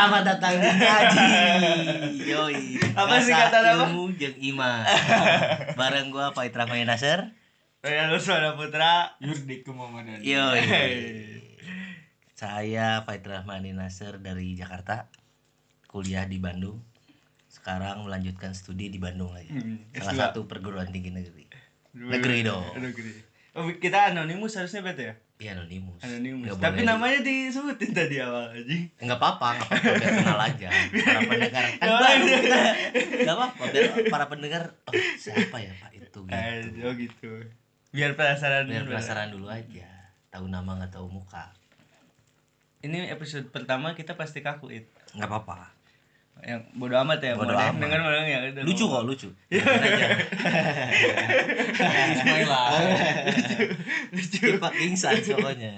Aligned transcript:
Selamat 0.00 0.24
datang 0.24 0.56
di 0.56 0.64
Ngaji. 0.64 1.28
Yoi. 2.24 2.80
Apa 2.96 3.20
sih 3.20 3.36
kata 3.36 3.60
nama? 3.60 3.84
Ilmu 3.84 4.16
jeung 4.16 4.32
iman. 4.32 4.80
Bareng 5.76 6.08
gua 6.08 6.32
Faitra 6.32 6.64
Maya 6.64 6.88
Nasir. 6.88 7.36
Saya 7.84 8.08
Luswana 8.08 8.56
Putra. 8.56 9.20
Yurdik 9.20 9.68
Muhammadan. 9.68 10.24
Yoi. 10.24 10.64
Saya 12.32 13.04
Faitra 13.04 13.44
Mani 13.44 13.76
Nasir 13.76 14.16
dari 14.24 14.56
Jakarta. 14.56 15.12
Kuliah 15.84 16.24
di 16.24 16.40
Bandung. 16.40 16.80
Sekarang 17.52 18.08
melanjutkan 18.08 18.56
studi 18.56 18.88
di 18.88 18.96
Bandung 18.96 19.36
lagi. 19.36 19.52
Hmm, 19.52 19.84
Salah 19.92 20.16
S2. 20.16 20.20
satu 20.32 20.40
perguruan 20.48 20.88
tinggi 20.88 21.12
negeri. 21.12 21.44
Negeri 21.92 22.40
dong. 22.40 22.64
Negeri. 22.72 23.20
Oh, 23.52 23.68
kita 23.76 24.16
anonimus 24.16 24.56
harusnya 24.56 24.80
bete 24.80 25.12
ya? 25.12 25.14
Iya 25.40 25.56
anonimus. 25.56 26.00
Anonimus. 26.04 26.52
Nggak 26.52 26.60
Tapi 26.60 26.80
boleh 26.84 26.88
namanya 26.92 27.18
disebutin 27.24 27.90
tadi 27.96 28.20
awal 28.20 28.52
aja. 28.52 28.76
Enggak 29.00 29.18
apa-apa, 29.18 29.48
enggak 29.56 29.68
apa-apa 29.72 29.92
biar 29.96 30.12
kenal 30.20 30.40
aja. 30.44 30.68
Para 31.00 31.20
pendengar 31.24 31.64
kan 31.80 31.88
baru 31.88 32.24
kita. 32.28 32.60
Enggak 33.24 33.36
apa-apa 33.40 33.62
biar 33.72 33.84
para 34.12 34.26
pendengar 34.28 34.62
oh, 34.84 34.92
siapa 35.16 35.56
ya 35.64 35.72
Pak 35.80 35.90
itu 35.96 36.18
gitu. 36.28 36.28
Eh, 36.28 36.84
oh 36.84 36.92
gitu. 36.92 37.30
Biar 37.88 38.12
penasaran. 38.20 38.68
Biar 38.68 38.84
penasaran 38.84 39.32
dulu 39.32 39.48
aja. 39.48 39.88
Tahu 40.28 40.44
nama 40.44 40.76
nggak 40.76 40.92
tahu 40.92 41.08
muka. 41.08 41.56
Ini 42.84 43.08
episode 43.08 43.48
pertama 43.48 43.96
kita 43.96 44.20
pasti 44.20 44.44
kaku 44.44 44.76
it. 44.76 44.92
Enggak 45.16 45.32
apa-apa. 45.32 45.79
Yang 46.40 46.60
bodo 46.74 46.94
amat 47.04 47.18
ya. 47.20 47.32
Bodo 47.36 47.52
amat. 47.52 47.76
Dengar 47.76 47.98
malah 48.00 48.24
ya. 48.24 48.38
Lucu 48.64 48.84
kok, 48.88 49.02
lucu. 49.04 49.28
Biarin 49.48 49.82
aja. 49.84 50.06
Bismillah. 52.10 52.66
Kita 54.12 54.68
pingsan 54.72 55.14
pokoknya. 55.20 55.74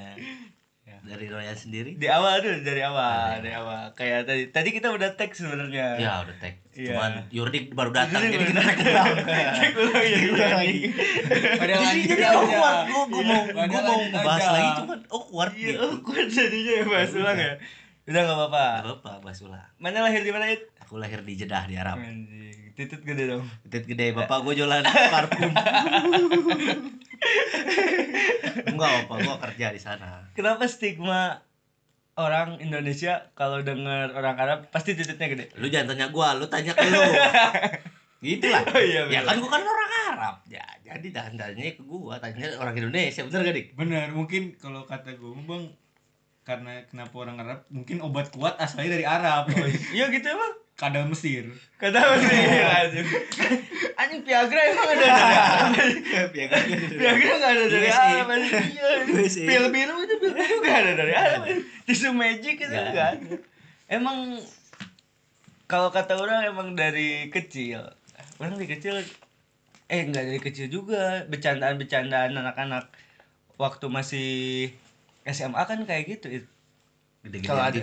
Dari 1.03 1.27
Royan 1.27 1.59
sendiri? 1.59 1.99
Di 1.99 2.07
awal 2.09 2.41
tuh 2.41 2.63
dari 2.63 2.79
awal, 2.81 3.43
dari 3.43 3.53
awal. 3.53 3.91
Kayak 3.99 4.23
tadi. 4.23 4.43
Tadi 4.55 4.69
kita 4.71 4.89
udah 4.95 5.13
tag 5.19 5.35
sebenarnya. 5.35 5.99
Ya 5.99 6.23
udah 6.23 6.37
tag. 6.39 6.63
Iya. 6.73 6.95
Cuman 6.95 7.13
Yurdik 7.29 7.75
baru 7.77 7.93
datang 7.93 8.23
Jadi 8.33 8.49
kita 8.49 8.63
tag 8.65 8.79
Tag 8.81 9.73
ulang 9.77 10.07
ya, 10.09 10.19
ulang 10.31 10.53
lagi. 10.63 10.79
Ada 11.59 11.73
Jadi 11.75 12.23
awkward. 12.23 12.79
Gua 12.89 13.03
gua 13.13 13.23
mau 13.29 13.43
gua 13.51 13.81
mau 13.83 13.99
aja. 14.31 14.51
lagi 14.57 14.71
cuman 14.81 14.99
awkward 15.11 15.53
Iya, 15.53 15.67
gitu. 15.69 15.85
awkward 15.85 16.29
jadinya 16.33 16.73
ya 16.73 16.85
bahas 16.89 17.13
ulang 17.13 17.39
ya. 17.43 17.53
Udah 18.03 18.21
gak 18.27 18.35
apa-apa. 18.35 18.65
Gak 18.67 18.83
apa-apa, 18.83 19.13
bahas 19.23 19.39
ulang. 19.47 19.71
Mana 19.79 20.03
lahir 20.03 20.27
di 20.27 20.35
mana 20.35 20.51
it? 20.51 20.67
Aku 20.83 20.99
lahir 20.99 21.23
di 21.23 21.39
Jeddah 21.39 21.71
di 21.71 21.79
Arab. 21.79 22.03
Anjing, 22.03 22.75
titit 22.75 22.99
gede 23.07 23.31
dong. 23.31 23.47
Titit 23.63 23.87
gede, 23.87 24.11
bapak 24.11 24.43
gue 24.43 24.59
jualan 24.59 24.83
parfum. 24.83 25.55
Enggak 28.67 28.91
apa, 29.07 29.15
gue 29.23 29.37
kerja 29.47 29.67
di 29.71 29.79
sana. 29.79 30.27
Kenapa 30.35 30.67
stigma 30.67 31.47
orang 32.19 32.59
Indonesia 32.59 33.31
kalau 33.39 33.63
dengar 33.63 34.11
orang 34.19 34.35
Arab 34.35 34.59
pasti 34.75 34.99
titiknya 34.99 35.31
gede? 35.31 35.45
Lu 35.63 35.71
jangan 35.71 35.95
tanya 35.95 36.11
gue, 36.11 36.29
lu 36.43 36.47
tanya 36.51 36.75
ke 36.75 36.83
lu. 36.83 37.03
Gitu 38.19 38.51
lah. 38.51 38.67
Oh 38.67 38.83
iya, 38.83 39.07
ya 39.11 39.23
kan 39.23 39.39
gue 39.39 39.51
kan 39.51 39.63
orang 39.63 39.91
Arab. 40.11 40.35
Ya, 40.51 40.67
jadi 40.83 41.07
jangan 41.07 41.39
tanya 41.39 41.71
ke 41.71 41.83
gue, 41.87 42.15
tanya 42.19 42.51
orang 42.59 42.75
Indonesia. 42.75 43.23
Bener 43.23 43.41
gak, 43.47 43.55
Dik? 43.55 43.67
Bener, 43.79 44.11
mungkin 44.11 44.59
kalau 44.59 44.83
kata 44.91 45.15
gue 45.15 45.31
bang 45.47 45.71
karena 46.43 46.83
kenapa 46.91 47.15
orang 47.23 47.39
Arab 47.39 47.59
mungkin 47.71 48.03
obat 48.03 48.35
kuat 48.35 48.59
asalnya 48.59 48.99
dari 48.99 49.07
Arab 49.07 49.47
Iya 49.95 50.11
gitu 50.11 50.27
emang. 50.27 50.53
kadal 50.75 51.07
Mesir 51.07 51.47
Kata 51.79 51.99
sih 52.19 52.39
anjing. 52.59 53.07
Anjing 53.95 54.23
Viagra 54.27 54.61
emang 54.71 54.87
ada 54.91 54.99
dari 54.99 55.11
Arab. 55.31 55.71
Viagra 56.99 57.33
enggak 57.39 57.53
ada 57.55 57.65
dari. 57.71 57.89
Arab. 57.91 58.27
Iya. 58.35 58.89
Pil 59.47 59.65
biru 59.71 59.95
itu 60.03 60.15
pil 60.19 60.33
biru 60.35 60.55
enggak 60.63 60.79
ada 60.83 60.93
dari 60.99 61.13
Arab. 61.15 61.41
anjing. 61.47 61.61
Tisu 61.87 62.11
magic 62.15 62.57
itu 62.59 62.71
Nggak 62.71 62.99
ada. 62.99 63.07
Emang 63.87 64.39
kalau 65.71 65.95
kata 65.95 66.19
orang 66.19 66.47
emang 66.51 66.75
dari 66.75 67.31
kecil. 67.31 67.83
Orang 68.43 68.59
dari 68.59 68.67
kecil 68.71 68.99
eh 69.87 70.03
enggak 70.03 70.25
dari 70.27 70.41
kecil 70.43 70.67
juga 70.67 71.29
bercandaan-bercandaan 71.31 72.35
anak-anak 72.35 72.91
waktu 73.61 73.87
masih 73.87 74.31
SMA 75.25 75.61
kan 75.61 75.79
kayak 75.83 76.05
gitu. 76.09 76.27
It. 76.33 76.45
Gede-gede 77.23 77.45
Kalau 77.45 77.65
ada. 77.65 77.81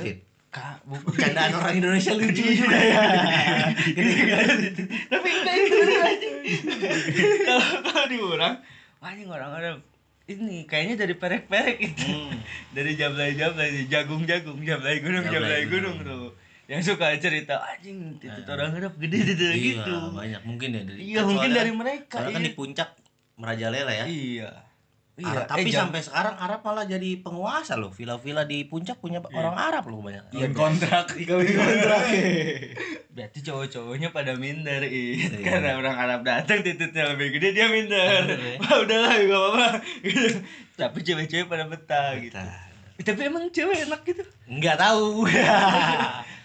Kak, 0.49 0.81
Candaan 1.13 1.51
orang 1.53 1.75
Indonesia 1.75 2.11
lucu 2.11 2.41
Iya, 2.41 2.53
juga 2.57 2.75
ya. 2.75 2.99
tapi 5.07 5.31
enggak 5.31 5.55
itu 5.57 5.75
kalau 7.45 7.65
kalau 7.85 8.05
di 8.07 8.17
orang 8.19 8.55
anjing 8.99 9.27
orang 9.27 9.51
Arab 9.53 9.77
ini 10.25 10.63
kayaknya 10.63 10.95
dari 10.99 11.13
perek-perek 11.13 11.77
itu 11.83 12.03
Hmm. 12.03 12.35
dari 12.71 12.93
jablay-jablay 12.93 13.85
jagung-jagung 13.85 14.59
jablay 14.59 14.99
gunung 14.99 15.23
Jablay 15.23 15.65
gunung 15.65 15.95
tuh 15.99 16.33
yang 16.65 16.81
suka 16.81 17.13
cerita 17.15 17.59
anjing 17.63 18.17
titik 18.17 18.45
orang 18.45 18.73
Arab 18.73 18.93
gede 18.95 19.17
gede 19.27 19.47
Iya, 19.49 19.59
gitu 19.77 19.93
banyak 20.11 20.41
mungkin 20.43 20.67
ya 20.71 20.81
dari 20.83 20.99
Iya, 21.03 21.19
mungkin 21.23 21.49
dari 21.51 21.67
kan- 21.67 21.77
mereka, 21.77 22.15
Soalnya 22.15 22.31
kan 22.31 22.41
iya. 22.41 22.43
di 22.43 22.51
puncak 22.53 22.89
merajalela 23.35 23.91
ya. 23.91 24.05
iya 24.05 24.49
Arab, 25.21 25.45
tapi 25.45 25.65
eh, 25.65 25.75
sampai 25.75 25.99
sekarang 25.99 26.35
Arab 26.35 26.59
malah 26.61 26.83
jadi 26.83 27.09
penguasa 27.17 27.73
loh. 27.73 27.89
Villa-villa 27.89 28.43
di 28.43 28.63
puncak 28.63 28.97
punya 28.97 29.19
orang 29.29 29.55
Arab 29.55 29.87
loh 29.87 29.99
banyak. 29.99 30.29
Kawin 30.29 30.53
kontrak 30.53 31.11
kawin 31.11 31.49
kontrak 31.59 32.03
berarti 33.09 33.39
cowok-cowoknya 33.41 34.09
pada 34.09 34.33
minder. 34.33 34.79
Iya. 34.81 35.27
karena 35.47 35.75
orang 35.75 35.95
Arab 35.95 36.19
datang 36.23 36.61
titiknya 36.61 37.11
lebih 37.11 37.35
gede 37.35 37.49
dia 37.51 37.67
minder 37.67 38.23
Minder, 38.23 38.37
ya. 38.37 38.55
Wah, 38.61 38.75
udahlah 38.79 39.11
gak 39.17 39.27
apa-apa 39.33 39.67
gitu. 40.01 40.27
tapi 40.73 40.97
cewek-cewek 41.01 41.47
pada 41.47 41.65
betah 41.65 42.15
gitu 42.15 42.37
Betah. 42.37 42.67
Eh, 42.95 43.03
tapi 43.03 43.21
emang 43.25 43.47
cewek 43.49 43.87
enak 43.87 44.01
gitu 44.03 44.23
Enggak 44.45 44.75
tahu. 44.75 45.27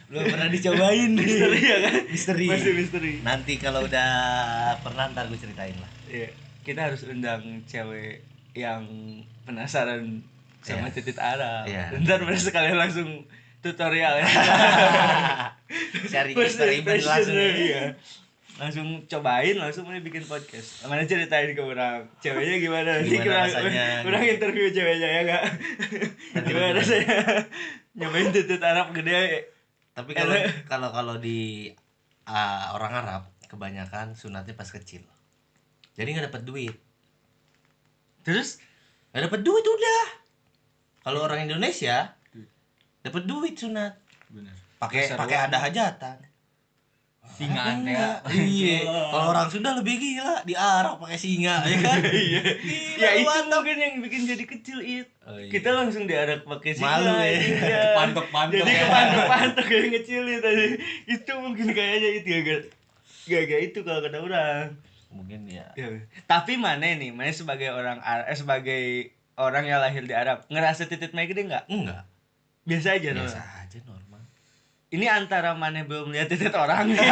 Belum 0.04 0.24
pernah 0.28 0.48
dicobain 0.48 1.10
nih. 1.10 1.24
misteri 1.24 1.60
ya 1.60 1.78
kan 1.80 1.94
Misteri. 2.06 2.46
masih 2.46 2.72
misteri 2.72 3.12
Nanti 3.22 3.52
kalau 3.56 3.82
udah 3.82 4.10
pernah 4.80 5.10
ntar 5.10 5.26
gue 5.26 5.38
ceritain 5.38 5.74
lah. 5.74 5.90
Iya. 6.06 6.30
kita 6.62 6.80
harus 6.88 7.04
undang 7.04 7.42
cewek 7.64 8.24
yang 8.54 8.82
penasaran 9.42 10.22
sama 10.62 10.88
Iya. 10.88 10.94
titik 10.94 11.18
Arab 11.18 11.66
Iya. 11.66 11.92
ntar 12.00 12.22
mereka 12.22 12.40
sekalian 12.40 12.78
langsung 12.78 13.26
tutorial 13.60 14.16
ya 14.16 14.26
First 16.34 16.56
eksperimen 16.56 16.80
impression 16.80 17.10
langsung. 17.10 17.36
ya. 17.36 17.50
iya. 17.52 17.84
langsung 18.54 18.86
cobain 19.04 19.56
langsung 19.58 19.82
mana 19.82 19.98
bikin 19.98 20.22
podcast 20.22 20.86
mana 20.86 21.02
ceritain 21.02 21.50
ke 21.50 21.58
orang 21.58 22.06
ceweknya 22.18 22.62
gimana 22.62 22.90
nanti 22.96 23.18
kurang 23.18 23.50
kurang 24.06 24.22
interview 24.22 24.70
ceweknya 24.70 25.08
ya 25.10 25.20
enggak 25.26 25.44
gimana 26.46 26.70
rasanya 26.72 27.16
nyobain 27.92 28.30
titik 28.30 28.62
Arab 28.62 28.94
gede 28.94 29.50
Tapi 29.90 30.10
kalau 30.10 30.34
kalau 30.66 30.88
kalau 30.90 31.14
di 31.18 31.70
ah, 32.26 32.74
orang 32.74 32.94
Arab 32.96 33.22
kebanyakan 33.46 34.18
sunatnya 34.18 34.58
pas 34.58 34.66
kecil. 34.66 35.06
Jadi 35.94 36.08
nggak 36.10 36.34
dapat 36.34 36.42
duit. 36.42 36.74
Terus 38.24 38.58
Nggak 39.14 39.30
dapat 39.30 39.40
duit 39.46 39.62
udah. 39.62 40.04
Kalau 41.06 41.22
orang 41.22 41.46
Indonesia 41.46 42.18
dapat 42.98 43.22
duit 43.30 43.54
sunat. 43.54 43.94
Pakai 44.82 45.14
pakai 45.14 45.38
ada 45.46 45.62
hajatan. 45.62 46.18
singan 47.34 47.82
ya 47.82 48.20
Iya. 48.30 48.84
Kalau 48.84 49.32
orang 49.32 49.48
Sunda 49.48 49.74
lebih 49.74 49.96
gila 49.96 50.42
di 50.44 50.54
Arab 50.54 50.98
pakai 50.98 51.18
singa 51.18 51.62
ya 51.66 51.76
kan. 51.80 51.98
iya 52.30 52.42
ya 52.94 53.08
itu 53.16 53.30
mungkin 53.48 53.76
yang 53.80 53.94
bikin 54.02 54.22
jadi 54.28 54.44
kecil 54.44 54.78
it 54.82 55.08
Oh, 55.24 55.40
iya. 55.40 55.48
kita 55.48 55.72
langsung 55.72 56.04
diarak 56.04 56.44
pakai 56.44 56.76
Malu 56.76 57.08
singa, 57.08 57.24
ya. 57.24 57.38
iya. 57.40 57.82
Pantok-pantok 57.98 58.60
jadi 58.60 58.70
ya. 58.70 58.80
kepantok-pantok 58.86 59.64
kayak 59.66 59.86
ngecil 59.94 60.22
tadi 60.38 60.66
itu 61.08 61.32
mungkin 61.40 61.66
kayaknya 61.72 62.10
itu 62.20 62.30
gak 63.24 63.42
gak 63.48 63.60
itu 63.72 63.78
kalau 63.82 64.00
kata 64.04 64.18
orang 64.20 64.64
Mungkin 65.14 65.46
ya. 65.46 65.64
Ya, 65.72 65.86
tapi 66.24 66.56
mana 66.56 66.84
nih 66.84 67.08
mana 67.08 67.30
sebagai 67.30 67.70
orang 67.70 67.96
Arab 68.00 68.24
eh, 68.26 68.34
sebagai 68.34 68.82
orang 69.34 69.64
yang 69.64 69.78
lahir 69.78 70.02
di 70.02 70.12
Arab 70.12 70.42
ngerasa 70.48 70.84
titik 70.84 71.10
naik 71.10 71.30
gede 71.30 71.44
nggak 71.44 71.64
Enggak. 71.68 72.02
biasa 72.64 72.92
aja 72.92 73.08
Biasa 73.12 73.40
aja 73.60 73.76
normal. 73.84 74.20
ini 74.88 75.04
antara 75.06 75.52
mana 75.52 75.82
belum 75.82 76.10
lihat 76.10 76.28
titik 76.28 76.50
orang 76.50 76.88
nih 76.88 76.98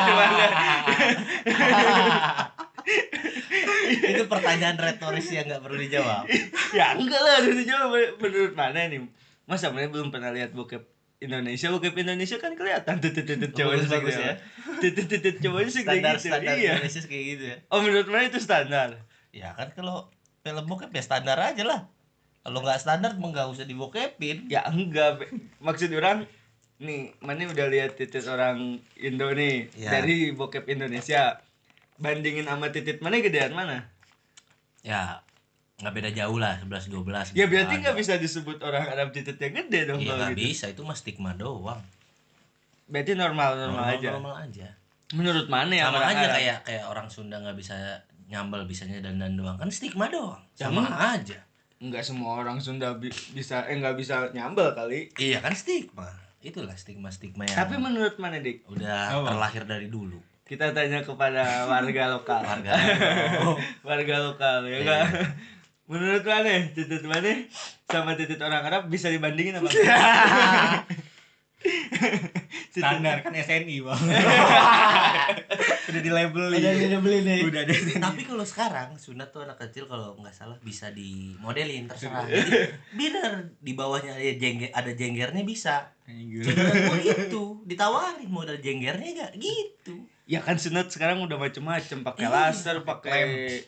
cuma 0.00 0.24
Itu 3.90 4.22
pertanyaan 4.26 4.76
retoris 4.76 5.26
yang 5.28 5.44
nggak 5.46 5.60
perlu 5.60 5.76
dijawab. 5.76 6.24
ya 6.70 6.94
enggak 6.94 7.18
lah 7.18 7.32
harus 7.36 7.54
dijawab 7.56 7.90
menurut 8.16 8.52
mana 8.54 8.78
nih 8.86 9.00
masa 9.44 9.68
mana 9.68 9.86
belum 9.86 10.08
pernah 10.08 10.30
lihat 10.30 10.50
bokep 10.50 10.80
Indonesia 11.20 11.68
bokep 11.68 11.94
Indonesia 11.94 12.36
kan 12.36 12.52
kelihatan 12.52 12.96
titik 12.98 13.28
cowoknya 13.52 13.84
Bagus-bagus 13.84 14.08
segede 14.10 14.24
ya. 14.24 14.34
titik 14.80 15.06
titik 15.06 15.36
cowoknya 15.38 15.70
segede 15.70 15.84
Standar 15.92 16.14
gitu 16.14 16.26
standar 16.26 16.54
iya 16.56 16.72
Indonesia 16.74 17.00
kayak 17.04 17.24
gitu 17.26 17.44
ya. 17.44 17.56
oh 17.68 17.78
menurut 17.78 18.06
mana 18.06 18.24
itu 18.24 18.40
standar 18.40 18.88
Ya 19.30 19.48
kan 19.52 19.68
kalau 19.70 20.10
film 20.40 20.64
bokep 20.64 20.90
ya 20.90 21.02
standar 21.04 21.38
aja 21.38 21.62
lah. 21.62 21.80
Kalau 22.40 22.58
nggak 22.58 22.80
standar 22.80 23.14
emang 23.14 23.30
nggak 23.30 23.46
usah 23.46 23.62
dibokepin. 23.62 24.48
ya 24.48 24.64
enggak 24.66 25.22
maksud 25.58 25.92
orang 25.92 26.24
nih 26.80 27.12
mana 27.20 27.44
udah 27.46 27.68
lihat 27.68 27.94
titik 27.94 28.24
orang 28.24 28.80
Indo 28.96 29.28
nih 29.30 29.68
Ya. 29.76 29.92
dari 29.92 30.32
bokep 30.32 30.64
Indonesia 30.66 31.38
bandingin 31.94 32.48
sama 32.48 32.72
titik 32.72 32.98
mana 32.98 33.20
gedean 33.20 33.52
mana 33.52 33.92
Ya 34.80 35.20
nggak 35.80 35.92
beda 35.92 36.10
jauh 36.12 36.36
lah 36.36 36.60
11 36.60 36.92
12. 36.92 37.32
ya 37.32 37.44
berarti 37.44 37.74
nggak 37.78 37.96
bisa 37.96 38.12
disebut 38.14 38.60
orang 38.60 38.84
Arab 38.86 39.08
titiknya 39.10 39.48
gede 39.50 39.80
dong 39.86 39.98
Iya 39.98 40.12
nggak 40.14 40.30
gitu 40.30 40.40
bisa 40.46 40.64
itu 40.68 40.82
mah 40.82 40.94
stigma 40.94 41.32
doang. 41.34 41.80
berarti 42.86 43.12
normal 43.14 43.50
normal, 43.54 43.66
normal, 43.80 43.86
aja 43.92 44.08
normal 44.12 44.34
aja 44.40 44.68
menurut 45.10 45.46
mana 45.46 45.72
ya 45.72 45.84
sama 45.84 45.96
orang 45.96 46.10
aja 46.10 46.20
Arab? 46.20 46.34
kayak 46.34 46.58
kayak 46.62 46.84
orang 46.86 47.06
Sunda 47.06 47.36
nggak 47.38 47.56
bisa 47.56 47.74
nyambel 48.26 48.62
bisanya 48.64 49.00
dandan 49.00 49.34
doang 49.34 49.56
kan 49.56 49.66
stigma 49.68 50.06
doang 50.06 50.38
Ya, 50.54 50.66
sama 50.66 50.84
emang- 50.84 50.94
aja 51.16 51.38
nggak 51.80 52.04
semua 52.04 52.30
orang 52.36 52.58
Sunda 52.58 52.92
bi- 52.92 53.08
bisa 53.32 53.64
eh 53.64 53.74
nggak 53.74 53.96
bisa 53.96 54.28
nyambel 54.30 54.70
kali 54.70 55.08
iya 55.16 55.38
kan 55.38 55.50
stigma 55.50 56.06
itulah 56.38 56.74
stigma 56.74 57.08
stigma 57.08 57.42
yang 57.42 57.56
tapi 57.56 57.74
menurut 57.76 58.16
mana 58.16 58.36
dik 58.36 58.64
udah 58.66 59.14
Apa? 59.14 59.28
terlahir 59.28 59.64
dari 59.64 59.86
dulu 59.86 60.20
kita 60.42 60.70
tanya 60.70 61.00
kepada 61.00 61.40
warga 61.64 62.10
lokal 62.10 62.42
warga 62.42 62.74
lokal. 62.74 63.54
warga 63.88 64.16
lokal 64.20 64.56
ya 64.64 64.76
Iya. 64.76 64.84
kan 64.84 65.06
menurut 65.90 66.22
mana 66.22 66.70
titit 66.70 67.02
mana 67.02 67.50
sama 67.90 68.14
titit 68.14 68.38
orang 68.38 68.62
Arab 68.62 68.86
bisa 68.86 69.10
dibandingin 69.10 69.58
apa? 69.58 69.66
Standar 72.70 73.26
kan 73.26 73.34
SNI 73.34 73.76
bang. 73.82 74.00
Udah 75.90 76.00
di 76.06 76.10
label 76.14 76.54
udah 76.54 77.00
beli 77.02 77.18
nih. 77.26 77.42
Udah 77.42 77.66
ada 77.66 77.74
tapi 77.74 78.22
kalau 78.22 78.46
sekarang 78.46 78.94
sunat 78.94 79.34
tuh 79.34 79.42
anak 79.42 79.58
kecil 79.58 79.90
kalau 79.90 80.14
nggak 80.22 80.30
salah 80.30 80.54
bisa 80.62 80.94
dimodelin 80.94 81.90
terserah. 81.90 82.24
Jadi 82.30 82.70
bener 82.94 83.50
di 83.58 83.74
bawahnya 83.74 84.14
ada 84.14 84.34
jengger 84.38 84.70
ada 84.70 84.90
jenggernya 84.94 85.42
bisa. 85.42 85.90
Cuma 86.06 86.96
gitu 87.02 87.58
ditawarin 87.66 88.30
modal 88.30 88.62
jenggernya 88.62 89.10
gak 89.18 89.32
gitu 89.42 90.06
ya 90.30 90.38
kan 90.38 90.54
sunat 90.54 90.86
sekarang 90.86 91.26
udah 91.26 91.34
macem-macem 91.34 92.06
pakai 92.06 92.22
Iya, 92.22 92.30
laser 92.30 92.86
pakai 92.86 93.22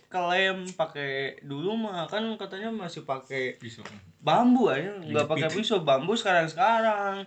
klem 0.07 0.63
pakai 0.79 1.43
dulu 1.43 1.75
mah 1.75 2.07
kan 2.07 2.23
katanya 2.39 2.71
masih 2.71 3.03
pakai 3.03 3.59
pisau. 3.59 3.83
bambu 4.23 4.71
aja 4.71 4.95
nggak 5.03 5.27
pakai 5.27 5.51
pisau 5.51 5.83
bambu 5.83 6.15
sekarang 6.15 6.47
sekarang 6.47 7.27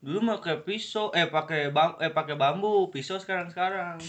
dulu 0.00 0.24
mah 0.24 0.40
pakai 0.40 0.64
pisau 0.64 1.12
eh 1.12 1.28
pakai 1.28 1.68
bam 1.68 2.00
eh 2.00 2.08
pakai 2.08 2.32
bambu 2.32 2.88
pisau 2.88 3.20
sekarang 3.20 3.52
sekarang 3.52 4.00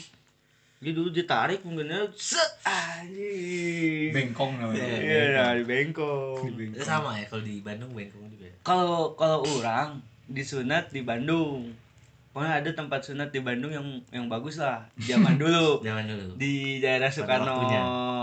jadi 0.80 0.96
dulu 0.96 1.12
ditarik 1.12 1.64
mungkin 1.64 1.88
ya 1.88 2.04
set 2.12 2.60
anjing. 2.68 4.12
Bengkong 4.12 4.60
namanya. 4.60 4.84
Iya 4.84 5.22
nah, 5.32 5.56
di 5.56 5.64
bengkong. 5.64 6.44
Di 6.60 6.84
sama 6.84 7.16
ya 7.16 7.24
kalau 7.32 7.40
di 7.40 7.64
Bandung 7.64 7.96
bengkong 7.96 8.28
juga. 8.36 8.52
Ya? 8.52 8.56
kalau 8.68 9.16
kalau 9.16 9.48
orang 9.48 10.04
disunat 10.28 10.92
di 10.92 11.00
Bandung 11.00 11.72
pokoknya 12.34 12.66
ada 12.66 12.70
tempat 12.74 13.06
sunat 13.06 13.30
di 13.30 13.40
Bandung 13.40 13.70
yang 13.70 13.86
yang 14.10 14.26
bagus 14.26 14.58
lah. 14.58 14.90
Zaman 14.98 15.38
dulu. 15.42 15.86
Zaman 15.86 16.10
dulu. 16.10 16.34
Di 16.36 16.82
daerah 16.82 17.14
Soekarno. 17.14 17.62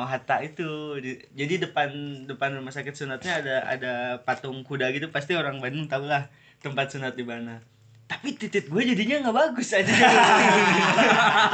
Hatta 0.05 0.43
itu. 0.43 0.99
Di- 0.99 1.23
jadi 1.33 1.71
depan 1.71 1.89
depan 2.27 2.59
rumah 2.59 2.75
sakit 2.75 2.91
sunatnya 2.91 3.41
ada 3.41 3.57
ada 3.65 3.93
patung 4.27 4.67
kuda 4.67 4.91
gitu. 4.91 5.09
Pasti 5.15 5.39
orang 5.39 5.63
Bandung 5.63 5.87
tahu 5.87 6.11
lah 6.11 6.27
tempat 6.59 6.91
sunat 6.91 7.15
di 7.15 7.23
mana. 7.23 7.63
Tapi 8.11 8.35
titit 8.35 8.67
gue 8.67 8.83
jadinya 8.83 9.31
nggak 9.31 9.37
bagus 9.39 9.71
aja. 9.71 9.87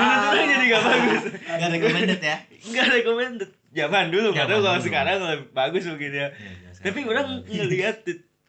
Menurut 0.00 0.47
jadi 0.49 0.64
nggak 0.73 0.85
bagus. 0.88 1.23
Nggak 1.44 1.70
recommended 1.76 2.20
ya? 2.25 2.37
Nggak 2.64 2.87
recommended. 2.97 3.50
Zaman 3.76 4.05
dulu 4.08 4.29
tahu 4.32 4.49
Zaman 4.49 4.64
kalau 4.64 4.81
sekarang 4.81 5.17
lebih 5.20 5.49
bagus 5.53 5.85
mungkin 5.85 6.11
ya. 6.17 6.29
Iya, 6.32 6.73
tapi 6.81 7.05
sekarang 7.05 7.12
orang 7.12 7.29
ngelihat 7.44 7.97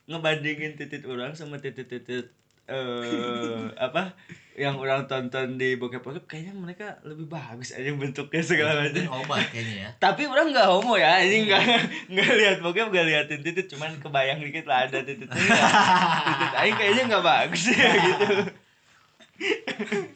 ngebandingin 0.07 0.79
titit 0.79 1.03
orang 1.03 1.35
sama 1.35 1.59
titit-titit 1.59 2.31
eh 2.67 3.71
apa 3.79 4.11
yang 4.57 4.73
orang 4.75 5.05
tonton 5.05 5.55
di 5.55 5.77
bokep-bokep 5.77 6.25
kayaknya 6.25 6.51
mereka 6.51 6.97
lebih 7.05 7.29
bagus 7.29 7.71
aja 7.71 7.93
bentuknya 7.93 8.41
segala 8.41 8.83
macam. 8.83 9.21
obat 9.23 9.47
kayaknya 9.53 9.75
ya. 9.85 9.89
Tapi 10.09 10.25
orang 10.25 10.49
nggak 10.49 10.67
homo 10.67 10.97
ya 10.97 11.21
ini 11.21 11.45
nggak 11.45 11.61
nggak 12.09 12.29
lihat 12.35 12.57
bokep 12.59 12.89
nggak 12.89 13.05
liatin 13.05 13.39
titit 13.45 13.69
cuman 13.69 13.95
kebayang 14.01 14.41
dikit 14.41 14.65
lah 14.65 14.89
ada 14.89 14.99
titit 15.05 15.29
titit 15.29 16.53
aing 16.57 16.75
kayaknya 16.75 17.03
nggak 17.07 17.23
bagus 17.23 17.63
ya 17.69 17.89
gitu. 18.09 18.27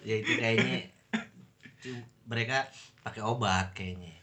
Ya 0.01 0.15
itu 0.17 0.31
kayaknya 0.35 0.89
mereka 2.25 2.65
pakai 3.01 3.21
obat 3.21 3.71
kayaknya. 3.71 4.17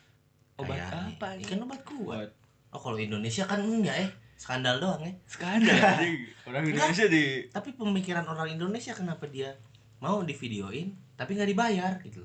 Obat 0.59 0.75
Kayaknya. 0.75 1.15
apa, 1.15 1.27
Ini. 1.31 1.35
Anjing? 1.39 1.49
kan 1.49 1.59
obat 1.63 1.81
kuat. 1.87 2.29
Oh 2.75 2.81
kalau 2.83 2.99
Indonesia 2.99 3.47
kan 3.47 3.63
enggak 3.63 3.97
eh 4.05 4.11
skandal 4.39 4.79
doang 4.79 5.03
ya. 5.03 5.13
Skandal 5.27 5.99
orang 6.47 6.65
Indonesia 6.65 7.07
di 7.11 7.51
tapi 7.51 7.75
pemikiran 7.75 8.23
orang 8.25 8.55
Indonesia 8.55 8.95
kenapa 8.95 9.27
dia 9.27 9.51
mau 9.99 10.23
di 10.23 10.31
videoin 10.33 10.95
tapi 11.19 11.35
nggak 11.35 11.51
dibayar 11.51 11.93
gitu 12.01 12.23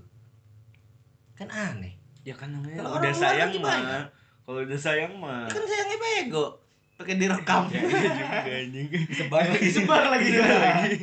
kan 1.33 1.49
aneh. 1.49 1.97
Ya 2.23 2.37
kan 2.37 2.53
namanya 2.53 2.79
Kalau 2.79 3.01
udah 3.01 3.11
sayang 3.11 3.51
mah. 3.59 4.05
kalau 4.45 4.59
udah 4.63 4.79
sayang 4.79 5.13
mah. 5.17 5.49
Ya 5.49 5.53
kan 5.57 5.65
sayangnya 5.65 5.97
bego. 5.97 6.45
Pakai 6.93 7.17
direkam. 7.17 7.67
Ya 7.73 7.81
iya 7.81 8.09
juga 8.13 8.53
anjing. 8.53 8.87
Sebar 9.11 9.43
lagi. 9.49 9.65
Disebar 9.65 10.03
lagi. 10.13 10.29
Disebar 10.29 10.59
lagi. 10.61 10.99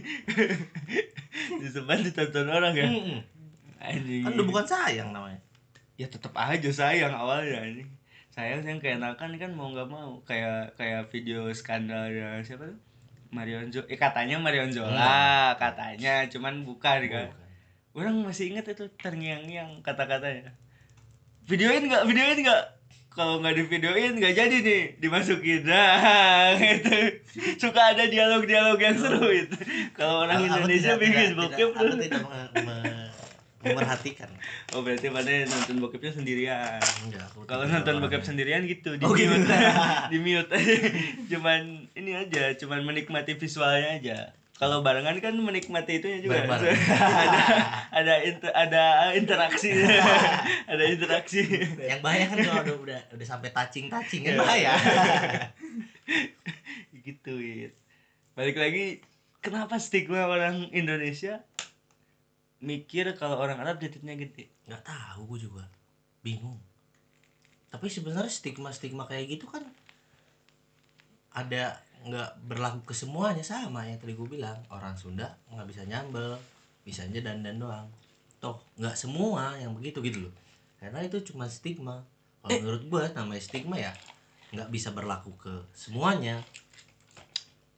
Disebar 1.61 1.99
ditonton 1.99 2.47
orang 2.49 2.73
ya. 2.79 2.87
Anjing. 3.83 4.23
Kan 4.23 4.31
udah 4.39 4.47
bukan 4.47 4.65
sayang 4.65 5.11
namanya. 5.11 5.43
Ya 5.99 6.07
tetap 6.09 6.33
aja 6.39 6.71
sayang 6.73 7.13
awalnya 7.13 7.61
anjing 7.61 7.91
sayang 8.41 8.65
sayang 8.65 8.81
keenakan 8.81 9.37
kan 9.37 9.51
mau 9.53 9.69
nggak 9.69 9.87
mau. 9.87 10.25
Kayak 10.25 10.73
kayak 10.75 11.13
video 11.13 11.53
skandalnya 11.53 12.41
siapa 12.41 12.65
tuh? 12.65 12.81
Marion 13.31 13.69
Jo 13.69 13.85
eh 13.87 13.95
katanya 13.95 14.41
Marion 14.41 14.73
Jola 14.73 15.53
katanya. 15.55 16.25
Cuman 16.27 16.65
bukan 16.65 17.05
kan 17.05 17.29
Bukan. 17.29 17.29
orang 17.93 18.17
masih 18.25 18.51
ingat 18.51 18.67
itu 18.67 18.89
terngiang-ngiang 18.97 19.85
kata-katanya. 19.85 20.57
Videoin 21.45 21.85
nggak? 21.85 22.09
Videoin 22.09 22.41
nggak? 22.41 22.65
Kalau 23.11 23.39
nggak 23.39 23.55
di 23.55 23.63
videoin 23.69 24.13
nggak 24.17 24.35
jadi 24.35 24.57
nih. 24.59 24.83
Dimasukin. 24.99 25.63
Nah 25.63 26.55
gitu. 26.59 26.97
Suka 27.55 27.93
ada 27.93 28.07
dialog-dialog 28.07 28.79
yang 28.79 28.97
seru 28.97 29.29
itu. 29.29 29.59
Kalau 29.93 30.25
orang 30.25 30.43
Indonesia 30.43 30.97
bikin 30.97 31.37
bokep 31.37 31.71
tidak- 31.77 31.77
aku 31.77 31.95
tidak 32.01 32.23
memerhatikan. 33.63 34.31
Oh 34.73 34.81
berarti 34.81 35.09
pada 35.09 35.27
nonton 35.45 35.77
bokepnya 35.79 36.13
sendirian. 36.13 36.79
Enggak 37.05 37.27
kalau 37.45 37.65
nonton 37.65 37.99
bokep 37.99 38.23
sendirian 38.23 38.63
gitu 38.65 38.95
di 38.95 39.03
Oh, 39.03 39.13
gitu. 39.13 39.29
mute. 39.31 39.51
Di 40.13 40.19
mute. 40.19 40.57
Cuman 41.31 41.61
ini 41.93 42.15
aja 42.15 42.55
cuman 42.57 42.83
menikmati 42.83 43.35
visualnya 43.35 43.91
aja. 43.97 44.19
Kalau 44.55 44.81
barengan 44.81 45.17
kan 45.19 45.33
menikmati 45.35 45.99
itunya 45.99 46.21
juga. 46.21 46.45
Bareng-bareng. 46.45 46.77
ada 46.77 47.41
ada 47.91 48.15
inter- 48.23 48.53
ada 48.55 48.83
interaksi. 49.13 49.73
Ada 50.69 50.85
interaksi. 50.87 51.41
Yang 51.77 52.01
bahaya 52.01 52.25
kan 52.27 52.37
kalau 52.39 52.63
udah 52.63 52.77
udah, 52.79 53.01
udah 53.11 53.27
sampai 53.27 53.49
touching 53.51 53.89
touching 53.89 54.23
kan 54.23 54.33
Iya. 54.33 54.39
bahaya. 54.39 54.73
Gitu 56.95 57.33
Wit. 57.33 57.73
balik 58.31 58.57
lagi 58.57 59.03
kenapa 59.41 59.77
stigma 59.77 60.25
orang 60.25 60.71
Indonesia 60.71 61.43
mikir 62.61 63.17
kalau 63.17 63.41
orang 63.41 63.59
Arab 63.61 63.81
titiknya 63.81 64.15
gede. 64.15 64.53
Nggak 64.69 64.85
tahu 64.85 65.35
gue 65.35 65.49
juga. 65.49 65.65
Bingung. 66.21 66.61
Tapi 67.73 67.87
sebenarnya 67.89 68.31
stigma 68.31 68.71
stigma 68.71 69.09
kayak 69.09 69.41
gitu 69.41 69.49
kan 69.49 69.65
ada 71.31 71.79
nggak 72.05 72.31
berlaku 72.45 72.93
ke 72.93 72.95
semuanya. 72.95 73.41
Sama 73.41 73.89
yang 73.89 73.97
tadi 73.97 74.13
gue 74.13 74.29
bilang 74.29 74.61
orang 74.69 74.95
Sunda 74.95 75.41
nggak 75.49 75.67
bisa 75.69 75.83
nyambel 75.89 76.37
bisa 76.85 77.05
aja 77.05 77.21
dandan 77.21 77.61
doang. 77.61 77.89
Toh 78.41 78.61
nggak 78.77 78.97
semua 78.97 79.57
yang 79.57 79.73
begitu 79.77 80.01
gitu 80.05 80.29
loh. 80.29 80.35
Karena 80.81 81.01
itu 81.05 81.21
cuma 81.33 81.49
stigma. 81.49 82.05
Kalau 82.41 82.57
menurut 82.61 82.83
gue 82.89 83.03
namanya 83.17 83.43
stigma 83.43 83.77
ya 83.77 83.93
nggak 84.51 84.69
bisa 84.73 84.91
berlaku 84.91 85.33
ke 85.39 85.55
semuanya. 85.73 86.43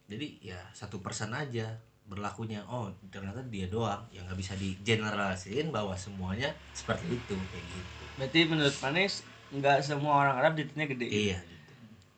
Jadi 0.09 0.43
ya 0.43 0.59
satu 0.75 0.99
persen 0.99 1.31
aja 1.31 1.79
berlakunya. 2.13 2.61
Oh 2.69 2.87
ternyata 3.09 3.41
dia 3.49 3.65
doang 3.67 4.01
yang 4.13 4.23
nggak 4.29 4.39
bisa 4.39 4.53
di 4.55 4.77
generalisin 4.85 5.73
bahwa 5.73 5.97
semuanya 5.97 6.53
seperti 6.71 7.17
itu 7.17 7.35
kayak 7.35 7.65
gitu. 7.67 8.03
Berarti 8.21 8.39
menurut 8.45 8.75
Manes 8.79 9.13
nggak 9.53 9.77
semua 9.85 10.13
orang 10.25 10.35
Arab 10.39 10.53
titiknya 10.57 10.85
gede. 10.89 11.07
Iya. 11.09 11.37
Gitu 11.41 11.53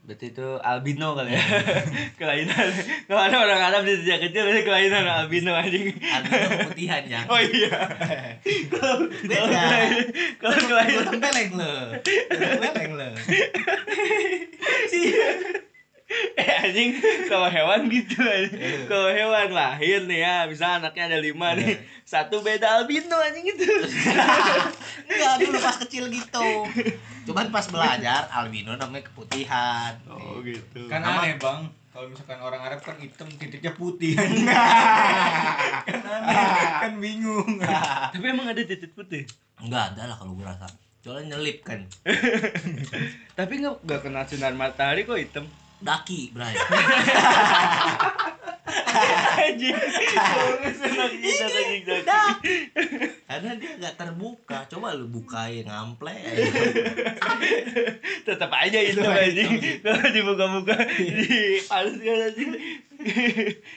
Berarti 0.06 0.26
itu 0.30 0.48
albino 0.62 1.18
kali 1.18 1.34
ya. 1.34 1.42
kelainan. 2.22 2.68
Kalau 3.10 3.22
ada 3.26 3.38
orang 3.42 3.62
Arab 3.74 3.82
di 3.90 3.98
sejak 4.06 4.30
kecil 4.30 4.46
berarti 4.46 4.62
kelainan 4.62 5.10
albino 5.10 5.58
anjing. 5.58 5.98
albino 5.98 6.46
keputihan 6.62 7.04
ya. 7.10 7.22
Oh 7.34 7.42
iya. 7.42 7.74
Kalau 8.70 9.10
kalau 10.38 10.58
kelainan. 10.70 11.10
Tempeleng 11.10 11.50
lo 11.58 11.74
tempeleng 12.30 12.92
lo 12.94 13.10
eh 16.40 16.50
anjing 16.62 16.90
kalau 17.26 17.48
hewan 17.48 17.88
gitu 17.88 18.18
anjing. 18.18 18.86
Kalau 18.86 19.10
hewan 19.10 19.50
lahir 19.50 20.04
nih 20.04 20.20
ya, 20.20 20.36
bisa 20.46 20.78
anaknya 20.78 21.08
ada 21.08 21.18
lima 21.18 21.54
nih. 21.54 21.76
Satu 22.04 22.40
beda 22.40 22.78
albino 22.78 23.16
anjing 23.18 23.46
itu. 23.48 23.64
enggak 25.06 25.34
dulu 25.40 25.58
pas 25.64 25.78
kecil 25.78 26.06
gitu 26.08 26.48
cuman 27.26 27.50
pas 27.50 27.66
belajar 27.66 28.26
albino 28.32 28.74
namanya 28.74 29.06
keputihan 29.06 29.94
Oh 30.06 30.42
gitu. 30.42 30.86
kan 30.86 31.02
aneh 31.02 31.38
bang 31.38 31.66
kalau 31.90 32.06
misalkan 32.06 32.38
orang 32.38 32.62
Arab 32.62 32.82
kan 32.82 32.98
hitam 32.98 33.26
titiknya 33.32 33.72
putih 33.72 34.14
kan 34.14 34.30
aneh 36.02 36.46
kan 36.82 36.94
bingung 36.98 37.62
Tapi 37.62 38.26
emang 38.26 38.48
ada 38.48 38.62
titik 38.62 38.94
putih. 38.94 39.26
enggak 39.58 39.94
ada 39.94 40.10
lah 40.10 40.16
kalau 40.16 40.34
gue 40.34 40.44
rasa 40.44 40.66
soalnya 41.00 41.34
nyelip 41.34 41.62
kan 41.62 41.86
Tapi 43.32 43.54
nggak 43.56 43.76
nggak 43.82 44.00
kena 44.02 44.22
sinar 44.24 44.54
matahari 44.54 45.04
kok 45.04 45.18
hitam. 45.18 45.46
Daki 45.86 46.34
bray. 46.34 46.56
Anjing. 49.46 49.78
Dah. 52.06 52.34
karena 53.30 53.52
dia 53.62 53.72
nggak 53.78 53.96
terbuka. 53.96 54.66
Coba 54.66 54.98
lu 54.98 55.06
bukain 55.06 55.70
ngample 55.70 56.16
tetap 58.26 58.50
aja 58.50 58.80
itu 58.82 59.00
aja 59.06 59.22
anjing. 59.22 59.54
kalau 59.86 60.10
dibuka-buka 60.10 60.76
di 60.98 61.62
halus 61.70 61.98
kan 62.02 62.18
anjing. 62.34 62.52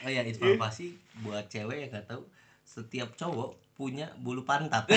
Oh 0.01 0.09
ya 0.09 0.25
informasi 0.25 0.97
buat 1.21 1.45
cewek 1.51 1.85
yang 1.85 1.91
nggak 1.93 2.09
tahu 2.09 2.25
setiap 2.65 3.13
cowok 3.13 3.68
punya 3.79 4.11
bulu 4.19 4.43
pantat. 4.43 4.83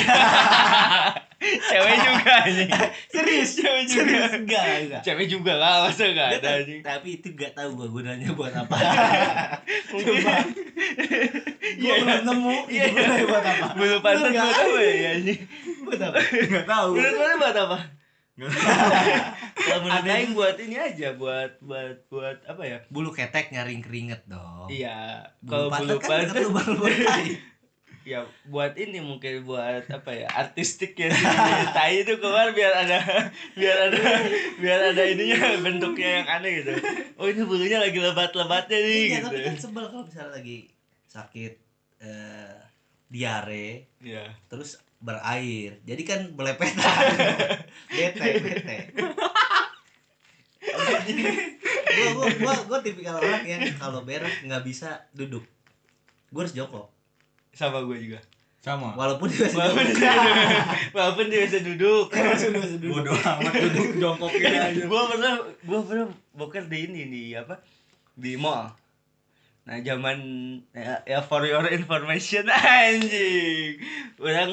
Cewek 1.43 1.97
juga 2.03 2.33
anjing. 2.43 2.71
Serius? 3.07 3.51
Cewek 3.55 3.85
juga. 3.87 4.03
Serius? 4.03 4.33
Enggak 4.43 4.65
enggak. 4.83 5.01
Cewek 5.07 5.27
juga 5.31 5.53
lah 5.55 5.87
masa 5.87 6.11
nggak 6.11 6.29
Dia 6.29 6.39
ada 6.43 6.51
anjing? 6.59 6.81
tapi 6.83 7.09
itu 7.15 7.29
gak 7.35 7.55
tahu 7.55 7.79
gua 7.79 7.89
gunanya 7.89 8.35
buat 8.35 8.51
apa. 8.51 8.75
Coba. 9.91 10.35
Iya, 11.79 11.93
gua 11.95 11.95
belum 12.03 12.23
nemu 12.27 12.57
Iya, 12.67 12.83
itu 12.91 12.99
gunanya 12.99 13.27
buat 13.31 13.45
apa. 13.47 13.67
Bulu 13.79 13.97
pantat 14.03 14.27
Bener 14.27 14.43
buat 14.43 14.59
apa 14.59 14.81
ya 14.83 15.11
anjing? 15.15 15.41
Buat 15.87 16.01
apa? 16.03 16.19
Nggak 16.51 16.67
tahu. 16.67 16.89
Bulu 16.99 17.11
pantat 17.15 17.39
buat 17.39 17.57
apa? 17.63 17.79
Kalau 19.63 19.79
menurut 19.85 20.07
Aing 20.09 20.33
buat 20.33 20.57
ini 20.59 20.75
aja 20.75 21.09
buat 21.15 21.51
buat 21.63 21.97
buat 22.11 22.39
apa 22.51 22.63
ya? 22.67 22.79
Bulu 22.91 23.15
ketek 23.15 23.55
nyaring 23.55 23.79
keringet 23.79 24.27
dong. 24.27 24.67
Iya. 24.67 25.23
Bulu 25.39 25.51
kalau 25.51 25.67
bulu 25.71 25.71
pantat 25.71 26.03
kan 26.03 26.11
pantat 26.11 26.27
dekat 26.35 26.43
lubang-lubang 26.51 26.95
tai. 27.07 27.31
Ya 28.03 28.27
buat 28.51 28.75
ini 28.75 28.99
mungkin 28.99 29.47
buat 29.47 29.87
apa 29.87 30.11
ya 30.11 30.27
artistik 30.27 30.99
ya 30.99 31.11
tai 31.77 32.03
itu 32.03 32.19
keluar 32.19 32.51
biar 32.51 32.75
ada 32.75 32.99
biar 33.55 33.77
ada 33.91 34.03
biar 34.59 34.81
ada 34.91 35.03
ininya 35.07 35.63
bentuknya 35.63 36.23
yang 36.23 36.27
aneh 36.27 36.51
gitu. 36.63 36.73
Oh 37.15 37.31
ini 37.31 37.43
bulunya 37.47 37.79
lagi 37.79 37.99
lebat-lebatnya 38.03 38.79
nih 38.79 39.03
iya 39.07 39.19
gitu. 39.23 39.27
tapi 39.31 39.41
kan 39.47 39.57
sebel 39.59 39.85
kalau 39.87 40.03
misalnya 40.03 40.35
lagi 40.35 40.59
sakit 41.07 41.53
eh, 42.03 42.57
diare 43.07 43.87
ya 44.03 44.27
terus 44.51 44.83
berair. 44.99 45.79
Jadi 45.87 46.03
kan 46.03 46.21
belepetan. 46.35 47.07
Bete 47.95 48.29
bete. 48.43 48.77
Gua 51.93 52.27
gua 52.39 52.55
gua 52.67 52.79
tipikal 52.83 53.19
orang 53.19 53.47
yang 53.47 53.63
kalau 53.79 54.03
berak 54.03 54.43
nggak 54.43 54.63
bisa 54.67 55.07
duduk. 55.15 55.47
Gua 56.35 56.47
harus 56.47 56.55
jongkok 56.55 57.02
sama 57.53 57.85
gue 57.85 57.99
juga. 58.01 58.21
Sama. 58.63 58.95
Walaupun 58.95 59.27
dia 59.27 59.51
walaupun 59.59 59.87
dia 59.91 60.15
walaupun 60.95 61.27
dia 61.29 61.41
bisa 61.47 61.61
duduk. 61.61 62.09
Walaupun 62.09 62.51
dia 62.51 62.61
masih 62.63 62.79
duduk. 62.79 62.95
bodoh 63.03 63.19
amat 63.19 63.53
duduk 63.59 63.89
jongkokin 63.99 64.55
aja 64.55 64.83
gue 64.87 65.03
pernah 65.11 65.35
gue 65.45 65.81
pernah 65.83 66.07
boker 66.37 66.65
di 66.71 66.79
ini 66.87 67.03
di 67.11 67.23
apa? 67.35 67.59
Di 68.15 68.39
mall. 68.39 68.71
Nah 69.63 69.79
zaman 69.83 70.19
ya, 70.75 71.03
ya 71.07 71.21
for 71.23 71.43
your 71.43 71.67
information 71.71 72.47
anjing. 72.87 73.83
Orang 74.19 74.53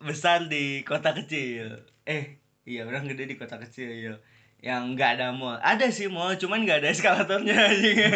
besar 0.00 0.48
di 0.48 0.80
kota 0.84 1.12
kecil. 1.12 1.84
Eh 2.08 2.40
iya 2.64 2.88
orang 2.88 3.04
gede 3.04 3.26
di 3.26 3.36
kota 3.36 3.58
kecil 3.58 3.90
iya 3.90 4.14
yang 4.62 4.94
nggak 4.94 5.18
ada 5.18 5.34
mall. 5.34 5.58
Ada 5.58 5.90
sih 5.90 6.06
mall 6.06 6.38
cuman 6.38 6.62
nggak 6.62 6.86
ada 6.86 6.94
eskalatornya 6.94 7.58
anjing. 7.58 7.98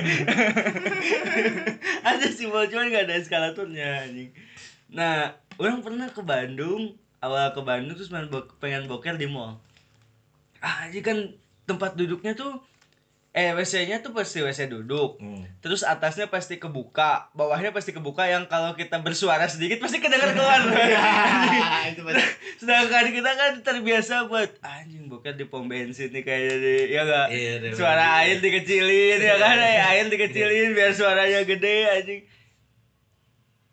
Ada 2.06 2.26
sih 2.30 2.46
mall 2.46 2.70
cuman 2.70 2.86
nggak 2.86 3.10
ada 3.10 3.18
eskalatornya 3.18 4.06
anjing. 4.06 4.30
Nah 4.94 5.34
orang 5.58 5.82
pernah 5.82 6.06
ke 6.06 6.22
Bandung 6.22 6.94
awal 7.18 7.50
ke 7.50 7.58
Bandung 7.66 7.98
terus 7.98 8.14
pengen 8.62 8.86
boker 8.86 9.18
di 9.18 9.26
mall. 9.26 9.58
Ah 10.62 10.86
anjing 10.86 11.02
kan 11.02 11.18
tempat 11.66 11.98
duduknya 11.98 12.38
tuh 12.38 12.62
eh 13.36 13.52
WC-nya 13.52 14.00
tuh 14.00 14.16
pasti 14.16 14.40
WC 14.40 14.72
duduk. 14.72 15.20
Hmm. 15.20 15.44
terus 15.60 15.84
atasnya 15.84 16.32
pasti 16.32 16.56
kebuka 16.56 17.28
bawahnya 17.36 17.68
pasti 17.68 17.92
kebuka 17.92 18.24
yang 18.24 18.48
kalau 18.48 18.72
kita 18.72 18.96
bersuara 19.04 19.44
sedikit 19.44 19.76
pasti 19.84 20.00
kedengar 20.00 20.32
keluar. 20.32 20.64
Sedangkan 22.60 23.12
kita 23.12 23.30
kan 23.36 23.52
terbiasa 23.60 24.24
buat 24.32 24.56
anjing 24.64 25.12
boker 25.12 25.36
di 25.36 25.44
pom 25.44 25.68
bensin 25.68 26.08
nih 26.16 26.24
kayak 26.24 26.54
di 26.64 26.96
ya 26.96 27.04
enggak 27.04 27.26
Iya, 27.28 27.52
suara 27.76 28.24
air 28.24 28.40
dikecilin 28.40 29.20
ya 29.20 29.36
kan? 29.36 29.60
Eh, 29.60 29.84
air 29.84 30.08
dikecilin 30.08 30.72
biar 30.72 30.96
suaranya 30.96 31.44
gede 31.44 31.76
anjing. 31.92 32.20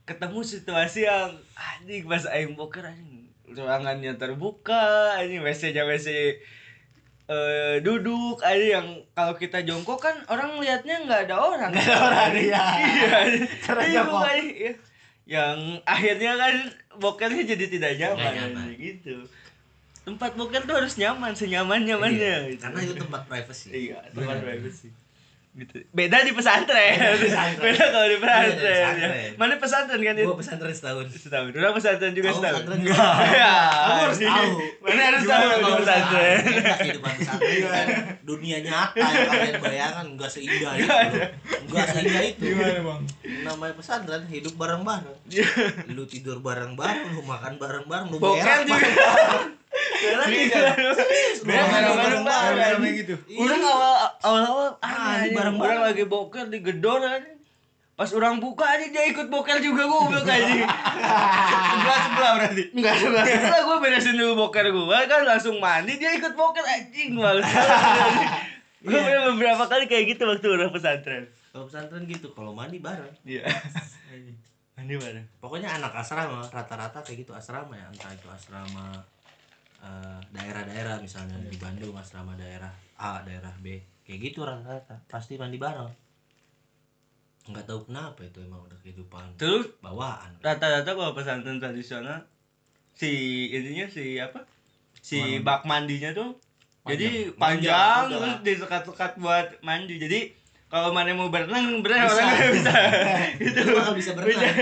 Ketemu 0.03 0.39
situasi 0.43 1.07
yang 1.07 1.39
anjing 1.55 2.03
pas 2.03 2.27
aing 2.27 2.59
boker 2.59 2.83
anjing 2.83 3.31
ruangannya 3.47 4.19
terbuka 4.19 5.15
anjing 5.15 5.39
WC-nya 5.39 5.87
WC 5.87 6.35
eh 7.23 7.79
duduk 7.79 8.39
aja 8.39 8.79
yang 8.79 8.87
kalau 9.11 9.33
kita 9.33 9.61
jongkok 9.61 9.95
kan 9.97 10.15
orang 10.27 10.59
liatnya 10.59 11.01
nggak 11.01 11.21
ada 11.25 11.35
orang 11.37 11.71
Nggak 11.71 11.87
ada 11.87 11.97
orang, 11.97 12.31
iya. 12.45 12.63
iya 12.75 13.19
Cara 13.59 13.79
Iya, 13.81 14.01
makanya, 14.03 14.43
iya. 14.51 14.73
yang 15.23 15.57
akhirnya 15.83 16.31
kan 16.35 16.55
bokernya 16.93 17.43
jadi 17.47 17.65
tidak 17.69 17.91
nyaman, 17.95 18.19
Nggak 18.19 18.35
nyaman. 18.35 18.67
gitu 18.75 19.15
tempat 20.03 20.35
boker 20.35 20.67
tuh 20.67 20.75
harus 20.75 20.99
nyaman 20.99 21.31
senyaman 21.31 21.79
nyamannya 21.81 22.19
Iya, 22.19 22.39
gitu. 22.51 22.61
karena 22.61 22.79
itu 22.83 22.93
tempat 22.99 23.21
privacy 23.23 23.67
iya 23.71 24.03
tempat 24.11 24.43
privacy 24.43 24.91
gitu 25.55 25.85
beda 25.89 26.17
di 26.19 26.31
pesantren 26.31 26.97
Beda 26.97 27.13
pesantren. 27.15 27.61
beda 27.61 27.85
kalau 27.87 28.07
di 28.07 28.17
Beda 28.17 28.33
di 28.41 28.49
pesantren 28.49 28.65
ya. 28.65 28.73
pesantren. 28.73 29.31
mana 29.37 29.53
pesantren 29.55 30.01
kan 30.01 30.13
itu 30.15 30.25
gua 30.25 30.35
pesantren 30.35 30.73
setahun 30.73 31.05
setahun 31.13 31.45
udah 31.51 31.71
pesantren 31.71 32.11
juga 32.11 32.27
Tahu 32.27 32.37
setahun 32.39 32.53
pesantren 32.59 32.79
Enggak. 32.81 33.15
Ya, 33.33 33.53
Kamu 33.63 33.99
harus 34.01 34.19
tahu. 34.19 34.49
mana 34.81 35.01
harus 35.05 35.23
tahu 35.23 35.45
di 35.45 35.73
pesantren 35.77 36.37
kehidupan 36.75 37.11
pesantren 37.15 37.57
kan 37.63 37.87
dunia 38.23 38.57
nyata 38.59 38.97
yang 38.97 39.27
kalian 39.27 39.55
bayangkan 39.59 40.05
enggak 40.09 40.29
seindah 40.31 40.73
itu 40.73 40.89
enggak 41.61 41.85
seindah 41.87 42.21
itu 42.23 42.41
gimana 42.43 42.79
bang 42.81 43.01
namanya 43.43 43.73
pesantren 43.75 44.23
hidup 44.25 44.53
bareng-bareng 44.55 45.17
lu 45.87 46.03
tidur 46.03 46.37
bareng-bareng 46.39 47.13
lu 47.13 47.21
makan 47.21 47.53
bareng-bareng 47.55 48.07
lu 48.09 48.17
Iya. 48.17 48.25
juga. 48.25 48.41
Serius, 48.41 48.65
lu 48.65 48.73
Berak 48.73 48.81
makan 48.81 48.89
bareng-bareng. 48.89 49.62
Rame-rame 51.43 52.89
gitu 52.95 53.15
Iya. 53.25 53.39
Orang 53.39 53.61
awal 53.61 53.93
awal 54.21 54.43
awal 54.43 54.69
Ah, 54.79 54.87
ah, 54.87 55.13
di 55.21 55.31
bareng 55.31 55.57
bareng-bareng. 55.57 55.59
bareng 55.59 55.81
lagi 55.83 56.03
boker 56.05 56.45
di 56.47 56.59
gedor. 56.59 57.01
Pas 57.93 58.09
orang 58.09 58.41
buka 58.41 58.65
aja 58.67 58.85
dia 58.85 59.05
ikut 59.05 59.29
boker 59.29 59.57
juga 59.59 59.85
goblok 59.85 60.25
aja. 60.25 60.49
sebelah 61.69 61.99
sebelah 62.01 62.31
berarti 62.35 62.63
Enggak 62.71 62.95
sebelah 62.97 63.21
setelah 63.23 63.61
gue 63.63 63.77
beresin 63.79 64.15
dulu 64.15 64.33
boker 64.39 64.65
gue 64.67 64.97
kan 65.05 65.21
langsung 65.23 65.55
mandi 65.57 65.93
dia 65.95 66.11
ikut 66.11 66.33
boker 66.33 66.63
anjing 66.63 67.13
males. 67.13 67.45
Gue 68.79 68.97
pernah 68.97 69.29
beberapa 69.29 69.63
kali 69.65 69.85
kayak 69.85 70.05
gitu 70.11 70.25
waktu 70.25 70.47
orang 70.49 70.69
pesantren. 70.69 71.23
kalau 71.49 71.65
pesantren 71.65 72.03
gitu 72.03 72.33
kalau 72.33 72.49
mandi 72.51 72.77
bareng 72.77 73.13
Iya. 73.23 73.45
Mandi 74.73 74.93
bareng. 74.95 75.25
pokoknya 75.37 75.69
anak 75.71 75.93
asrama 75.95 76.41
rata-rata 76.43 76.97
kayak 76.99 77.17
gitu 77.19 77.31
asrama 77.31 77.71
ya 77.71 77.85
entah 77.87 78.09
itu 78.09 78.25
asrama 78.27 79.05
eh, 79.83 80.19
daerah-daerah 80.31 80.97
misalnya 81.03 81.35
di 81.43 81.57
Bandung 81.59 81.93
asrama 81.99 82.33
daerah 82.39 82.71
A 82.97 83.19
daerah 83.27 83.51
B 83.59 83.77
kayak 84.07 84.19
gitu 84.31 84.47
rata-rata 84.47 85.03
pasti 85.11 85.35
mandi 85.35 85.59
bareng 85.59 85.91
nggak 87.43 87.65
tahu 87.67 87.91
kenapa 87.91 88.23
itu 88.23 88.39
emang 88.39 88.63
udah 88.63 88.79
kehidupan 88.79 89.35
Terus 89.35 89.67
bawaan 89.83 90.31
rata-rata 90.39 90.95
kalau 90.95 91.11
pesantren 91.11 91.59
tradisional 91.59 92.23
si 92.95 93.11
ininya 93.51 93.89
si 93.89 94.15
apa? 94.21 94.47
Si 95.03 95.19
Mana? 95.41 95.59
bak 95.59 95.61
mandinya 95.67 96.15
tuh 96.15 96.39
jadi 96.83 97.31
Panjang. 97.35 97.39
panjang, 97.39 97.71
Panjang, 97.71 98.03
terus 98.11 98.23
panjang. 98.23 98.43
disekat-sekat 98.43 99.11
buat 99.23 99.47
mandi. 99.63 99.95
Jadi 100.03 100.19
kalau 100.73 100.89
mana 100.89 101.13
mau 101.13 101.29
berenang, 101.29 101.85
berenang 101.85 102.09
Bisa. 102.09 102.17
orang 102.17 102.33
nggak 102.33 102.49
bisa. 102.57 102.71
Lu 103.61 103.71
bakal 103.77 103.93
bisa 103.93 104.11
berenang. 104.17 104.55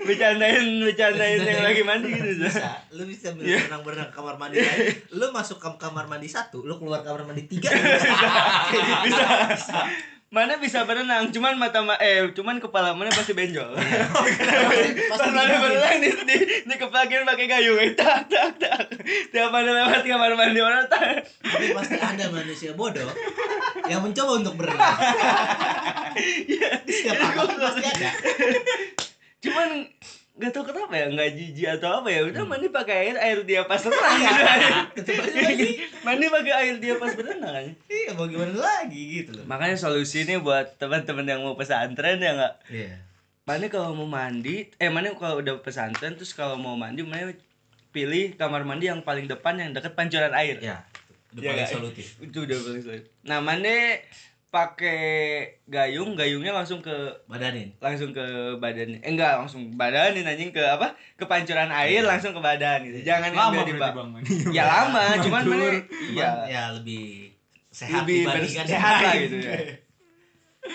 Bercandain, 0.00 0.64
bercandain 0.80 1.38
yang 1.38 1.60
lagi 1.60 1.82
mandi 1.84 2.08
gitu. 2.08 2.40
bisa 2.40 2.64
lu 2.96 3.04
bisa 3.04 3.36
Iya. 3.36 3.60
berenang 3.60 3.82
berenang 3.84 4.08
kamar 4.08 4.34
mandi 4.34 4.56
lain 4.58 4.96
lu 5.12 5.28
masuk 5.28 5.60
ke 5.60 5.68
kamar 5.76 6.08
mandi 6.08 6.24
satu 6.24 6.64
lu 6.64 6.80
keluar 6.80 7.04
kamar 7.04 7.28
mandi 7.28 7.44
tiga 7.44 7.68
bisa 7.68 9.24
Bisa. 9.52 9.78
Mana 10.28 10.60
bisa 10.60 10.84
berenang, 10.84 11.32
cuman 11.32 11.56
mata 11.56 11.80
ma 11.80 11.96
eh 11.96 12.28
cuman 12.36 12.60
kepala 12.60 12.92
mana 12.92 13.08
pasti 13.08 13.32
benjol. 13.32 13.72
pasti 14.12 15.08
Pas 15.08 15.20
mana 15.32 15.56
berenang 15.56 16.04
di 16.04 16.10
di, 16.28 16.36
di 16.68 16.74
kepakin 16.76 17.24
pakai 17.24 17.48
gayung, 17.48 17.80
eh, 17.84 17.96
tak 17.96 18.28
tak 18.28 18.60
tak. 18.60 18.92
Tiap 19.32 19.48
mana 19.48 19.72
lewat 19.72 20.04
kamar 20.04 20.36
mandi 20.36 20.60
orang 20.60 20.84
tak. 20.84 21.24
tapi 21.40 21.72
pasti 21.72 21.96
ada 21.96 22.28
manusia 22.28 22.76
bodoh 22.76 23.08
yang 23.88 24.04
mencoba 24.04 24.32
untuk 24.36 24.54
berenang 24.60 25.00
Iya. 26.44 26.84
setiap 26.84 27.16
angkatan 27.24 27.56
pasti 27.56 27.82
ada 27.88 28.10
Cuman 29.40 29.68
gak 30.38 30.54
tau 30.54 30.62
kenapa 30.62 30.94
ya 30.94 31.10
nggak 31.10 31.30
jijik 31.34 31.66
atau 31.78 31.98
apa 31.98 32.08
ya 32.14 32.22
udah 32.22 32.46
mandi 32.46 32.70
pakai 32.70 33.10
air 33.10 33.16
air 33.18 33.38
dia 33.42 33.66
pas 33.66 33.82
renang 33.82 34.22
gitu 34.94 35.12
mandi 36.06 36.26
pakai 36.30 36.52
air 36.54 36.74
dia 36.78 36.94
pas 36.96 37.12
berenang. 37.12 37.74
Iya 37.90 38.14
mau 38.14 38.30
gimana 38.30 38.54
lagi 38.54 39.02
gitu 39.22 39.34
loh. 39.34 39.44
Makanya 39.50 39.76
solusinya 39.76 40.38
buat 40.40 40.78
teman-teman 40.78 41.26
yang 41.26 41.40
mau 41.42 41.58
pesantren 41.58 42.22
ya 42.22 42.32
nggak? 42.38 42.54
Iya. 42.70 42.94
Mana 43.44 43.66
kalau 43.68 43.92
mau 43.98 44.08
mandi 44.08 44.70
eh 44.78 44.88
mana 44.88 45.12
kalau 45.18 45.42
udah 45.42 45.60
pesantren 45.60 46.14
terus 46.14 46.32
kalau 46.32 46.56
mau 46.56 46.78
mandi 46.78 47.02
mana 47.02 47.34
pilih 47.90 48.38
kamar 48.38 48.62
mandi 48.62 48.88
yang 48.88 49.02
paling 49.02 49.26
depan 49.26 49.58
yang 49.58 49.74
deket 49.74 49.92
pancuran 49.98 50.32
air. 50.32 50.62
Ya 50.62 50.86
udah 51.34 51.42
Ya, 51.44 51.50
paling 51.52 51.68
solutif. 51.68 52.06
Itu 52.24 52.48
udah 52.48 52.56
paling 52.56 52.82
sulit 52.86 53.04
nah 53.26 53.44
mana 53.44 54.00
pakai 54.48 55.00
gayung 55.68 56.16
gayungnya 56.16 56.56
langsung 56.56 56.80
ke 56.80 56.92
badanin? 57.28 57.68
langsung 57.84 58.16
ke 58.16 58.56
badan. 58.56 58.96
Eh 59.04 59.12
enggak 59.12 59.36
langsung 59.44 59.76
badanin 59.76 60.24
anjing 60.24 60.48
ke 60.56 60.64
apa? 60.64 60.96
Ke 61.20 61.28
pancuran 61.28 61.68
air 61.68 62.00
langsung 62.00 62.32
ke 62.32 62.40
badan 62.40 62.80
gitu. 62.88 63.04
Jangan 63.04 63.36
lama 63.36 63.60
di 63.64 63.76
bang. 63.76 63.94
Ya 64.56 64.64
lama. 64.64 65.20
Cuman 65.20 65.42
mana 65.44 65.64
Cuman 65.68 65.84
iya. 66.16 66.30
ya 66.48 66.62
lebih 66.72 67.36
sehat 67.68 68.08
lebih 68.08 68.24
sehat 68.64 68.94
lah 69.04 69.14
gitu 69.20 69.36
ya. 69.36 69.56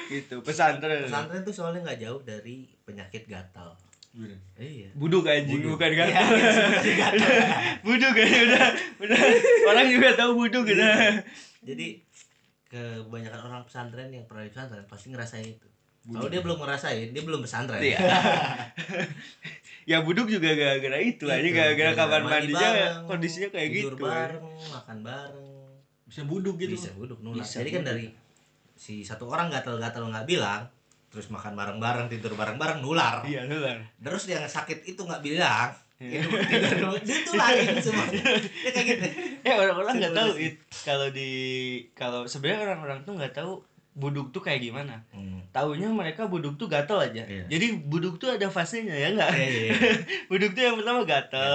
Gitu 0.09 0.35
pesantren. 0.45 1.09
Pesantren 1.09 1.41
tuh 1.41 1.53
soalnya 1.53 1.81
nggak 1.89 1.99
jauh 2.05 2.21
dari 2.21 2.69
penyakit 2.85 3.25
gatal. 3.25 3.73
Bener. 4.13 4.37
iya. 4.61 4.93
Buduk 4.93 5.25
anjing 5.25 5.65
Buduk. 5.65 5.81
bukan 5.81 5.91
kan 5.97 6.05
Iya, 6.13 6.21
gatal. 7.01 7.33
buduk 7.89 8.13
kan 8.13 8.27
udah. 8.29 8.67
Udah. 9.01 9.19
Orang 9.73 9.87
juga 9.89 10.09
tahu 10.13 10.31
buduk 10.37 10.69
gitu. 10.69 10.85
Jadi 11.65 11.87
kebanyakan 12.73 13.41
orang 13.45 13.61
pesantren 13.69 14.09
yang 14.09 14.25
pernah 14.25 14.49
di 14.49 14.51
pesantren 14.51 14.81
pasti 14.89 15.13
ngerasain 15.13 15.45
itu. 15.45 15.67
Kalau 16.03 16.27
dia 16.27 16.41
belum 16.41 16.57
ngerasain 16.57 17.13
dia 17.13 17.23
belum 17.23 17.45
pesantren. 17.45 17.79
Iya. 17.79 17.97
ya 19.91 20.01
buduk 20.01 20.31
juga 20.31 20.57
gara-gara 20.57 20.97
itu 20.99 21.27
aja 21.29 21.43
Itu, 21.43 21.53
gara-gara 21.53 21.91
kamar 21.93 22.21
mandi 22.23 22.33
mandinya 22.49 22.69
bareng, 22.71 22.95
kondisinya 23.05 23.49
kayak 23.53 23.69
tidur 23.69 23.93
gitu 23.93 24.03
bareng 24.09 24.45
makan 24.73 24.97
bareng. 25.05 25.49
Bisa 26.09 26.21
buduk 26.25 26.55
gitu. 26.57 26.73
Bisa 26.73 26.91
buduk 26.97 27.19
nular 27.21 27.45
Bisa 27.45 27.61
jadi 27.61 27.69
kan 27.77 27.83
dari 27.85 28.05
si 28.73 29.05
satu 29.05 29.29
orang 29.29 29.53
gatal-gatal 29.53 30.09
nggak 30.09 30.25
bilang 30.25 30.65
terus 31.13 31.29
makan 31.29 31.53
bareng-bareng 31.53 32.09
tidur 32.09 32.33
bareng-bareng 32.33 32.81
nular. 32.81 33.21
Iya 33.21 33.45
nular. 33.45 33.85
Terus 34.01 34.25
yang 34.25 34.49
sakit 34.49 34.81
itu 34.89 35.05
nggak 35.05 35.21
bilang 35.21 35.69
Iya. 36.03 36.19
itu 36.19 36.29
tidur 36.43 36.93
itu 36.99 37.31
lain 37.33 37.67
semua 37.79 38.05
ya 38.09 38.23
kayak 38.65 38.85
gitu 38.85 39.05
eh 39.39 39.53
orang-orang 39.61 39.93
nggak 39.97 40.13
tahu 40.13 40.29
Sirkulasi. 40.31 40.45
it 40.45 40.55
kalau 40.83 41.07
di 41.09 41.29
kalau 41.93 42.21
sebenarnya 42.23 42.59
orang-orang 42.65 42.99
tuh 43.01 43.13
nggak 43.15 43.33
tahu 43.33 43.53
buduk 43.93 44.27
tuh 44.29 44.41
kayak 44.41 44.59
gimana 44.61 45.05
Hmm. 45.09 45.39
Taunya 45.53 45.85
mereka 45.85 46.25
buduk 46.25 46.57
tuh 46.57 46.65
gatel 46.65 46.97
aja. 46.97 47.21
Iya. 47.23 47.45
Jadi 47.45 47.77
buduk 47.79 48.17
tuh 48.17 48.33
ada 48.33 48.49
fasenya 48.49 48.89
ya 48.91 49.13
enggak? 49.13 49.29
Iya, 49.31 49.45
iya, 49.45 49.61
iya. 49.63 49.73
buduk 50.33 50.57
tuh 50.57 50.63
yang 50.65 50.75
pertama 50.75 51.05
gatel. 51.05 51.45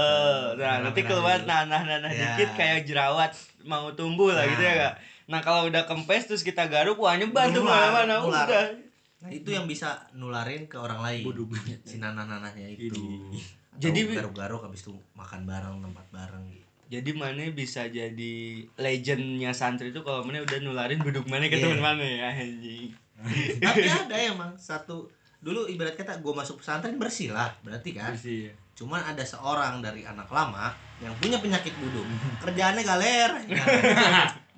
Gatel. 0.55 0.55
Nah, 0.55 0.77
nanti 0.81 1.01
Nanah-nanah 1.03 1.09
keluar 1.11 1.39
nanah-nanah 1.43 2.07
Iya. 2.09 2.23
dikit 2.31 2.51
kayak 2.55 2.87
jerawat 2.87 3.35
mau 3.65 3.91
tumbuh 3.93 4.31
lah 4.31 4.47
gitu 4.47 4.63
ya 4.63 4.71
Nah. 4.71 4.75
enggak? 4.79 4.95
Nah, 5.27 5.41
kalau 5.43 5.67
udah 5.67 5.83
kempes 5.83 6.25
terus 6.25 6.47
kita 6.47 6.71
garuk 6.71 6.95
wah 6.97 7.13
nyebar 7.13 7.51
tuh 7.51 7.61
mana-mana 7.61 8.23
udah. 8.23 8.71
Nah, 9.19 9.31
itu 9.35 9.51
yang 9.51 9.67
bisa 9.67 10.07
nularin 10.13 10.71
ke 10.71 10.79
orang 10.79 11.03
lain. 11.03 11.27
Buduk. 11.27 11.51
Si 11.83 11.99
nanah-nanahnya 11.99 12.71
itu. 12.71 13.35
Jadi 13.79 14.11
garuk-garuk 14.11 14.61
habis 14.63 14.83
itu 14.83 14.93
makan 15.13 15.43
bareng, 15.43 15.79
tempat 15.81 16.07
bareng 16.11 16.45
gitu. 16.51 16.67
Jadi 16.89 17.11
mana 17.13 17.45
bisa 17.49 17.85
jadi 17.85 18.35
legendnya 18.75 19.53
santri 19.53 19.89
itu 19.89 20.01
kalau 20.01 20.25
mana 20.25 20.41
udah 20.41 20.59
nularin 20.59 20.99
buduk 20.99 21.25
mana 21.25 21.47
ke 21.47 21.55
Iya. 21.55 21.69
teman 21.69 21.81
mana 21.81 22.03
ya 22.03 22.29
anjing. 22.33 22.91
Tapi 23.63 23.85
ada 23.85 24.17
emang 24.17 24.55
satu 24.55 25.07
dulu 25.39 25.67
ibarat 25.67 25.95
kata 25.95 26.19
gue 26.19 26.33
masuk 26.33 26.59
pesantren 26.59 26.99
bersih 26.99 27.31
lah 27.31 27.55
berarti 27.63 27.95
kan 27.95 28.11
Bersih 28.11 28.51
ya. 28.51 28.55
cuman 28.75 29.07
ada 29.07 29.23
seorang 29.23 29.79
dari 29.79 30.03
anak 30.03 30.27
lama 30.29 30.75
yang 30.99 31.15
punya 31.15 31.39
penyakit 31.39 31.71
buduk 31.79 32.03
kerjaannya 32.43 32.83
galer 32.83 33.31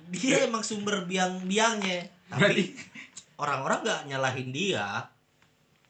dia 0.08 0.48
emang 0.48 0.64
sumber 0.64 1.04
biang-biangnya 1.04 2.08
tapi 2.26 2.72
orang-orang 3.36 3.84
nggak 3.84 4.00
nyalahin 4.08 4.48
dia 4.50 5.04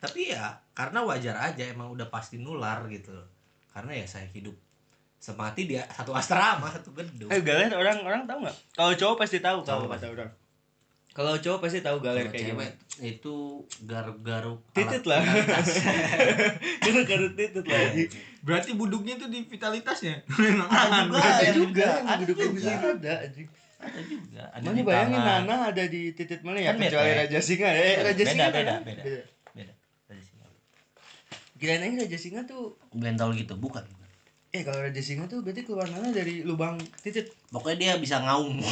tapi 0.00 0.33
ya 0.33 0.45
karena 0.73 1.04
wajar 1.04 1.37
aja 1.38 1.62
emang 1.62 1.92
udah 1.92 2.09
pasti 2.09 2.37
nular 2.37 2.88
gitu 2.88 3.12
karena 3.69 3.92
ya 3.95 4.07
saya 4.07 4.25
hidup 4.26 4.57
semati 5.14 5.69
dia 5.69 5.85
satu 5.87 6.11
asrama 6.11 6.66
satu 6.66 6.90
gedung 6.90 7.28
Eh 7.28 7.40
galer 7.40 7.69
orang-orang 7.69 8.25
tahu 8.25 8.40
nggak? 8.40 8.57
Kalau 8.73 8.92
cowok 8.95 9.16
pasti 9.19 9.38
tahu 9.38 9.61
kalau 9.61 9.85
kata 9.87 10.09
orang. 10.09 10.30
Kalau 11.11 11.35
cowok 11.37 11.59
pasti 11.61 11.78
tahu 11.80 12.00
galer 12.00 12.25
Kalau 12.25 12.33
kayak 12.33 12.47
gimana. 12.49 12.73
itu 13.02 13.35
garuk-garuk 13.83 14.64
Titit 14.73 15.04
lah. 15.04 15.21
Itu 16.80 17.00
karut 17.04 17.32
titit 17.34 17.60
lah. 17.60 17.80
anjing. 17.82 18.08
Berarti 18.41 18.71
buduknya 18.73 19.15
tuh 19.17 19.28
di 19.28 19.45
vitalitasnya. 19.45 20.25
ada 20.71 20.99
juga 21.04 21.21
Ada 21.21 21.50
juga, 21.52 21.89
ada 22.00 22.23
buduk 22.23 22.36
juga. 22.39 22.52
bisa 22.54 22.71
ada 22.78 23.13
anjing. 23.21 23.49
ada 23.80 24.00
juga 24.00 24.43
ada 24.47 24.65
Mana 24.67 24.80
bayangin 24.80 25.21
tangan. 25.21 25.43
Nana 25.45 25.56
ada 25.69 25.84
di 25.84 26.02
titik 26.13 26.41
mana 26.41 26.58
ya 26.58 26.73
Kan 26.73 26.80
kecuali 26.80 27.10
beda. 27.10 27.21
Raja 27.25 27.39
Singa 27.41 27.69
ya. 27.69 27.82
Eh, 27.82 27.97
Raja 28.00 28.17
Beda, 28.17 28.30
Singa 28.30 28.47
beda, 28.47 28.60
kan? 28.65 28.80
beda. 28.84 29.02
beda. 29.04 29.23
Aja 31.60 31.76
Raja 31.84 32.16
Singa 32.16 32.49
tuh 32.49 32.80
bentol 32.96 33.36
gitu 33.36 33.52
bukan 33.60 33.84
eh 34.50 34.64
kalau 34.64 34.80
Raja 34.80 35.02
Singa 35.04 35.28
tuh 35.28 35.44
berarti 35.44 35.62
keluar 35.68 35.84
Nana 35.92 36.08
dari 36.08 36.40
lubang 36.40 36.80
titik. 37.04 37.28
pokoknya 37.52 37.76
dia 37.76 37.92
bisa 38.00 38.25
ngaum 38.25 38.56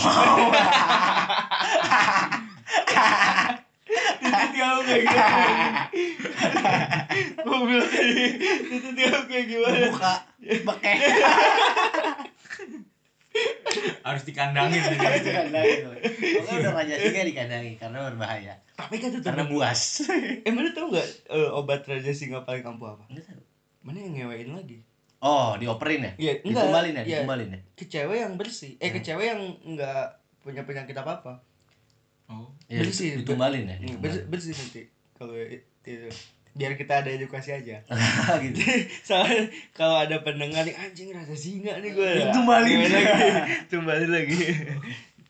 Titik 4.18 4.52
jauh 4.60 4.82
kayak 4.84 5.02
gimana? 5.08 5.88
Bilang 7.40 7.88
tadi 7.88 8.24
titik 8.68 8.94
jauh 8.96 9.24
kayak 9.24 9.46
gimana? 9.48 9.78
buka 9.88 10.14
pakai 10.68 10.94
Harus 14.02 14.22
dikandangin. 14.24 14.80
pokoknya 16.34 16.54
udah 16.60 16.72
raja 16.74 16.94
singa 16.96 17.22
dikandangin 17.24 17.74
karena 17.76 17.98
berbahaya 18.08 18.54
Tapi 18.72 18.94
kan 18.96 19.10
tetap 19.10 19.34
karena 19.34 19.44
buas 19.46 19.80
Eh 20.42 20.50
mana 20.50 20.70
tau 20.70 20.88
gak 20.88 21.02
eh, 21.28 21.50
obat 21.50 21.82
Raja 21.82 22.10
Singa 22.10 22.42
paling 22.42 22.62
ampuh 22.62 22.94
apa? 22.94 23.04
Nggak 23.08 23.24
tahu. 23.26 23.42
Mana 23.82 23.98
yang 23.98 24.12
ngewein 24.14 24.50
lagi? 24.52 24.78
oh 25.18 25.58
dioperin 25.58 26.00
ya 26.00 26.12
Iya, 26.14 26.32
enggak. 26.40 26.62
ditumbalin 26.62 26.92
ya 26.92 27.02
Iya. 27.02 27.06
ditumbalin 27.18 27.48
ya 27.50 27.60
Ke 27.74 27.84
cewek 27.84 28.18
yang 28.18 28.34
bersih. 28.34 28.72
Eh 28.78 28.90
ke 28.90 29.00
cewek 29.00 29.26
yang 29.28 29.40
enggak 29.64 30.02
punya 30.38 30.62
penyakit 30.62 30.94
apa-apa. 30.94 31.42
Oh. 32.28 32.54
Iya, 32.68 32.84
Bersih, 32.84 33.18
ditumbalin 33.18 33.64
ya 33.64 33.74
Iya, 33.74 33.76
ditumbalin. 33.82 34.02
bersih, 34.04 34.22
bersih 34.28 34.52
nanti 34.54 34.82
kalau 35.12 35.34
itu 35.34 36.06
biar 36.58 36.74
kita 36.74 37.00
ada 37.00 37.08
edukasi 37.08 37.54
aja. 37.54 37.78
Gitu. 38.42 38.58
Soalnya 39.08 39.46
kalau 39.70 39.94
ada 39.96 40.18
pendengar 40.20 40.66
nih 40.66 40.74
anjing 40.74 41.14
rasa 41.14 41.32
singa 41.32 41.78
nih 41.78 41.94
gue 41.94 42.10
Tumbalin. 42.34 42.82
lagi. 42.82 43.14
Tumbalin 43.70 44.10
lagi. 44.10 44.42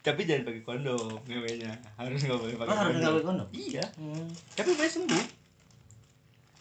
Tapi 0.01 0.25
jangan 0.25 0.49
pakai 0.49 0.63
kondom 0.65 1.21
ngewenya. 1.29 1.69
Harus 1.95 2.25
nggak 2.25 2.39
boleh 2.39 2.57
pakai 2.57 2.73
Oh, 2.73 2.79
harus 2.81 2.97
nggak 2.97 3.13
pakai 3.13 3.27
kondom? 3.29 3.49
iya. 3.53 3.85
Hmm. 3.95 4.27
tapi 4.57 4.73
Maya 4.73 4.89
sembuh. 4.89 5.25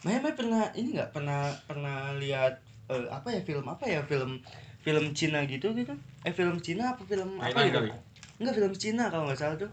Maya 0.03 0.19
Maya 0.19 0.35
pernah 0.35 0.63
ini 0.75 0.89
nggak? 0.93 1.09
Pernah 1.09 1.39
pernah 1.63 1.97
lihat 2.13 2.59
eh, 2.87 3.07
apa 3.07 3.27
ya 3.31 3.41
film 3.41 3.65
apa 3.65 3.87
ya 3.87 4.03
film 4.03 4.43
film 4.83 5.05
Cina 5.11 5.47
gitu 5.47 5.71
gitu? 5.71 5.95
Eh 6.21 6.31
film 6.31 6.59
Cina 6.59 6.91
apa 6.95 7.03
film 7.03 7.39
apa 7.39 7.55
Thailand 7.55 7.71
gitu? 7.71 7.79
kali. 7.79 7.91
enggak 8.37 8.55
film 8.55 8.73
Cina 8.75 9.03
kalau 9.07 9.23
nggak 9.25 9.39
salah 9.39 9.55
tuh. 9.55 9.71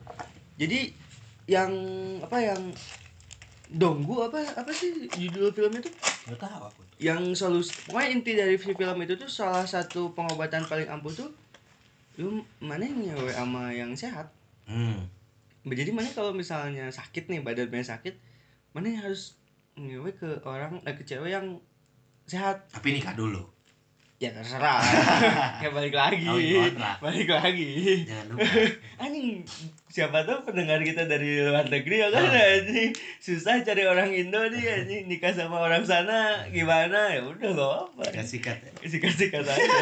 Jadi 0.54 0.94
yang 1.44 1.70
apa 2.22 2.38
yang 2.40 2.60
Donggu 3.74 4.30
apa 4.30 4.38
apa 4.54 4.70
sih 4.70 5.10
judul 5.10 5.50
film 5.50 5.74
itu 5.82 5.90
nggak 6.30 6.40
tahu 6.40 6.62
aku. 6.70 6.80
Yang 7.02 7.42
solusi 7.42 7.74
pokoknya 7.84 8.08
inti 8.14 8.32
dari 8.38 8.56
film 8.56 8.96
itu 9.02 9.14
tuh 9.18 9.28
salah 9.28 9.66
satu 9.66 10.14
pengobatan 10.14 10.70
paling 10.70 10.88
ampuh 10.88 11.12
tuh 11.12 11.30
lu 12.14 12.46
mana 12.62 12.86
yang 12.86 12.98
nyewe 13.02 13.30
sama 13.34 13.74
yang 13.74 13.90
sehat? 13.98 14.30
Hmm. 14.64 15.10
jadi 15.66 15.92
mana 15.92 16.08
kalau 16.14 16.32
misalnya 16.32 16.88
sakit 16.88 17.28
nih 17.28 17.44
badan 17.44 17.68
mana 17.68 17.84
sakit 17.84 18.14
mana 18.72 18.88
yang 18.88 19.00
harus 19.04 19.36
ngewe 19.76 20.14
ke 20.14 20.40
orang 20.46 20.80
eh, 20.86 20.94
ke 20.94 21.02
cewek 21.02 21.34
yang 21.34 21.58
sehat? 22.24 22.70
Tapi 22.70 22.96
nikah 22.96 23.12
dulu 23.12 23.53
ya 24.22 24.30
terserah. 24.30 24.80
Kayak 25.58 25.72
balik 25.78 25.94
lagi. 25.94 26.26
Kawin 26.26 26.74
kontrak. 26.74 26.96
balik 27.02 27.28
lagi. 27.28 27.70
Jangan 28.06 28.26
lupa. 28.30 28.46
Anjing 29.02 29.42
siapa 29.94 30.26
tahu 30.26 30.50
pendengar 30.50 30.82
kita 30.82 31.06
dari 31.06 31.38
luar 31.38 31.70
negeri 31.70 32.02
ya 32.02 32.08
kan 32.10 32.26
anjing? 32.30 32.90
Susah 33.22 33.62
cari 33.62 33.82
orang 33.86 34.10
Indo 34.14 34.42
nih 34.50 34.82
anjing. 34.82 35.06
Nikah 35.10 35.34
sama 35.34 35.62
orang 35.62 35.86
sana 35.86 36.46
gimana? 36.50 37.14
Ya 37.14 37.22
udah 37.26 37.50
gak 37.54 37.70
apa 37.94 38.02
sikat 38.22 38.26
sikat 38.26 38.58
ya. 38.62 38.72
sikat-sikat 38.86 39.44
aja. 39.46 39.78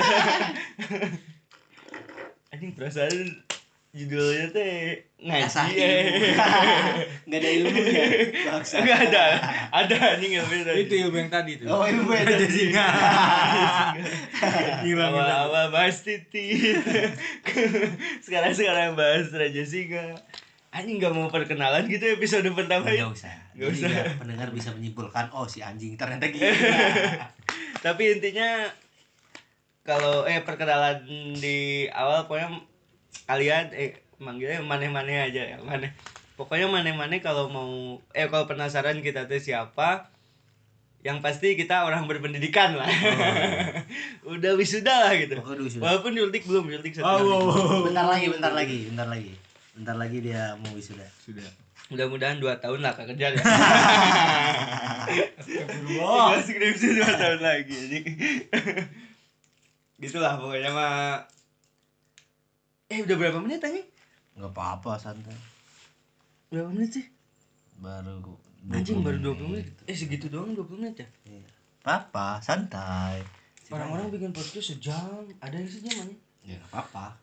Anjing 2.52 2.76
perasaan 2.76 3.40
judulnya 3.92 4.48
teh 4.56 5.04
ngaji. 5.20 5.76
Ya 5.76 5.92
nggak 7.28 7.38
ada 7.44 7.50
ilmunya 7.60 8.04
Bangsa. 8.48 8.80
Enggak 8.80 8.98
ada. 9.12 9.24
Ada 9.68 9.96
anjing 10.16 10.40
ilmu 10.40 10.54
Itu 10.64 10.94
ilmu 10.96 11.16
yang 11.20 11.28
tadi 11.28 11.60
tuh. 11.60 11.68
oh 11.68 11.84
ilmu 11.84 12.08
ya 12.08 12.24
Raja 12.24 12.48
singa. 12.48 12.86
Hilang 14.88 15.12
awal-awal 15.12 15.68
bahas 15.68 16.00
titit 16.00 16.80
sekarang 18.24 18.56
sekarang 18.56 18.96
bahas 18.96 19.28
raja 19.28 19.62
singa. 19.68 20.16
Anjing 20.72 20.96
nggak 20.96 21.12
mau 21.12 21.28
perkenalan 21.28 21.84
gitu 21.84 22.16
episode 22.16 22.48
pertama 22.56 22.88
nggak 22.88 22.96
ini 22.96 23.04
usah. 23.12 23.34
Nggak 23.52 23.68
Jadi 23.76 23.84
usah. 23.84 23.92
pendengar 24.16 24.48
bisa 24.56 24.72
menyimpulkan 24.72 25.28
oh 25.36 25.44
si 25.44 25.60
anjing 25.60 26.00
ternyata 26.00 26.32
gitu. 26.32 26.48
Tapi 27.84 28.02
intinya 28.16 28.72
kalau 29.84 30.24
eh 30.24 30.40
perkenalan 30.40 31.04
di 31.36 31.84
awal 31.92 32.24
pokoknya 32.24 32.71
kalian 33.26 33.72
eh 33.74 34.02
manggilnya 34.22 34.62
maneh-maneh 34.62 35.30
aja 35.30 35.42
ya 35.54 35.56
maneh 35.62 35.90
pokoknya 36.38 36.70
maneh-maneh 36.70 37.18
kalau 37.20 37.50
mau 37.50 37.98
eh 38.14 38.26
kalau 38.30 38.46
penasaran 38.46 39.02
kita 39.02 39.26
tuh 39.26 39.42
siapa 39.42 40.10
yang 41.02 41.18
pasti 41.18 41.58
kita 41.58 41.82
orang 41.82 42.06
berpendidikan 42.06 42.78
lah 42.78 42.86
udah 44.38 44.54
wisuda 44.54 45.10
lah 45.10 45.12
gitu 45.18 45.42
udah 45.42 45.64
wisuda. 45.66 45.82
walaupun 45.82 46.14
nyultik 46.14 46.46
belum 46.46 46.70
nyultik 46.70 46.94
satu 46.94 47.10
Oh, 47.10 47.18
wow, 47.18 47.40
wow, 47.42 47.54
wow. 47.58 47.80
bentar 47.90 48.06
lagi 48.06 48.26
bentar 48.30 48.52
lagi 48.54 48.78
bentar 48.86 49.08
lagi 49.10 49.34
Bentar 49.72 49.96
lagi 49.96 50.20
dia 50.20 50.52
mau 50.60 50.76
wisuda. 50.76 51.08
Sudah. 51.24 51.48
Mudah-mudahan 51.88 52.36
2 52.40 52.60
tahun 52.60 52.80
lah 52.84 52.92
Kak 52.92 53.08
kejar 53.12 53.32
ya. 53.36 53.44
Skripsi 56.44 56.88
2 57.00 57.20
tahun 57.20 57.40
lagi 57.40 57.72
jadi. 57.72 57.98
Gitulah 59.96 60.36
pokoknya 60.36 60.70
mah. 60.76 61.24
Eh 62.92 63.00
udah 63.00 63.16
berapa 63.16 63.38
menit 63.40 63.64
tanya? 63.64 63.80
Nggak 64.36 64.52
apa-apa 64.52 65.00
santai. 65.00 65.32
Berapa 66.52 66.68
menit 66.68 67.00
sih? 67.00 67.06
Baru 67.80 68.36
Anjing 68.68 69.00
baru 69.00 69.32
20 69.32 69.48
menit. 69.48 69.66
Eh 69.88 69.96
segitu 69.96 70.28
doang 70.28 70.52
20 70.52 70.76
menit 70.78 71.02
ya? 71.02 71.08
Iya. 71.24 71.48
Apa? 71.82 72.38
Santai. 72.38 73.24
Orang-orang 73.72 74.12
bikin 74.12 74.30
podcast 74.30 74.76
sejam, 74.76 75.24
ada 75.40 75.56
yang 75.56 75.66
sejam 75.66 75.96
aja. 75.96 76.16
Ya 76.44 76.60
nggak 76.60 76.68
apa-apa. 76.68 77.16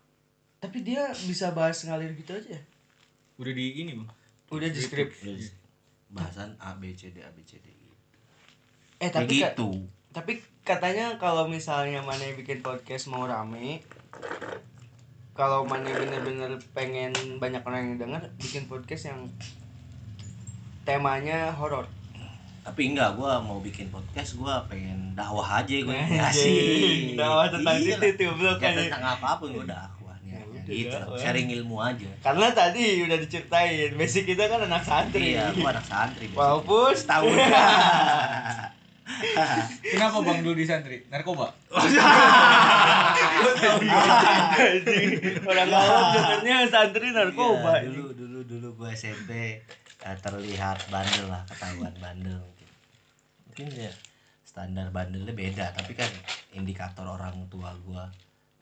Tapi 0.59 0.81
dia 0.81 1.13
bisa 1.29 1.53
bahas 1.53 1.79
ngalir 1.85 2.11
gitu 2.17 2.33
aja 2.33 2.57
ya? 2.57 2.61
Udah 3.37 3.53
di 3.53 3.65
ini, 3.79 3.93
Bang. 3.95 4.09
Udah 4.49 4.67
di 4.67 4.81
di- 4.81 5.53
Bahasan 6.09 6.57
A 6.57 6.73
B 6.73 6.89
C 6.91 7.13
D 7.13 7.21
A 7.21 7.29
B 7.29 7.45
C 7.45 7.61
D 7.61 7.69
gitu. 7.69 7.93
Eh 8.97 9.13
tapi 9.13 9.37
ka- 9.37 9.53
gitu. 9.53 9.85
tapi 10.09 10.41
katanya 10.65 11.21
kalau 11.21 11.45
misalnya 11.45 12.01
mana 12.01 12.25
bikin 12.33 12.65
podcast 12.65 13.07
mau 13.07 13.29
rame 13.29 13.85
kalau 15.39 15.63
mana 15.63 15.87
bener-bener 15.89 16.51
pengen 16.69 17.09
banyak 17.39 17.63
orang 17.63 17.81
yang 17.85 17.97
denger 17.97 18.19
bikin 18.35 18.67
podcast 18.67 19.07
yang 19.07 19.23
temanya 20.83 21.47
horor 21.53 21.87
Tapi 22.59 22.91
enggak, 22.91 23.15
gua 23.15 23.39
mau 23.39 23.57
bikin 23.57 23.87
podcast, 23.87 24.35
gua 24.35 24.59
pengen 24.65 25.15
dakwah 25.15 25.63
aja 25.63 25.71
gue 25.71 25.89
Anjing, 25.89 26.19
ngasih. 26.19 27.15
dakwah 27.15 27.47
tentang 27.47 27.75
Iya 27.77 27.95
titik 27.95 28.03
lah. 28.03 28.19
tuh, 28.19 28.35
belum 28.35 28.51
Ya 28.51 28.59
kan 28.59 28.69
ya? 28.69 28.79
tentang 28.83 29.05
apa 29.09 29.29
pun 29.33 29.49
gua 29.49 29.65
dakwah 29.73 30.15
nih. 30.19 30.29
Ya 30.29 30.41
udah, 30.43 30.63
gitu, 30.67 30.91
dakwah. 30.93 31.17
sharing 31.17 31.47
ilmu 31.51 31.77
aja. 31.79 32.09
karena 32.19 32.47
tadi 32.51 32.83
udah 33.01 33.17
diceritain 33.17 33.89
basic 33.95 34.23
kita 34.27 34.43
kan 34.45 34.59
anak 34.61 34.83
santri 34.83 35.33
Iya, 35.33 35.55
gua 35.55 35.71
anak 35.71 35.85
santri. 35.87 36.27
walaupun 36.29 36.91
setahun. 36.91 37.31
Kenapa 39.81 40.21
Bang 40.21 40.39
dulu 40.39 40.53
di 40.53 40.63
santri? 40.63 41.01
Narkoba. 41.07 41.49
Orang 45.49 45.69
awam 45.71 46.03
dengernya 46.15 46.55
santri 46.69 47.09
narkoba 47.11 47.79
Iya, 47.79 47.89
dulu 47.89 48.11
dulu 48.13 48.39
dulu 48.45 48.67
gua 48.79 48.89
SMP 48.93 49.61
eh, 49.99 50.17
terlihat 50.23 50.87
bandel 50.87 51.27
lah, 51.27 51.43
ketahuan 51.47 51.93
bandel 51.99 52.39
mungkin. 52.39 52.69
Mungkin 53.51 53.67
ya 53.75 53.91
standar 54.47 54.89
bandelnya 54.89 55.35
beda, 55.35 55.75
tapi 55.75 55.93
kan 55.93 56.09
indikator 56.55 57.03
orang 57.03 57.47
tua 57.51 57.75
gua 57.83 58.07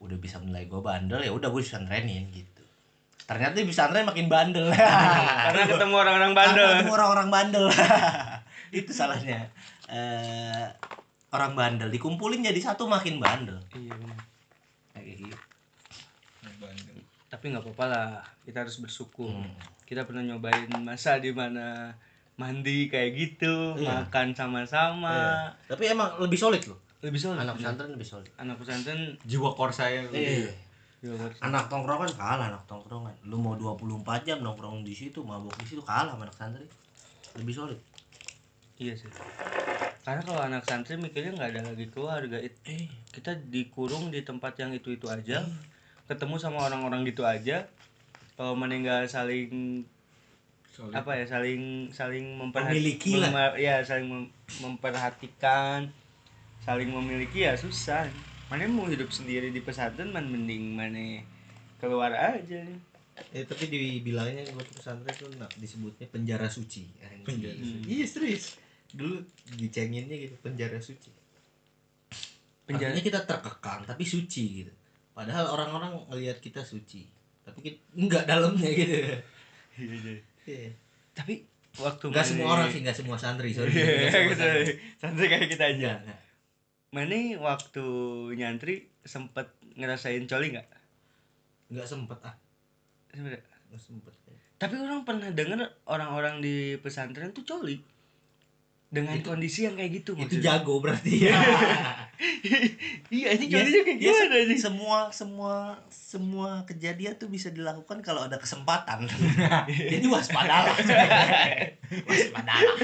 udah 0.01 0.17
bisa 0.17 0.37
menilai 0.41 0.65
gua 0.65 0.81
bandel 0.81 1.21
ya 1.21 1.31
udah 1.33 1.49
gua 1.49 1.61
disantrenin 1.61 2.29
gitu. 2.33 2.57
Ternyata 3.27 3.59
di 3.59 3.67
pesantren 3.67 4.07
makin 4.07 4.31
bandel. 4.31 4.71
karena 5.45 5.63
ketemu 5.67 5.95
orang-orang 5.99 6.31
bandel 6.31 6.63
Karena 6.63 6.79
ketemu 6.79 6.93
orang-orang 6.95 7.29
bandel. 7.29 7.65
Itu 8.79 8.91
salahnya. 8.95 9.51
Eh 9.91 10.63
orang 11.35 11.53
bandel 11.59 11.91
dikumpulin 11.91 12.39
jadi 12.39 12.59
satu 12.71 12.87
makin 12.87 13.19
bandel. 13.19 13.59
iya 13.75 13.91
benar 13.91 14.19
Kayak 14.95 15.05
gitu. 15.19 15.35
Bandel. 16.63 16.97
Tapi 17.37 17.45
nggak 17.47 17.61
apa-apa 17.63 17.85
lah 17.85 18.09
kita 18.41 18.65
harus 18.65 18.77
bersyukur 18.77 19.29
Hmm. 19.29 19.53
kita 19.83 20.03
pernah 20.03 20.25
nyobain 20.25 20.65
masa 20.79 21.15
di 21.17 21.29
mana 21.29 21.93
mandi 22.33 22.85
kayak 22.87 23.13
gitu 23.13 23.77
Iya. 23.77 24.03
makan 24.03 24.33
sama-sama 24.33 25.45
Tapi 25.63 25.83
emang 25.87 26.17
lebih 26.17 26.35
solid 26.35 26.65
loh. 26.65 26.81
lebih 26.99 27.17
solid 27.17 27.37
Anak 27.39 27.55
pesantren 27.55 27.93
lebih 27.93 28.07
solid. 28.07 28.29
anak 28.35 28.57
pesantren 28.57 29.13
Jiwa 29.23 29.53
kor 29.53 29.69
saya. 29.69 30.01
Iya. 30.09 30.49
iya. 30.97 31.13
Anak 31.39 31.65
tongkrongan 31.67 32.09
kalah 32.11 32.49
anak 32.49 32.65
tongkrongan. 32.65 33.13
Lu 33.23 33.37
mau 33.37 33.53
24 33.53 33.93
jam 34.23 34.41
nongkrong 34.41 34.81
di 34.81 34.91
situ, 34.91 35.21
mabok 35.21 35.53
di 35.55 35.65
situ 35.67 35.79
kalah 35.79 36.09
sama 36.09 36.25
anak 36.25 36.33
santri. 36.35 36.65
Lebih 37.35 37.53
solid. 37.53 37.77
iya 38.75 38.93
sih 38.93 39.09
karena 39.99 40.21
kalau 40.21 40.39
anak 40.39 40.61
santri 40.63 40.93
mikirnya 40.95 41.33
nggak 41.33 41.49
ada 41.49 41.61
lagi 41.65 41.85
keluarga 41.87 42.37
Eh, 42.39 42.85
kita 43.07 43.33
dikurung 43.47 44.07
di 44.07 44.21
tempat 44.21 44.53
yang 44.55 44.69
itu 44.71 44.89
itu 44.91 45.05
aja 45.05 45.41
ketemu 46.07 46.35
sama 46.39 46.63
orang-orang 46.63 47.03
gitu 47.03 47.23
aja 47.23 47.67
kalau 48.33 48.55
meninggal 48.55 49.03
saling 49.05 49.83
Solid. 50.71 50.93
apa 50.93 51.11
ya 51.17 51.25
saling 51.25 51.89
saling 51.89 52.37
Memiliki 52.37 53.17
lah. 53.17 53.53
ya 53.57 53.81
saling 53.81 54.07
mem- 54.07 54.31
memperhatikan 54.61 55.89
saling 56.61 56.89
memiliki 56.89 57.43
ya 57.43 57.57
susah 57.57 58.07
mana 58.47 58.63
mau 58.65 58.87
hidup 58.87 59.11
sendiri 59.11 59.51
di 59.51 59.59
pesantren 59.59 60.13
man 60.13 60.29
mending 60.29 60.75
mana 60.75 61.23
keluar 61.77 62.13
aja 62.13 62.63
Eh, 63.33 63.41
tapi 63.49 63.65
dibilangnya 63.65 64.45
gue 64.45 64.61
tuh 64.61 64.77
pesantren 64.77 65.09
tuh 65.17 65.25
nak 65.41 65.49
disebutnya 65.57 66.05
penjara 66.05 66.45
suci. 66.45 66.85
Penjara 67.25 67.57
suci. 67.57 67.89
Iya 67.89 68.05
serius. 68.05 68.61
Dulu 68.93 69.17
dicenginnya 69.57 70.13
gitu 70.13 70.37
penjara 70.37 70.77
suci. 70.77 71.09
penjara 72.69 72.93
Artinya 72.93 73.03
kita 73.09 73.19
terkekang 73.25 73.89
tapi 73.89 74.05
suci 74.05 74.43
gitu. 74.61 74.73
Padahal 75.17 75.49
orang-orang 75.49 75.97
ngelihat 76.07 76.37
kita 76.37 76.61
suci. 76.61 77.09
Tapi 77.41 77.57
kita 77.59 77.79
enggak 77.95 78.23
dalamnya 78.23 78.69
gitu. 78.69 78.93
Iya. 80.45 80.69
tapi 81.11 81.43
waktu 81.75 82.05
Enggak 82.07 82.21
Mane- 82.23 82.31
semua 82.31 82.49
orang 82.51 82.67
sih, 82.69 82.79
enggak 82.79 82.95
semua 82.95 83.17
santri, 83.17 83.49
sorry. 83.51 83.73
Iya, 83.73 83.83
Nggak 83.83 84.11
semua 84.11 84.29
gitu. 84.29 84.37
santri. 84.39 84.73
santri 84.95 85.25
kayak 85.27 85.47
kita 85.47 85.63
aja 85.65 85.73
Enggak, 85.73 85.97
enggak. 86.03 86.19
mana 86.87 87.17
waktu 87.39 87.85
nyantri 88.33 88.75
sempet 89.03 89.47
ngerasain 89.73 90.23
coli 90.23 90.53
nggak 90.53 90.67
Enggak 91.67 91.85
sempet 91.85 92.19
ah. 92.21 92.35
Sebenarnya. 93.09 93.41
Enggak 93.67 93.81
sempet. 93.81 94.13
tapi 94.55 94.73
orang 94.75 95.01
pernah 95.01 95.29
dengar 95.29 95.59
orang-orang 95.85 96.39
di 96.39 96.55
pesantren 96.77 97.29
tuh 97.29 97.43
coli 97.43 97.77
dengan 98.87 99.19
kondisi 99.19 99.63
yang 99.63 99.75
kayak 99.75 99.99
gitu 99.99 100.15
Itu 100.15 100.39
maksudnya. 100.39 100.43
jago 100.57 100.79
berarti 100.79 101.27
ya. 101.27 101.35
iya 103.11 103.35
ini 103.35 103.45
Ya, 103.45 103.59
colinya 103.59 103.81
kayak 103.83 103.99
ya, 103.99 104.11
gimana 104.15 104.35
se- 104.47 104.61
semua 104.61 104.99
semua 105.11 105.55
semua 105.89 106.49
kejadian 106.63 107.13
tuh 107.15 107.27
bisa 107.27 107.49
dilakukan 107.49 107.99
kalau 107.99 108.23
ada 108.23 108.35
kesempatan. 108.35 109.03
Jadi 109.91 110.07
waspadalah. 110.07 110.71
waspadalah. 112.09 112.75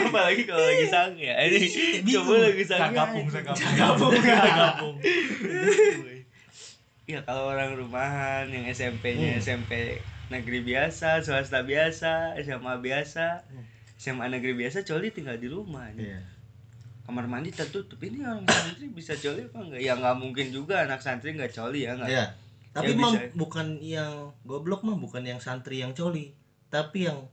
apalagi 0.00 0.42
kalau 0.44 0.64
lagi 0.64 0.86
sange 0.88 1.20
ya 1.22 1.36
ini 1.42 1.68
coba 2.08 2.34
lagi 2.42 2.64
sange 2.64 2.80
Sagapung, 2.82 3.26
sagapung. 3.28 3.70
Gabung, 3.70 4.12
gabung. 4.16 4.96
Iya 7.04 7.20
kalau 7.20 7.50
orang 7.50 7.74
rumahan 7.74 8.46
yang 8.48 8.64
SMP-nya 8.66 9.34
Hmm. 9.34 9.42
SMP 9.42 9.98
negeri 10.28 10.62
biasa, 10.62 11.20
swasta 11.20 11.60
biasa, 11.60 12.38
SMA 12.38 12.74
biasa, 12.78 13.42
Hmm. 13.44 13.66
SMA 14.00 14.26
negeri 14.30 14.56
biasa 14.56 14.80
coli 14.80 15.12
tinggal 15.12 15.36
di 15.36 15.44
rumah. 15.46 15.92
nih. 15.92 16.08
Iya. 16.08 16.20
Kamar 17.04 17.26
mandi 17.26 17.50
tertutup. 17.50 17.98
Ini 17.98 18.22
orang 18.22 18.46
santri 18.46 18.88
bisa 18.88 19.12
coli 19.14 19.44
apa 19.44 19.58
enggak? 19.60 19.78
Ya 19.78 19.92
nggak 19.92 20.16
mungkin 20.16 20.46
juga 20.48 20.80
anak 20.80 21.00
santri 21.00 21.36
nggak 21.36 21.52
coli 21.52 21.84
ya 21.84 21.92
nggak? 21.94 22.08
Iya. 22.08 22.24
Tapi 22.70 22.92
Ya, 22.92 22.96
mah 22.96 23.12
bukan 23.34 23.66
yang 23.78 24.12
goblok 24.40 24.80
mah 24.80 24.94
bukan 24.94 25.20
yang 25.20 25.36
santri 25.36 25.78
yang 25.78 25.90
coli, 25.90 26.32
tapi 26.68 27.04
yang 27.04 27.28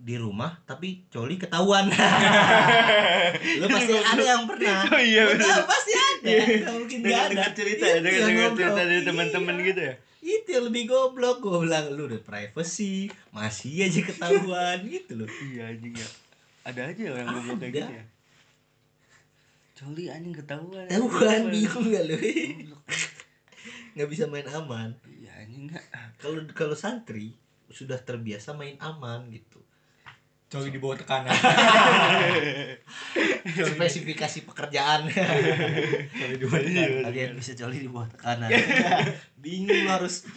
di 0.00 0.16
rumah 0.16 0.58
tapi 0.64 1.06
coli 1.06 1.36
ketahuan. 1.36 1.86
Lu 3.60 3.66
pasti 3.68 3.92
ada 3.94 4.22
yang 4.24 4.42
pernah. 4.44 4.80
Oh 4.90 4.98
iya 4.98 5.22
pasti 5.62 5.92
ada. 5.92 6.32
Nggak 6.34 6.72
mungkin 6.72 6.98
nggak 7.00 7.22
ada. 7.28 7.42
cerita 7.52 7.84
ya, 7.84 7.98
dengar 8.00 8.10
yang 8.12 8.26
dengar 8.26 8.42
goblok. 8.48 8.58
cerita 8.58 8.80
dari 8.80 8.96
Iya. 8.96 9.06
teman-teman 9.06 9.54
gitu 9.62 9.80
ya. 9.82 9.94
Itu 10.22 10.48
yang 10.54 10.70
lebih 10.70 10.86
goblok 10.86 11.42
gue 11.42 11.66
bilang 11.66 11.90
lu 11.90 12.06
udah 12.06 12.22
privacy 12.22 13.10
masih 13.34 13.90
aja 13.90 14.00
ketahuan 14.06 14.78
gitu 14.94 15.18
loh. 15.18 15.28
Iya 15.28 15.74
anjing 15.74 15.94
ya. 15.98 16.08
Ada 16.62 16.94
aja 16.94 17.02
orang 17.10 17.26
goblok 17.34 17.58
kayak 17.58 17.72
Ada. 17.74 17.78
gitu 17.82 17.92
ya. 17.98 18.04
Coli 19.82 20.04
anjing 20.10 20.34
ketahuan. 20.38 20.86
Ketahuan 20.86 21.42
bingung 21.50 21.86
gak 21.90 22.04
lu? 22.06 22.16
nggak 23.98 24.08
bisa 24.08 24.24
main 24.30 24.46
aman. 24.46 24.94
Iya 25.10 25.30
anjing 25.42 25.70
enggak. 25.70 25.84
Kalau 26.22 26.38
kalau 26.54 26.76
santri 26.78 27.34
sudah 27.72 27.98
terbiasa 27.98 28.54
main 28.54 28.78
aman 28.78 29.26
gitu. 29.32 29.61
Coli 30.52 30.68
di 30.68 30.76
bawah 30.76 31.00
tekanan. 31.00 31.32
Spesifikasi 33.72 34.44
pekerjaan. 34.44 35.08
Di 35.08 36.44
bawah 36.44 36.60
tekanan. 36.60 37.08
Kalian 37.08 37.40
bisa 37.40 37.56
coli 37.56 37.80
di 37.80 37.88
bawah 37.88 38.04
tekanan. 38.12 38.52
Bingung 39.40 39.88
harus 39.88 40.28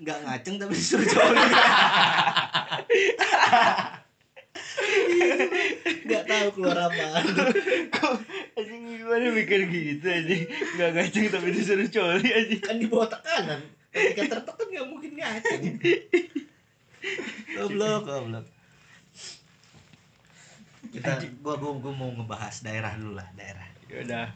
nggak 0.00 0.24
ngaceng 0.24 0.56
tapi 0.56 0.72
disuruh 0.72 1.04
coli. 1.04 1.40
Nggak 6.08 6.24
tahu 6.24 6.48
keluar 6.56 6.88
apaan. 6.88 7.24
Anjing 8.56 8.82
gimana 8.88 9.28
mikir 9.36 9.68
gitu 9.68 10.08
anjing. 10.08 10.48
Enggak 10.48 10.90
ngaceng 10.96 11.24
tapi 11.28 11.48
disuruh 11.52 11.88
coli 11.92 12.28
anjing. 12.32 12.60
Kan 12.64 12.80
di 12.80 12.88
bawah 12.88 13.12
tekanan. 13.12 13.60
Ketika 13.92 14.32
tertekan 14.32 14.64
nggak 14.64 14.86
mungkin 14.88 15.12
ngaceng. 15.12 15.76
Goblok, 17.52 18.08
goblok. 18.08 18.57
Kita, 20.88 21.10
gua, 21.40 21.54
gua, 21.56 21.72
gua 21.76 21.92
mau 21.92 22.10
ngebahas 22.10 22.64
daerah 22.64 22.92
dulu 22.96 23.16
lah, 23.16 23.28
daerah. 23.34 23.66
Ya 23.88 23.96
udah. 24.04 24.26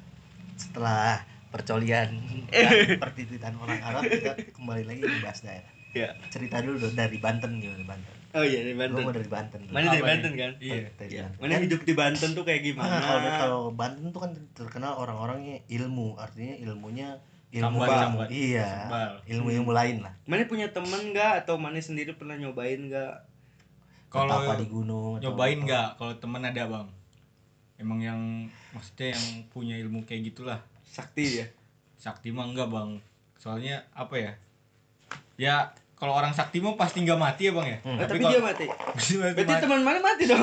Setelah 0.54 1.24
percolian 1.48 2.08
dan 2.52 2.96
pertititan 2.96 3.52
orang 3.60 3.80
Arab, 3.80 4.02
kita 4.08 4.32
kembali 4.56 4.82
lagi 4.84 5.00
ngebahas 5.02 5.40
daerah. 5.42 5.72
ya 5.92 6.08
cerita 6.32 6.64
dulu 6.64 6.88
dong 6.88 6.96
dari 6.96 7.20
Banten 7.20 7.60
gimana 7.60 7.84
Banten 7.84 8.16
oh 8.32 8.40
iya 8.40 8.64
dari 8.64 8.72
Banten 8.72 9.04
mau 9.04 9.12
dari 9.12 9.28
Banten 9.28 9.60
dulu. 9.60 9.76
mana 9.76 9.92
dari 9.92 10.00
Banten 10.00 10.32
kan 10.40 10.52
Iya. 10.56 10.88
Iya. 11.04 11.24
Mana 11.36 11.60
hidup 11.60 11.84
di 11.84 11.92
Banten 11.92 12.32
tuh 12.32 12.48
kayak 12.48 12.64
gimana 12.64 12.96
Nah, 12.96 13.00
kalau 13.04 13.20
kalau 13.36 13.62
Banten 13.76 14.08
tuh 14.08 14.24
kan 14.24 14.32
terkenal 14.56 14.96
orang-orangnya 14.96 15.60
ilmu, 15.68 16.16
artinya 16.16 16.56
ilmunya 16.64 17.20
ilmu 17.52 17.76
ilmu. 17.76 17.92
sambat. 17.92 18.28
Iya. 18.32 18.88
Sambal. 18.88 19.10
Ilmu-ilmu 19.28 19.70
lain 19.76 19.96
lah. 20.00 20.16
mana 20.24 20.48
punya 20.48 20.72
temen 20.72 21.12
nggak 21.12 21.44
atau 21.44 21.60
mana 21.60 21.76
sendiri 21.76 22.16
pernah 22.16 22.40
nyobain 22.40 22.80
nggak 22.88 23.12
Kalau 24.12 24.55
di 24.55 24.66
gunung 24.66 25.16
nyobain 25.18 25.59
nggak? 25.59 25.96
Kalau 25.96 26.14
temen 26.16 26.42
ada 26.42 26.62
bang. 26.62 26.87
Emang 27.77 27.98
yang 27.98 28.20
maksudnya 28.70 29.11
yang 29.11 29.25
punya 29.48 29.75
ilmu 29.77 30.05
kayak 30.05 30.31
gitulah. 30.31 30.61
Sakti 30.85 31.40
ya? 31.40 31.46
Sakti 31.96 32.29
mah 32.29 32.44
enggak 32.44 32.68
bang. 32.68 33.01
Soalnya 33.35 33.83
apa 33.90 34.14
ya? 34.14 34.33
Ya 35.37 35.55
kalau 35.94 36.12
orang 36.12 36.31
sakti 36.31 36.59
mah 36.59 36.75
pasti 36.75 37.01
nggak 37.01 37.16
mati 37.16 37.48
ya 37.48 37.53
bang 37.53 37.66
ya? 37.68 37.79
Hmm. 37.81 37.94
Oh, 37.94 38.05
tapi 38.05 38.18
kalau- 38.18 38.31
dia 38.31 38.40
mati? 38.40 38.64
Bisa 38.96 39.12
mati, 39.16 39.33
berarti 39.33 39.42
mati. 39.48 39.62
teman 39.64 39.81
mana 39.81 39.98
mati 39.98 40.22
dong? 40.27 40.42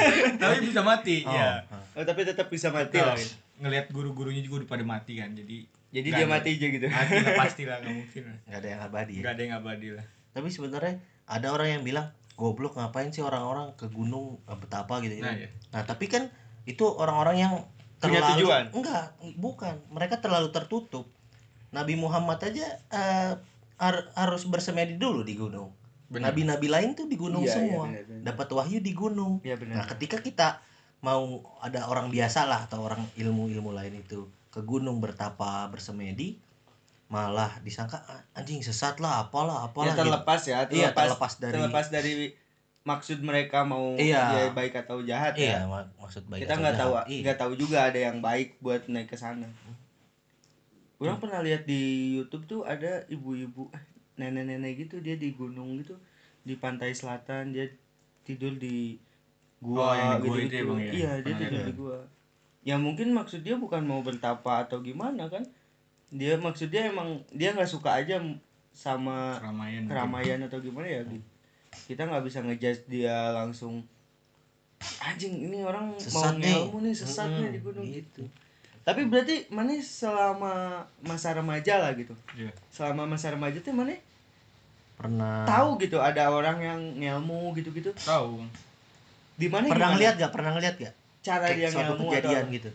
Tapi 0.42 0.56
bisa 0.62 0.80
mati 0.80 1.16
Oh, 1.24 1.32
ya. 1.32 1.64
oh 1.92 2.04
tapi 2.04 2.20
tetap 2.22 2.46
bisa 2.46 2.70
mati 2.70 2.94
Betul. 2.94 3.08
lah 3.08 3.18
ngelihat 3.58 3.86
guru-gurunya 3.90 4.38
juga 4.38 4.62
udah 4.62 4.68
pada 4.70 4.84
mati 4.86 5.18
kan? 5.18 5.34
Jadi 5.34 5.66
jadi 5.90 6.08
dia 6.14 6.22
ada- 6.22 6.30
mati 6.30 6.48
aja 6.54 6.66
gitu. 6.70 6.86
Mati 6.86 7.14
lah 7.18 7.34
pasti 7.42 7.62
lah 7.64 7.76
nggak 7.80 7.94
mungkin 7.94 8.22
lah. 8.22 8.38
Nggak 8.46 8.58
ada 8.58 8.68
yang 8.68 8.80
abadi. 8.80 9.12
Ya. 9.12 9.20
nggak 9.20 9.34
ada 9.34 9.42
yang 9.42 9.54
abadi 9.56 9.88
lah. 9.90 10.04
Tapi 10.30 10.48
sebenarnya 10.48 10.94
ada 11.26 11.46
orang 11.50 11.68
yang 11.68 11.82
bilang 11.82 12.06
goblok 12.38 12.78
ngapain 12.78 13.10
sih 13.10 13.20
orang-orang 13.20 13.74
ke 13.74 13.90
gunung 13.90 14.38
eh, 14.46 14.54
betapa 14.54 15.02
gitu. 15.02 15.18
nah 15.18 15.34
Nah, 15.34 15.36
ya 15.36 15.48
nah 15.68 15.82
tapi 15.82 16.06
kan 16.06 16.30
itu 16.64 16.86
orang-orang 16.86 17.36
yang 17.36 17.54
Punya 17.98 18.22
terlalu 18.22 18.46
tujuan? 18.46 18.64
enggak, 18.70 19.04
bukan. 19.34 19.74
Mereka 19.90 20.22
terlalu 20.22 20.54
tertutup. 20.54 21.10
Nabi 21.74 21.98
Muhammad 21.98 22.38
aja 22.38 22.62
eh, 22.88 23.32
har- 23.76 24.08
harus 24.14 24.46
bersemedi 24.46 24.94
dulu 24.94 25.26
di 25.26 25.34
gunung. 25.34 25.74
Nabi-nabi 26.08 26.70
lain 26.70 26.96
tuh 26.96 27.04
di 27.04 27.18
gunung 27.18 27.44
Iya, 27.44 27.52
iya, 27.52 27.56
semua. 27.58 27.84
benar, 27.84 28.04
benar. 28.06 28.22
Dapat 28.32 28.48
wahyu 28.54 28.78
di 28.80 28.92
gunung. 28.94 29.42
Iya. 29.44 29.60
Nah, 29.68 29.84
ketika 29.84 30.22
kita 30.22 30.48
mau 31.02 31.42
ada 31.60 31.84
orang 31.84 32.08
biasa 32.08 32.46
lah 32.46 32.64
atau 32.64 32.86
orang 32.86 33.02
ilmu-ilmu 33.14 33.70
lain 33.70 34.00
itu 34.00 34.24
ke 34.48 34.62
gunung 34.62 34.98
bertapa 34.98 35.68
bersemedi 35.68 36.38
malah 37.08 37.56
disangka 37.60 37.96
"Ah, 38.04 38.20
anjing 38.34 38.60
sesat 38.60 38.96
lah 38.98 39.24
apalah 39.24 39.58
ya 39.58 39.66
apalah 39.66 39.92
gitu. 39.92 40.00
terlepas 40.04 40.40
ya 40.42 40.58
Iya, 40.60 40.92
terlepas, 40.92 40.94
terlepas 40.94 41.32
dari- 41.34 41.52
terlepas 41.54 41.86
dari 41.88 42.12
maksud 42.84 43.18
mereka 43.20 43.64
mau 43.64 43.96
Iya. 43.96 44.22
dia 44.30 44.44
baik 44.50 44.76
atau 44.78 45.00
jahat 45.02 45.32
iya 45.34 45.60
ya 45.60 45.66
mak- 45.66 45.92
maksud 45.96 46.24
baik 46.26 46.44
kita 46.44 46.54
nggak 46.54 46.76
tahu. 46.76 46.92
Iya. 47.06 47.20
nggak 47.22 47.38
tahu 47.38 47.52
juga 47.54 47.78
ada 47.82 47.98
yang 47.98 48.20
baik 48.20 48.56
buat 48.58 48.84
naik 48.86 49.08
ke 49.08 49.16
sana 49.16 49.48
orang 50.98 51.16
pernah 51.16 51.40
lihat 51.40 51.62
di 51.64 51.82
YouTube 52.14 52.44
tuh 52.44 52.60
ada 52.64 53.06
ibu-ibu 53.06 53.70
eh, 53.70 53.82
nenek-nenek 54.16 54.72
gitu 54.78 54.98
dia 54.98 55.14
di 55.14 55.30
gunung 55.30 55.78
gitu 55.78 55.94
di 56.42 56.54
pantai 56.54 56.92
selatan 56.92 57.50
dia 57.50 57.70
tidur 58.22 58.52
di 58.54 59.00
Oh, 59.58 59.74
gua 59.74 59.90
yang 59.92 60.22
di 60.22 60.28
gua 60.28 60.36
gitu, 60.38 60.46
itu 60.46 60.54
ya, 60.54 60.62
Bang, 60.64 60.78
ya? 60.78 60.92
iya 60.92 61.12
dia 61.18 61.34
tidur 61.34 61.50
lihat. 61.56 61.66
di 61.66 61.74
gua 61.74 61.98
ya 62.62 62.76
mungkin 62.76 63.08
maksud 63.10 63.40
dia 63.40 63.54
bukan 63.54 63.82
mau 63.82 64.00
bertapa 64.00 64.52
atau 64.60 64.78
gimana 64.80 65.26
kan 65.26 65.42
dia 66.08 66.40
maksud 66.40 66.72
dia 66.72 66.88
emang 66.88 67.20
dia 67.28 67.52
nggak 67.52 67.68
suka 67.68 68.00
aja 68.00 68.16
sama 68.72 69.36
keramaian 69.36 69.84
mungkin. 69.84 69.90
keramaian 69.92 70.38
atau 70.48 70.58
gimana 70.62 70.86
ya 70.88 71.02
Di. 71.04 71.20
kita 71.92 72.08
nggak 72.08 72.24
bisa 72.24 72.38
ngejudge 72.40 72.88
dia 72.88 73.34
langsung 73.36 73.84
anjing 75.02 75.50
ini 75.50 75.60
orang 75.66 75.92
Sesat 75.98 76.38
mau 76.38 76.40
ngelmu 76.40 76.78
nih 76.86 76.94
sesat 76.94 77.28
nih 77.28 77.58
di 77.58 77.60
gunung 77.60 77.84
gitu. 77.84 78.22
tapi 78.86 79.04
berarti 79.04 79.50
mana 79.52 79.74
selama 79.82 80.86
masa 81.04 81.34
remaja 81.36 81.76
lah 81.76 81.92
gitu. 81.92 82.14
Iya. 82.38 82.54
selama 82.72 83.04
masa 83.04 83.34
remaja 83.34 83.58
tuh 83.60 83.74
mana 83.76 83.98
pernah. 84.96 85.44
tahu 85.44 85.76
gitu 85.82 86.00
ada 86.00 86.30
orang 86.32 86.58
yang 86.62 86.80
ngelmu 86.96 87.52
gitu 87.58 87.68
gitu 87.74 87.90
tahu. 88.00 88.42
Di 89.38 89.46
mana 89.46 89.70
pernah 89.70 89.94
ngeliat 89.94 90.18
gak 90.18 90.32
pernah 90.34 90.50
ngeliat 90.56 90.74
gak 90.80 90.94
cara 91.22 91.44
kayak 91.50 91.58
dia 91.58 91.68
suatu 91.68 91.94
ngelmu 91.98 92.06
kejadian 92.10 92.46
atau 92.48 92.54
gitu 92.56 92.70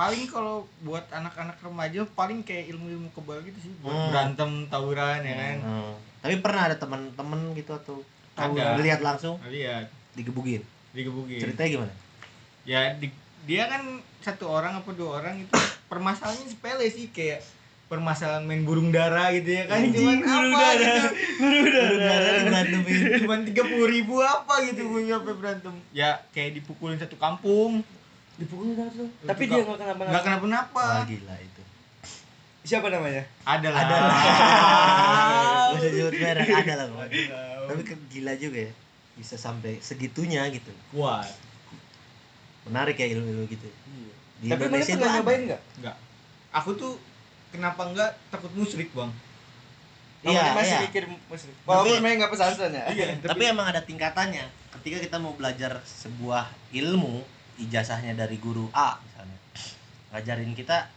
paling 0.00 0.24
kalau 0.24 0.56
buat 0.80 1.04
anak-anak 1.10 1.60
remaja 1.60 2.08
paling 2.10 2.40
kayak 2.40 2.72
ilmu-ilmu 2.72 3.12
kebal 3.12 3.36
gitu 3.42 3.58
sih. 3.60 3.72
Buat 3.78 3.92
Hmm. 3.92 4.08
berantem 4.08 4.50
tawuran 4.66 5.20
ya 5.20 5.36
kan? 5.36 5.56
Hmm. 5.60 5.92
tapi 6.18 6.36
pernah 6.36 6.62
ada 6.62 6.76
teman-teman 6.76 7.52
gitu 7.52 7.72
atau 7.74 8.00
Ada. 8.34 8.76
ngeliat 8.76 9.00
langsung? 9.00 9.36
Lihat. 9.42 9.88
Digebukin? 10.12 10.60
Digebukin. 10.90 11.36
Ceritanya 11.38 11.68
gimana? 11.70 11.92
Ya 12.62 12.92
di- 12.94 13.12
dia 13.42 13.64
kan 13.66 13.80
satu 14.20 14.44
orang 14.46 14.72
apa 14.74 14.88
dua 14.90 15.18
orang 15.18 15.36
itu 15.38 15.52
permasalahannya 15.88 16.44
sepele 16.46 16.88
sih 16.88 17.08
kayak 17.08 17.40
permasalahan 17.86 18.44
main 18.44 18.62
burung 18.62 18.88
dara 18.90 19.32
gitu 19.32 19.48
ya 19.50 19.64
kan. 19.66 19.80
Cuman 19.82 20.20
burung 20.20 20.52
apa 20.52 20.60
dara. 20.60 20.76
gitu. 20.78 21.08
Burung 21.36 21.64
Burung 21.72 22.00
dara 22.00 22.28
diberantemin. 22.38 22.96
cuman 23.20 23.38
tiga 23.42 23.62
puluh 23.66 23.88
ribu 23.88 24.14
apa 24.18 24.54
gitu 24.62 24.80
punya 24.86 25.16
sampai 25.16 25.34
berantem. 25.34 25.74
Ya 25.90 26.10
kayak 26.30 26.50
dipukulin 26.54 26.96
satu 26.96 27.16
kampung 27.16 27.80
dipukul 28.40 28.72
nggak 28.72 28.88
tuh. 28.96 29.08
Tapi 29.28 29.42
dia 29.46 29.60
nggak 29.60 29.78
kenapa 29.78 30.02
nggak 30.08 30.24
kenapa-napa. 30.24 30.80
Wah 30.80 31.04
gila 31.04 31.36
itu. 31.36 31.62
Siapa 32.64 32.86
namanya? 32.88 33.24
Ada 33.44 33.68
lah. 33.68 33.80
Ada 33.84 33.94
lah. 34.00 34.16
Usah 35.76 35.90
sebut 35.92 36.14
merek 36.16 36.48
ada 36.48 36.74
lah 36.76 36.86
tapi 37.70 37.82
kan 37.86 37.98
gila 38.10 38.32
juga 38.34 38.58
ya. 38.66 38.72
Bisa 39.14 39.36
sampai 39.38 39.78
segitunya 39.78 40.42
gitu. 40.50 40.72
Kuat. 40.90 41.28
Menarik 42.66 42.98
ya 42.98 43.06
ilmu-ilmu 43.14 43.46
gitu. 43.46 43.68
Di 44.40 44.48
tapi 44.48 44.66
mana 44.66 44.80
Indonesia 44.80 44.96
pernah 44.96 45.14
nyobain 45.20 45.42
nggak? 45.46 45.62
Enggak 45.78 45.96
aku 46.50 46.70
tuh 46.74 46.92
kenapa 47.54 47.86
enggak 47.86 48.10
takut 48.30 48.50
musyrik 48.54 48.90
bang. 48.90 49.10
Oh, 50.20 50.28
Iya, 50.28 50.52
masih 50.52 50.76
iya. 50.76 50.80
mikir 50.84 51.04
musrik 51.08 51.56
walaupun 51.64 51.96
Tapi- 51.96 52.04
memang 52.04 52.18
nggak 52.20 52.32
pesantren 52.36 52.72
ya. 52.76 52.84
Iya 52.92 53.06
tapi 53.24 53.42
emang 53.48 53.66
ada 53.72 53.80
tingkatannya. 53.80 54.44
Ketika 54.80 54.98
kita 55.00 55.16
mau 55.16 55.32
belajar 55.32 55.80
sebuah 55.84 56.44
ilmu 56.76 57.24
ijazahnya 57.60 58.16
dari 58.16 58.40
guru 58.40 58.72
A 58.72 58.96
misalnya. 59.04 59.38
Ngajarin 60.10 60.52
kita 60.56 60.88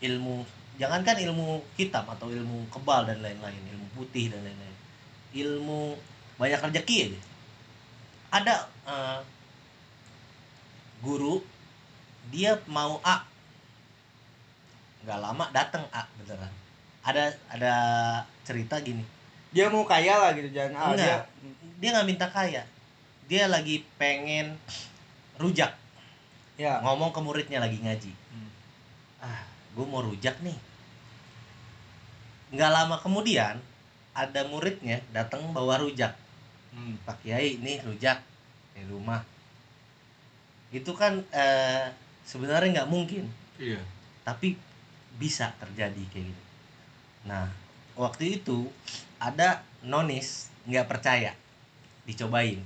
ilmu 0.00 0.42
jangankan 0.80 1.20
ilmu 1.20 1.60
hitam 1.76 2.08
atau 2.08 2.32
ilmu 2.32 2.64
kebal 2.72 3.04
dan 3.04 3.20
lain-lain 3.20 3.60
ilmu 3.76 3.86
putih 3.92 4.32
dan 4.32 4.40
lain-lain. 4.40 4.76
Ilmu 5.36 5.94
banyak 6.40 6.60
rezeki 6.64 6.96
aja. 7.12 7.20
Ada 8.30 8.54
eh, 8.88 9.20
guru 11.04 11.44
dia 12.32 12.56
mau 12.64 12.96
A. 13.04 13.28
Nggak 15.04 15.20
lama 15.20 15.44
datang 15.52 15.84
A 15.92 16.08
beneran. 16.16 16.52
Ada 17.04 17.24
ada 17.52 17.74
cerita 18.48 18.80
gini. 18.80 19.04
Dia 19.50 19.66
mau 19.68 19.82
kaya 19.82 20.14
lah 20.14 20.30
gitu 20.32 20.48
jangan 20.54 20.94
ah, 20.94 20.96
dia 20.96 21.16
dia 21.76 21.88
nggak 21.92 22.08
minta 22.08 22.26
kaya. 22.32 22.64
Dia 23.28 23.46
lagi 23.46 23.84
pengen 24.00 24.58
rujak 25.38 25.72
ya. 26.60 26.84
Ngomong 26.84 27.16
ke 27.16 27.20
muridnya 27.24 27.58
lagi 27.64 27.80
ngaji. 27.80 28.12
Hmm. 28.12 28.50
ah 29.24 29.40
gue 29.72 29.86
mau 29.88 30.04
rujak 30.04 30.36
nih. 30.44 30.58
Nggak 32.52 32.70
lama 32.70 32.96
kemudian 33.00 33.56
ada 34.12 34.40
muridnya 34.44 35.00
datang 35.16 35.40
bawa 35.56 35.80
rujak. 35.80 36.12
Hmm. 36.70 37.00
pak 37.08 37.24
kiai 37.24 37.56
ini 37.56 37.80
rujak 37.80 38.20
di 38.76 38.84
rumah. 38.84 39.24
Itu 40.68 40.92
kan 40.92 41.24
eh, 41.32 41.88
sebenarnya 42.28 42.84
nggak 42.84 42.90
mungkin. 42.92 43.24
Iya. 43.56 43.80
Tapi 44.28 44.60
bisa 45.16 45.56
terjadi 45.56 46.04
kayak 46.12 46.28
gitu. 46.28 46.42
Nah 47.24 47.48
waktu 47.96 48.40
itu 48.40 48.68
ada 49.16 49.64
nonis 49.80 50.52
nggak 50.68 50.86
percaya. 50.86 51.32
Dicobain. 52.04 52.60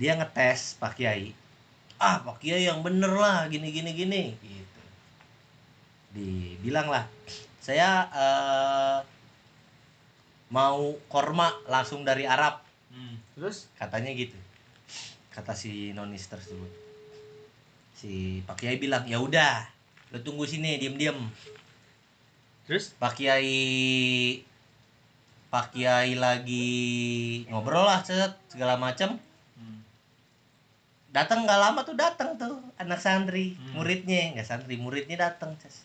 Dia 0.00 0.16
ngetes 0.18 0.80
pak 0.80 0.98
kiai 0.98 1.41
ah 2.02 2.18
pak 2.26 2.42
kiai 2.42 2.66
yang 2.66 2.82
bener 2.82 3.14
lah 3.14 3.46
gini 3.46 3.70
gini 3.70 3.94
gini. 3.94 4.22
Gitu. 4.42 4.80
Dibilang 6.10 6.90
lah 6.90 7.06
saya 7.62 8.10
eh, 8.10 8.98
mau 10.50 10.98
korma 11.06 11.54
langsung 11.70 12.02
dari 12.02 12.26
Arab. 12.26 12.58
Hmm. 12.90 13.16
terus? 13.38 13.70
Katanya 13.78 14.10
gitu. 14.12 14.34
Kata 15.30 15.54
si 15.54 15.94
nonis 15.94 16.26
tersebut. 16.26 16.68
Si 17.94 18.42
pak 18.42 18.58
kiai 18.58 18.82
bilang 18.82 19.06
ya 19.06 19.22
udah 19.22 19.70
lo 20.12 20.20
tunggu 20.20 20.44
sini 20.44 20.76
diem 20.76 20.98
diem 20.98 21.18
terus? 22.66 22.92
Pak 22.98 23.14
kiai 23.16 24.42
pak 25.54 25.70
kiai 25.70 26.18
lagi 26.18 27.46
ngobrol 27.46 27.86
lah 27.86 28.02
set 28.02 28.34
segala 28.50 28.74
macam. 28.74 29.22
Datang 31.12 31.44
nggak 31.44 31.60
lama 31.60 31.80
tuh 31.84 31.92
datang 31.92 32.40
tuh 32.40 32.56
anak 32.80 32.98
santri 32.98 33.52
Hmm. 33.54 33.78
muridnya. 33.78 34.32
Nggak 34.32 34.48
santri 34.48 34.80
muridnya 34.80 35.16
datang 35.30 35.52
Ces. 35.60 35.84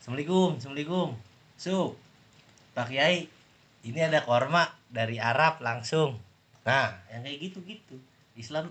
assalamualaikum 0.00 0.60
assalamualaikum. 0.60 1.08
Su 1.56 1.96
pak 2.76 2.92
kiai 2.92 3.28
ini 3.84 4.00
ada 4.00 4.20
korma 4.24 4.68
dari 4.92 5.16
Arab 5.16 5.64
langsung. 5.64 6.20
Nah 6.68 7.00
yang 7.08 7.24
kayak 7.24 7.38
gitu 7.40 7.58
gitu. 7.64 7.96
Islam 8.36 8.68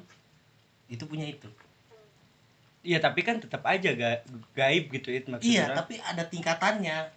itu 0.90 1.04
punya 1.10 1.26
itu. 1.26 1.50
Iya 2.80 3.04
tapi 3.04 3.22
kan 3.28 3.44
tetap 3.44 3.60
aja 3.68 3.92
ga, 3.92 4.24
gaib 4.56 4.88
gitu 4.94 5.12
itu 5.12 5.28
maksudnya. 5.28 5.68
Iya 5.70 5.76
tapi 5.76 6.00
ada 6.00 6.24
tingkatannya. 6.26 7.12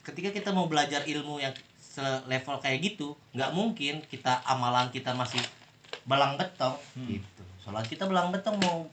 Ketika 0.00 0.32
kita 0.32 0.54
mau 0.54 0.64
belajar 0.70 1.04
ilmu 1.04 1.40
yang 1.40 1.52
selevel 1.76 2.62
kayak 2.62 2.78
gitu 2.80 3.18
nggak 3.34 3.50
mungkin 3.50 4.00
kita 4.06 4.40
amalan 4.46 4.88
kita 4.94 5.10
masih 5.10 5.42
belang 6.06 6.38
betong 6.38 6.78
gitu 7.10 7.42
soalnya 7.60 7.86
kita 7.86 8.08
belang 8.08 8.32
betong 8.32 8.56
mau 8.58 8.88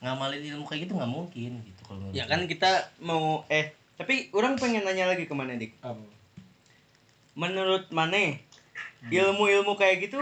ngamalin 0.00 0.42
ilmu 0.56 0.64
kayak 0.64 0.88
gitu 0.88 0.92
nggak 0.96 1.12
mungkin 1.12 1.52
gitu 1.64 1.80
kalau 1.84 2.08
ya 2.12 2.24
kan 2.24 2.44
kita 2.44 2.92
mau 3.00 3.44
eh 3.48 3.72
tapi 3.96 4.28
orang 4.36 4.60
pengen 4.60 4.84
nanya 4.84 5.08
lagi 5.08 5.24
ke 5.24 5.32
mana 5.32 5.56
dik. 5.56 5.72
Apa? 5.80 5.96
menurut 7.36 7.88
mana 7.92 8.36
ilmu-ilmu 9.08 9.76
kayak 9.76 10.08
gitu 10.08 10.20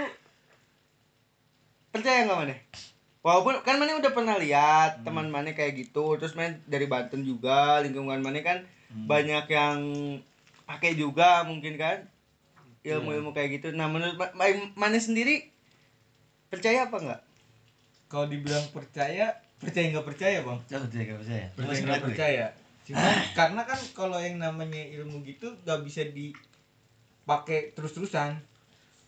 percaya 1.91 2.27
nggak 2.27 2.39
mana 2.39 2.55
walaupun 3.23 3.63
kan 3.63 3.79
mana 3.79 3.97
udah 3.97 4.11
pernah 4.11 4.37
lihat 4.37 5.07
teman 5.07 5.31
mana 5.31 5.55
kayak 5.55 5.79
gitu 5.79 6.19
terus 6.19 6.35
mana 6.35 6.59
dari 6.67 6.91
Banten 6.91 7.23
juga 7.23 7.79
lingkungan 7.81 8.19
mana 8.19 8.43
kan 8.43 8.59
banyak 9.07 9.47
yang 9.49 9.79
pakai 10.67 10.95
juga 10.95 11.43
mungkin 11.43 11.75
kan 11.75 12.07
ilmu-ilmu 12.85 13.33
kayak 13.33 13.59
gitu. 13.59 13.73
Nah 13.73 13.89
menurut 13.89 14.15
Ma- 14.15 14.35
Ma- 14.37 14.71
mana 14.77 15.01
sendiri 15.01 15.49
percaya 16.47 16.85
apa 16.87 16.97
nggak 17.01 17.23
Kalau 18.15 18.31
dibilang 18.31 18.63
percaya, 18.71 19.27
percaya 19.59 19.91
nggak 19.91 20.07
percaya 20.07 20.39
bang? 20.47 20.59
Coba 20.71 20.87
percaya 20.87 21.03
nggak 21.03 21.19
percaya 21.19 21.45
Percaya 21.59 21.81
nggak 21.83 21.99
ya? 21.99 22.07
percaya. 22.07 22.47
Cuman 22.87 23.15
karena 23.35 23.63
kan 23.67 23.81
kalau 23.91 24.19
yang 24.23 24.37
namanya 24.39 24.83
ilmu 24.95 25.27
gitu 25.27 25.51
nggak 25.67 25.83
bisa 25.83 26.07
dipakai 26.15 27.75
terus-terusan. 27.75 28.39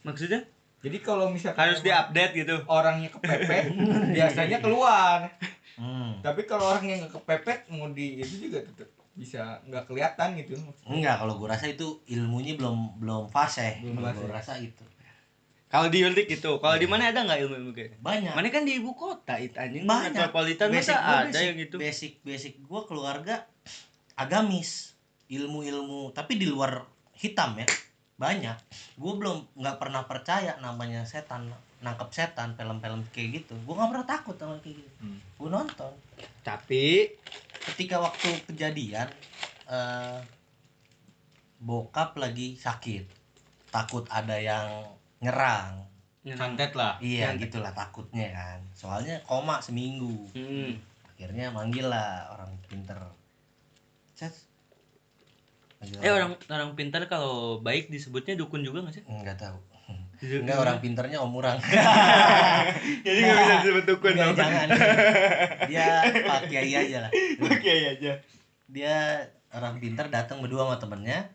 maksudnya 0.03 0.43
Jadi 0.83 1.03
kalau 1.03 1.31
misalkan 1.31 1.71
harus 1.71 1.83
diupdate 1.87 2.35
gitu 2.35 2.55
orangnya 2.67 3.11
kepepet, 3.15 3.75
biasanya 4.19 4.59
keluar. 4.59 5.31
hmm. 5.79 6.23
Tapi 6.27 6.43
kalau 6.47 6.75
orang 6.75 6.87
yang 6.91 6.99
nggak 7.07 7.15
kepepet 7.23 7.71
mau 7.71 7.87
di 7.95 8.19
itu 8.19 8.51
juga 8.51 8.59
tetap 8.67 8.91
bisa 9.15 9.63
nggak 9.71 9.87
kelihatan 9.87 10.35
gitu. 10.35 10.59
enggak 10.87 11.15
kalau 11.23 11.39
gua 11.39 11.55
rasa 11.55 11.71
itu 11.71 12.03
ilmunya 12.11 12.59
belum 12.59 12.99
belum 12.99 13.31
fase 13.31 13.79
Belum 13.87 14.03
gua 14.03 14.13
rasa 14.35 14.59
itu 14.59 14.83
kalau 15.67 15.91
di 15.91 15.99
Ultik 16.07 16.31
gitu 16.31 16.63
kalau 16.63 16.79
di 16.79 16.87
mana 16.87 17.11
ada 17.11 17.27
nggak 17.27 17.43
ilmu-ilmu 17.43 17.71
kayak 17.75 17.89
gitu? 17.91 17.97
banyak. 17.99 18.33
Mana 18.39 18.49
kan 18.55 18.63
di 18.63 18.79
ibu 18.79 18.95
kota 18.95 19.35
itu 19.37 19.59
anjing. 19.59 19.83
Banyak. 19.83 20.15
Metropolitan 20.15 20.69
Basic 20.71 20.95
masa 20.95 20.95
gua 20.95 21.11
ada 21.11 21.27
basic- 21.27 21.43
yang 21.43 21.57
gitu. 21.59 21.77
basic 21.77 22.13
basic 22.23 22.53
gua 22.65 22.81
keluarga 22.87 23.35
agamis. 24.15 24.95
Ilmu-ilmu 25.27 26.15
tapi 26.15 26.39
di 26.39 26.47
luar 26.47 26.87
hitam 27.19 27.59
ya. 27.59 27.67
Banyak. 28.17 28.57
Gue 28.97 29.13
belum 29.19 29.61
nggak 29.61 29.77
pernah 29.77 30.07
percaya 30.09 30.57
namanya 30.63 31.05
setan 31.05 31.53
nangkep 31.85 32.09
setan 32.15 32.57
film-film 32.57 33.05
kayak 33.13 33.43
gitu. 33.43 33.53
Gue 33.67 33.75
nggak 33.77 33.91
pernah 33.93 34.07
takut 34.07 34.37
sama 34.41 34.57
kayak 34.63 34.81
gitu. 34.81 34.91
Hmm. 35.03 35.19
gue 35.19 35.49
nonton. 35.53 35.93
Tapi 36.41 37.13
ketika 37.67 38.01
waktu 38.01 38.41
kejadian 38.49 39.11
eh, 39.69 40.19
bokap 41.61 42.17
lagi 42.17 42.57
sakit. 42.57 43.05
Takut 43.69 44.07
ada 44.09 44.39
yang 44.41 44.87
nyerang. 45.27 45.83
Santet 46.27 46.75
lah. 46.75 46.99
iya 46.99 47.35
gitulah 47.35 47.71
takutnya 47.71 48.31
kan. 48.31 48.59
Soalnya 48.73 49.23
koma 49.23 49.59
seminggu. 49.59 50.27
Hmm. 50.33 50.75
akhirnya 51.09 51.49
manggil 51.49 51.87
lah 51.87 52.29
orang 52.31 52.55
pinter. 52.67 52.99
Cet. 54.13 54.35
Eh 55.99 56.09
orang 56.09 56.37
orang 56.47 56.75
pintar 56.75 57.07
kalau 57.07 57.59
baik 57.59 57.89
disebutnya 57.89 58.35
dukun 58.35 58.61
juga 58.61 58.83
nggak 58.83 58.95
sih? 58.95 59.05
Nggak 59.05 59.39
tahu. 59.39 59.59
Enggak 60.17 60.57
orang 60.57 60.81
pinternya 60.81 61.21
om 61.21 61.29
urang 61.31 61.61
jadi 63.05 63.19
nggak 63.21 63.37
bisa 63.37 63.55
disebut 63.61 63.85
dukun 63.87 64.13
Nggak, 64.13 64.27
dong. 64.27 64.37
jangan. 64.41 64.69
Dia 65.69 65.89
pak 66.25 66.41
kiai 66.49 66.73
aja 66.73 66.97
lah. 67.05 67.11
Oke 67.39 67.73
aja. 67.93 68.13
Dia 68.67 68.97
orang 69.53 69.77
pinter 69.77 70.09
datang 70.09 70.41
berdua 70.41 70.65
sama 70.65 70.77
temennya. 70.77 71.29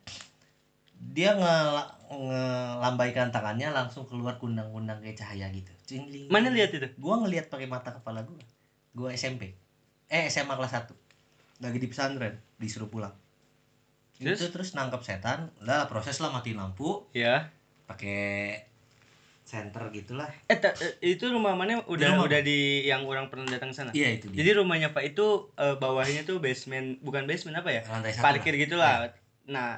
Dia 0.97 1.33
ngel- 1.33 2.00
ngelambaikan 2.11 3.31
tangannya 3.31 3.71
langsung 3.71 4.03
keluar 4.03 4.35
kundang-kundang 4.35 4.99
kayak 4.99 5.15
cahaya 5.15 5.47
gitu. 5.55 5.71
Cingling. 5.87 6.27
mana 6.27 6.51
lihat 6.51 6.75
itu? 6.75 6.87
Gua 6.99 7.23
ngelihat 7.23 7.47
pakai 7.47 7.67
mata 7.71 7.95
kepala 7.95 8.27
gua. 8.27 8.39
Gua 8.91 9.09
SMP 9.15 9.55
eh 10.11 10.27
SMA 10.27 10.59
kelas 10.59 10.75
1 10.75 10.91
lagi 11.63 11.77
di 11.79 11.87
pesantren 11.87 12.35
disuruh 12.59 12.91
pulang. 12.91 13.15
Terus? 14.19 14.37
itu 14.37 14.53
terus? 14.53 14.75
nangkep 14.77 15.01
setan. 15.01 15.49
Lah 15.63 15.87
proses 15.87 16.19
lah 16.19 16.29
mati 16.29 16.53
lampu. 16.53 17.07
Ya 17.15 17.49
pakai 17.87 18.59
center 19.47 19.91
gitulah. 19.91 20.29
Eh 20.47 20.57
ta- 20.59 20.75
eh, 20.79 20.95
itu 21.15 21.27
rumah 21.27 21.55
mana? 21.57 21.83
Udah 21.87 22.15
rumah. 22.15 22.27
udah 22.29 22.39
di 22.39 22.87
yang 22.87 23.03
orang 23.07 23.27
pernah 23.27 23.47
datang 23.49 23.71
sana? 23.75 23.91
Iya 23.91 24.19
itu 24.19 24.31
dia. 24.31 24.43
Jadi 24.43 24.59
rumahnya 24.59 24.95
pak 24.95 25.15
itu 25.15 25.51
eh, 25.59 25.75
bawahnya 25.79 26.27
tuh 26.27 26.39
basement 26.43 26.99
bukan 27.03 27.25
basement 27.25 27.59
apa 27.59 27.69
ya? 27.71 27.81
Lantai 27.87 28.11
satu 28.15 28.23
parkir 28.23 28.53
lah. 28.55 28.61
gitulah. 28.63 28.93
Nah 29.47 29.69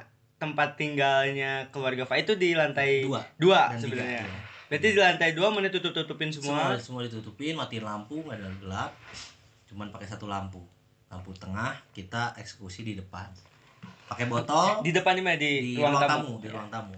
tempat 0.44 0.76
tinggalnya 0.76 1.72
keluarga 1.72 2.04
Pak 2.04 2.28
itu 2.28 2.32
di 2.36 2.52
lantai 2.52 3.08
Dua. 3.08 3.24
dua 3.40 3.72
sebenarnya 3.80 4.20
tiga, 4.20 4.28
iya. 4.28 4.40
berarti 4.68 4.86
di 4.92 5.00
lantai 5.00 5.30
dua 5.32 5.48
mana 5.48 5.72
tutup 5.72 5.96
tutupin 5.96 6.28
semua? 6.28 6.76
Semua 6.76 6.76
semua 6.76 7.00
ditutupin 7.08 7.56
matiin 7.56 7.84
lampu 7.88 8.20
nggak 8.20 8.36
ada 8.36 8.50
gelap. 8.60 8.90
Cuman 9.64 9.88
pakai 9.88 10.06
satu 10.06 10.28
lampu. 10.28 10.60
Lampu 11.08 11.32
tengah 11.32 11.72
kita 11.96 12.36
eksekusi 12.36 12.84
di 12.84 12.94
depan. 13.00 13.26
Pakai 14.04 14.28
botol. 14.28 14.84
Di 14.84 14.92
depan 14.92 15.16
mana? 15.24 15.40
Di 15.40 15.50
di, 15.64 15.72
ruang, 15.80 15.96
tamu, 15.96 16.36
di 16.38 16.48
ruang 16.52 16.68
tamu. 16.68 16.96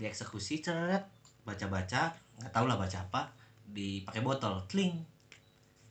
Dieksekusi 0.00 0.64
ceret 0.64 1.04
baca 1.44 1.66
baca 1.68 2.02
nggak 2.40 2.52
tahu 2.56 2.64
lah 2.64 2.80
baca 2.80 2.98
apa. 3.04 3.22
Dipakai 3.68 4.24
botol. 4.24 4.56
Tling. 4.66 4.96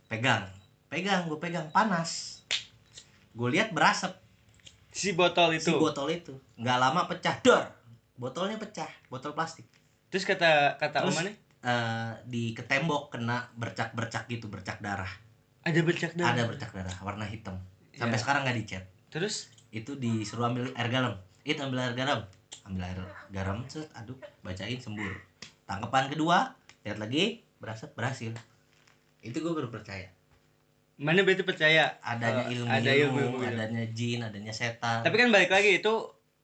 Pegang. 0.09 0.49
Pegang 0.89 1.29
gue 1.29 1.37
pegang. 1.37 1.69
Panas. 1.69 2.41
Gue 3.37 3.53
lihat 3.53 3.69
berasap 3.71 4.17
si 4.99 5.15
botol 5.15 5.55
itu. 5.55 5.71
si 5.71 5.71
botol 5.71 6.07
itu. 6.11 6.33
Nggak 6.59 6.77
lama 6.77 7.01
pecah. 7.07 7.35
Dor! 7.39 7.63
Botolnya 8.19 8.59
pecah. 8.59 8.91
Botol 9.07 9.31
plastik. 9.31 9.63
Terus 10.11 10.27
kata 10.27 10.75
kata 10.75 11.07
Terus, 11.07 11.15
mana 11.15 11.31
Eh, 11.59 12.11
di 12.23 12.55
ke 12.55 12.63
tembok 12.63 13.11
kena 13.11 13.51
bercak 13.59 13.91
bercak 13.91 14.31
gitu 14.31 14.47
bercak 14.47 14.79
darah. 14.79 15.11
Ada 15.67 15.83
bercak 15.83 16.15
darah? 16.15 16.31
Ada 16.31 16.43
bercak 16.47 16.71
darah 16.71 16.95
warna 17.03 17.27
hitam. 17.27 17.59
Sampai 17.91 18.15
Iya. 18.15 18.23
sekarang 18.23 18.41
nggak 18.47 18.57
dicat. 18.63 18.83
Terus? 19.11 19.51
Itu 19.67 19.99
disuruh 19.99 20.47
ambil 20.47 20.71
air 20.71 20.87
garam. 20.87 21.19
Itu 21.43 21.59
ambil 21.59 21.83
air 21.83 21.99
garam. 21.99 22.23
Ambil 22.63 22.87
air 22.87 22.99
garam 23.35 23.59
set 23.67 23.91
aduk 23.91 24.23
bacain 24.39 24.79
sembur. 24.79 25.11
Tangkapan 25.67 26.07
kedua 26.07 26.55
lihat 26.87 26.95
lagi 26.95 27.43
berasap 27.59 27.91
berhasil. 27.91 28.31
Itu 29.19 29.43
gue 29.43 29.51
baru 29.51 29.67
percaya 29.67 30.07
mana 30.99 31.23
berarti 31.23 31.41
percaya? 31.41 31.95
Adanya 32.01 32.43
eh, 32.43 32.53
ilmu, 32.53 32.67
ada 32.67 32.91
ilmu, 32.91 32.99
ilmu, 33.15 33.19
ilmu 33.25 33.37
gitu. 33.39 33.55
adanya 33.55 33.83
jin 33.89 34.19
adanya 34.21 34.51
setan. 34.51 34.99
Tapi 34.99 35.15
kan 35.15 35.27
balik 35.29 35.47
lagi 35.47 35.79
itu 35.79 35.93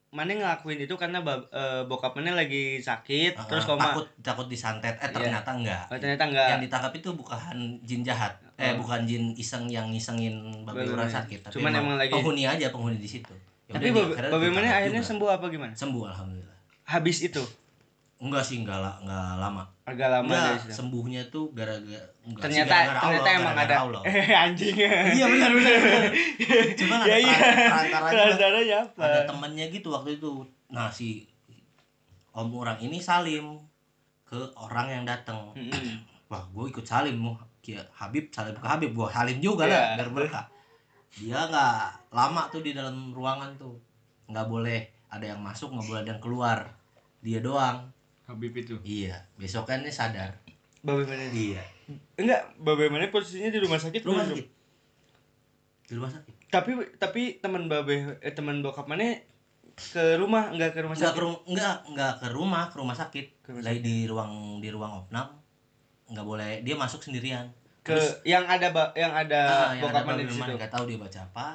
mana 0.09 0.31
ngelakuin 0.31 0.79
itu 0.79 0.95
karena 0.95 1.19
bab- 1.19 1.51
eh, 1.51 1.83
bokap 1.83 2.15
mana 2.15 2.31
lagi 2.33 2.79
sakit 2.79 3.35
Ah, 3.35 3.43
terus 3.45 3.67
koma. 3.67 3.91
takut 3.91 4.07
takut 4.21 4.47
disantet. 4.47 4.95
Eh 4.95 5.01
Iya. 5.01 5.11
ternyata 5.11 5.49
enggak. 5.51 5.83
Oh, 5.85 5.99
ternyata 5.99 6.23
enggak. 6.25 6.47
Yang 6.49 6.61
ditangkap 6.65 6.93
itu 6.95 7.09
bukan 7.11 7.55
jin 7.83 8.01
jahat. 8.01 8.31
Eh 8.55 8.71
Oh. 8.71 8.79
bukan 8.79 9.03
jin 9.03 9.35
iseng 9.35 9.67
yang 9.67 9.91
ngisengin 9.91 10.63
babi 10.63 10.87
orang 10.87 11.11
sakit 11.11 11.43
tapi 11.43 11.53
Cuman 11.53 11.75
emang 11.75 11.95
lagi- 11.99 12.09
penghuni 12.09 12.47
aja 12.47 12.71
penghuni 12.71 12.95
di 12.95 13.09
situ. 13.09 13.35
Ya 13.67 13.75
tapi 13.75 13.91
bagaimana 13.91 14.71
akhirnya 14.71 14.99
juga. 14.99 15.09
sembuh 15.11 15.29
apa 15.31 15.45
gimana? 15.49 15.73
Sembuh 15.75 16.03
alhamdulillah. 16.07 16.57
Habis 16.85 17.17
itu 17.21 17.43
enggak 18.15 18.41
sih 18.41 18.63
enggak 18.63 18.79
la- 18.79 18.99
enggak 18.99 19.37
lama. 19.37 19.63
Agak 19.85 20.07
lama 20.09 20.31
enggak 20.31 20.57
situ. 20.61 20.73
sembuhnya 20.73 21.21
tuh 21.27 21.51
gara-gara 21.51 22.01
enggak 22.23 22.41
sih, 22.41 22.43
ternyata 22.43 22.73
gara-gara 22.73 22.99
ternyata 23.01 23.27
Allah, 23.27 23.35
emang 23.35 23.53
gara-gara 23.53 23.67
ada. 23.67 23.75
Allah. 23.83 24.01
eh 24.07 24.27
anjing. 24.47 24.75
Iya 25.11 25.25
benar 25.27 25.51
benar 25.51 25.79
cuman 26.75 26.97
ada 26.97 27.07
ya 27.07 27.17
iya. 27.17 27.35
perantaranya 27.35 27.91
lah. 27.91 28.09
perantaranya 28.09 28.77
apa? 28.81 29.01
Ada 29.01 29.19
temennya 29.27 29.65
gitu 29.69 29.87
waktu 29.89 30.09
itu. 30.15 30.31
Nah 30.67 30.87
si 30.89 31.27
om 32.31 32.49
orang 32.51 32.79
ini 32.79 32.97
salim 32.99 33.59
ke 34.23 34.35
orang 34.55 34.87
yang 34.89 35.03
datang 35.05 35.53
wah 36.25 36.41
gue 36.43 36.65
ikut 36.67 36.83
salim 36.83 37.15
mau 37.15 37.37
Kia 37.59 37.79
Habib 37.93 38.27
salim 38.29 38.53
ke 38.53 38.65
Habib. 38.65 38.91
Gue 38.91 39.07
salim 39.07 39.37
juga 39.37 39.65
lah 39.65 39.93
Iya. 39.93 40.01
biar 40.01 40.09
berkah 40.11 40.45
dia 41.11 41.39
nggak 41.45 41.75
lama 42.11 42.41
tuh 42.49 42.59
di 42.59 42.71
dalam 42.71 43.11
ruangan 43.11 43.55
tuh. 43.55 43.75
Nggak 44.25 44.47
boleh 44.47 44.79
ada 45.07 45.25
yang 45.25 45.39
masuk 45.39 45.71
nggak 45.71 45.85
boleh 45.85 45.99
ada 46.01 46.11
yang 46.11 46.19
keluar. 46.19 46.59
Dia 47.21 47.39
doang 47.39 47.87
Habib 48.25 48.53
itu. 48.53 48.75
iya 48.81 49.21
besokannya 49.35 49.89
sadar. 49.89 50.33
Babe 50.81 51.05
mana 51.05 51.29
di 51.29 51.53
iya. 51.53 51.61
Enggak 52.15 52.57
babe 52.57 52.89
mana 52.89 53.09
posisinya 53.09 53.49
di 53.49 53.59
rumah 53.59 53.77
sakit? 53.77 54.01
Rumah 54.01 54.25
sakit. 54.25 54.47
Di 55.85 55.93
rumah 55.93 56.09
sakit. 56.09 56.33
Tapi 56.49 56.71
tapi 56.97 57.21
teman 57.37 57.65
babe 57.65 58.17
eh, 58.17 58.33
teman 58.33 58.61
bokap 58.61 58.85
mana 58.85 59.17
ke 59.75 60.15
rumah 60.15 60.49
enggak 60.49 60.71
ke 60.71 60.79
rumah 60.81 60.95
sakit? 60.95 61.13
ke 61.13 61.21
rumah 61.21 61.39
nggak 61.43 61.75
nggak 61.91 62.13
ke 62.17 62.27
rumah 62.31 62.63
ke 62.69 62.75
rumah 62.77 62.95
sakit. 62.95 63.25
Ke 63.41 63.49
rumah 63.53 63.63
lagi 63.63 63.79
di 63.81 63.95
ruang 64.05 64.31
di 64.57 64.69
ruang 64.69 65.05
opnam. 65.05 65.27
Nggak 66.09 66.25
boleh 66.25 66.51
dia 66.61 66.73
masuk 66.73 67.01
sendirian. 67.01 67.49
Ke 67.85 67.93
yang 68.25 68.45
ada 68.45 68.73
ba- 68.73 68.93
yang 68.97 69.13
ada 69.13 69.41
Ah, 69.45 69.77
bokap 69.77 70.01
mana 70.03 70.21
di 70.21 70.33
situ? 70.33 70.41
Mana, 70.41 70.57
nggak 70.57 70.71
tahu 70.73 70.83
dia 70.85 70.97
baca 70.97 71.19
apa 71.21 71.47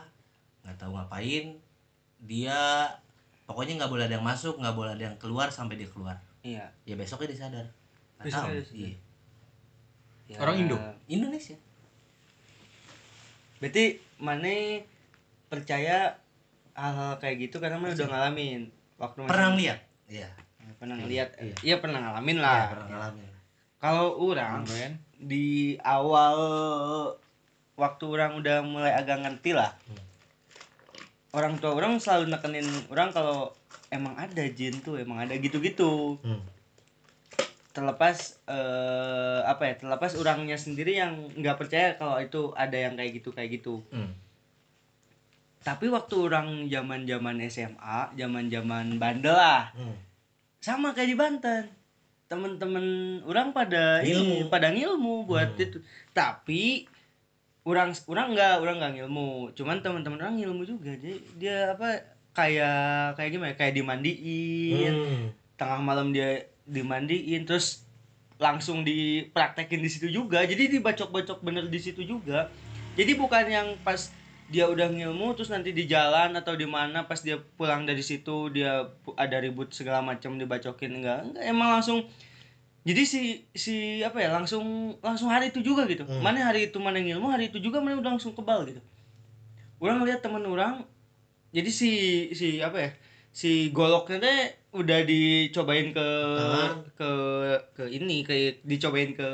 nggak 0.63 0.77
tahu 0.79 0.91
ngapain. 0.95 1.47
Dia 2.21 2.87
pokoknya 3.47 3.83
nggak 3.83 3.91
boleh 3.91 4.05
ada 4.07 4.15
yang 4.15 4.27
masuk 4.27 4.55
nggak 4.59 4.77
boleh 4.77 4.95
ada 4.95 5.05
yang 5.11 5.17
keluar 5.19 5.51
sampai 5.51 5.75
dia 5.75 5.91
keluar 5.91 6.15
iya. 6.43 6.65
Ya 6.85 6.95
besoknya 6.97 7.33
dia 7.33 7.41
sadar 7.41 7.67
Besoknya 8.21 8.35
tahu. 8.41 8.49
dia 8.53 8.65
sadar. 8.65 8.79
iya. 8.79 8.97
Ya. 10.31 10.37
Orang 10.39 10.57
Indo? 10.57 10.77
Indonesia. 11.11 11.57
Berarti 13.61 13.85
mana 14.17 14.81
percaya 15.51 16.17
hal-hal 16.73 17.19
kayak 17.19 17.51
gitu 17.51 17.59
karena 17.59 17.77
mana 17.77 17.93
udah 17.93 18.09
ngalamin 18.09 18.71
waktu 18.97 19.19
masih- 19.27 19.31
pernah 19.33 19.51
lihat 19.59 19.79
iya. 20.09 20.29
Pernah 20.79 20.97
ngeliat. 20.97 21.29
Iya. 21.37 21.55
iya 21.61 21.77
pernah 21.83 21.99
ngalamin 22.01 22.39
ya, 22.39 22.45
lah 22.47 22.61
pernah 22.73 22.87
ngalamin. 22.89 23.29
Kalau 23.81 24.09
orang 24.17 24.65
di 25.21 25.77
awal 25.83 26.37
waktu 27.77 28.05
orang 28.07 28.33
udah 28.41 28.61
mulai 28.65 28.93
agak 28.93 29.21
ngerti 29.25 29.53
lah. 29.57 29.73
Hmm. 29.89 30.09
orang 31.31 31.63
tua 31.63 31.79
orang 31.79 31.95
selalu 32.03 32.27
nekenin 32.27 32.67
orang 32.91 33.15
kalau 33.15 33.55
emang 33.91 34.15
ada 34.15 34.45
jin 34.49 34.79
tuh 34.79 34.97
emang 34.97 35.19
ada 35.21 35.35
gitu-gitu 35.35 36.17
hmm. 36.23 36.41
terlepas 37.71 38.39
eh, 38.47 39.41
apa 39.45 39.63
ya 39.65 39.75
terlepas 39.77 40.15
orangnya 40.15 40.55
sendiri 40.55 40.95
yang 40.95 41.31
nggak 41.33 41.55
percaya 41.57 41.95
kalau 41.95 42.19
itu 42.19 42.51
ada 42.55 42.75
yang 42.75 42.95
kayak 42.95 43.19
gitu 43.19 43.31
kayak 43.31 43.51
gitu 43.53 43.83
Hmm. 43.91 44.11
tapi 45.61 45.87
waktu 45.87 46.15
orang 46.17 46.49
zaman 46.67 47.05
zaman 47.05 47.37
SMA 47.47 48.15
zaman 48.15 48.45
zaman 48.47 48.87
bandel 48.97 49.35
lah 49.35 49.71
Hmm. 49.71 49.95
sama 50.59 50.91
kayak 50.91 51.11
di 51.11 51.17
Banten 51.17 51.65
temen-temen 52.27 52.87
orang 53.25 53.51
pada 53.51 54.03
ini 54.03 54.15
Ngilmu. 54.15 54.37
pada 54.49 54.71
ngilmu 54.71 55.15
buat 55.25 55.55
Hmm. 55.55 55.63
itu 55.63 55.79
tapi 56.11 56.87
orang 57.63 57.95
orang 58.07 58.35
nggak 58.35 58.55
orang 58.59 58.77
nggak 58.79 58.93
ngilmu 58.97 59.31
cuman 59.53 59.79
teman-teman 59.79 60.19
orang 60.19 60.37
ngilmu 60.39 60.63
juga 60.65 60.91
jadi 60.93 61.19
dia 61.37 61.57
apa 61.75 62.10
kayak 62.33 63.19
kayak 63.19 63.31
gimana 63.35 63.51
ya, 63.53 63.57
kayak 63.59 63.75
dimandiin. 63.75 64.95
Hmm. 64.95 65.27
tengah 65.61 65.81
malam 65.85 66.09
dia 66.09 66.49
dimandiin 66.65 67.45
terus 67.45 67.85
langsung 68.41 68.81
dipraktekin 68.81 69.85
di 69.85 69.91
situ 69.93 70.09
juga. 70.09 70.41
Jadi 70.49 70.81
dibacok-bacok 70.81 71.45
bener 71.45 71.69
di 71.69 71.77
situ 71.77 72.01
juga. 72.01 72.49
Jadi 72.97 73.13
bukan 73.15 73.45
yang 73.45 73.69
pas 73.85 74.09
dia 74.51 74.67
udah 74.67 74.91
ngilmu 74.91 75.39
terus 75.39 75.53
nanti 75.53 75.71
di 75.71 75.87
jalan 75.87 76.35
atau 76.35 76.59
di 76.59 76.67
mana 76.67 77.07
pas 77.07 77.23
dia 77.23 77.39
pulang 77.55 77.87
dari 77.87 78.03
situ 78.03 78.51
dia 78.51 78.91
ada 79.15 79.37
ribut 79.39 79.71
segala 79.71 80.03
macam 80.03 80.35
dibacokin 80.41 81.05
enggak. 81.05 81.21
Enggak 81.23 81.45
emang 81.47 81.69
langsung 81.79 82.09
jadi 82.83 83.05
si 83.05 83.45
si 83.53 84.01
apa 84.03 84.19
ya 84.19 84.35
langsung 84.35 84.97
langsung 85.05 85.31
hari 85.31 85.55
itu 85.55 85.63
juga 85.63 85.87
gitu. 85.87 86.03
Hmm. 86.03 86.19
mana 86.25 86.51
hari 86.51 86.73
itu 86.73 86.83
mana 86.83 86.99
ngilmu 86.99 87.31
hari 87.31 87.53
itu 87.53 87.63
juga 87.63 87.79
mana 87.79 88.03
udah 88.03 88.19
langsung 88.19 88.35
kebal 88.35 88.67
gitu. 88.67 88.83
Orang 89.79 90.03
lihat 90.03 90.25
teman 90.25 90.43
orang 90.43 90.83
jadi 91.51 91.71
si 91.71 91.91
si 92.31 92.59
apa 92.59 92.79
ya 92.79 92.91
si 93.31 93.51
goloknya 93.71 94.19
teh 94.21 94.41
udah 94.73 95.03
dicobain 95.03 95.91
ke 95.91 96.09
Tangan. 96.33 96.73
ke 96.95 97.11
ke 97.73 97.85
ini 97.89 98.23
ke 98.23 98.35
dicobain 98.63 99.11
ke 99.13 99.29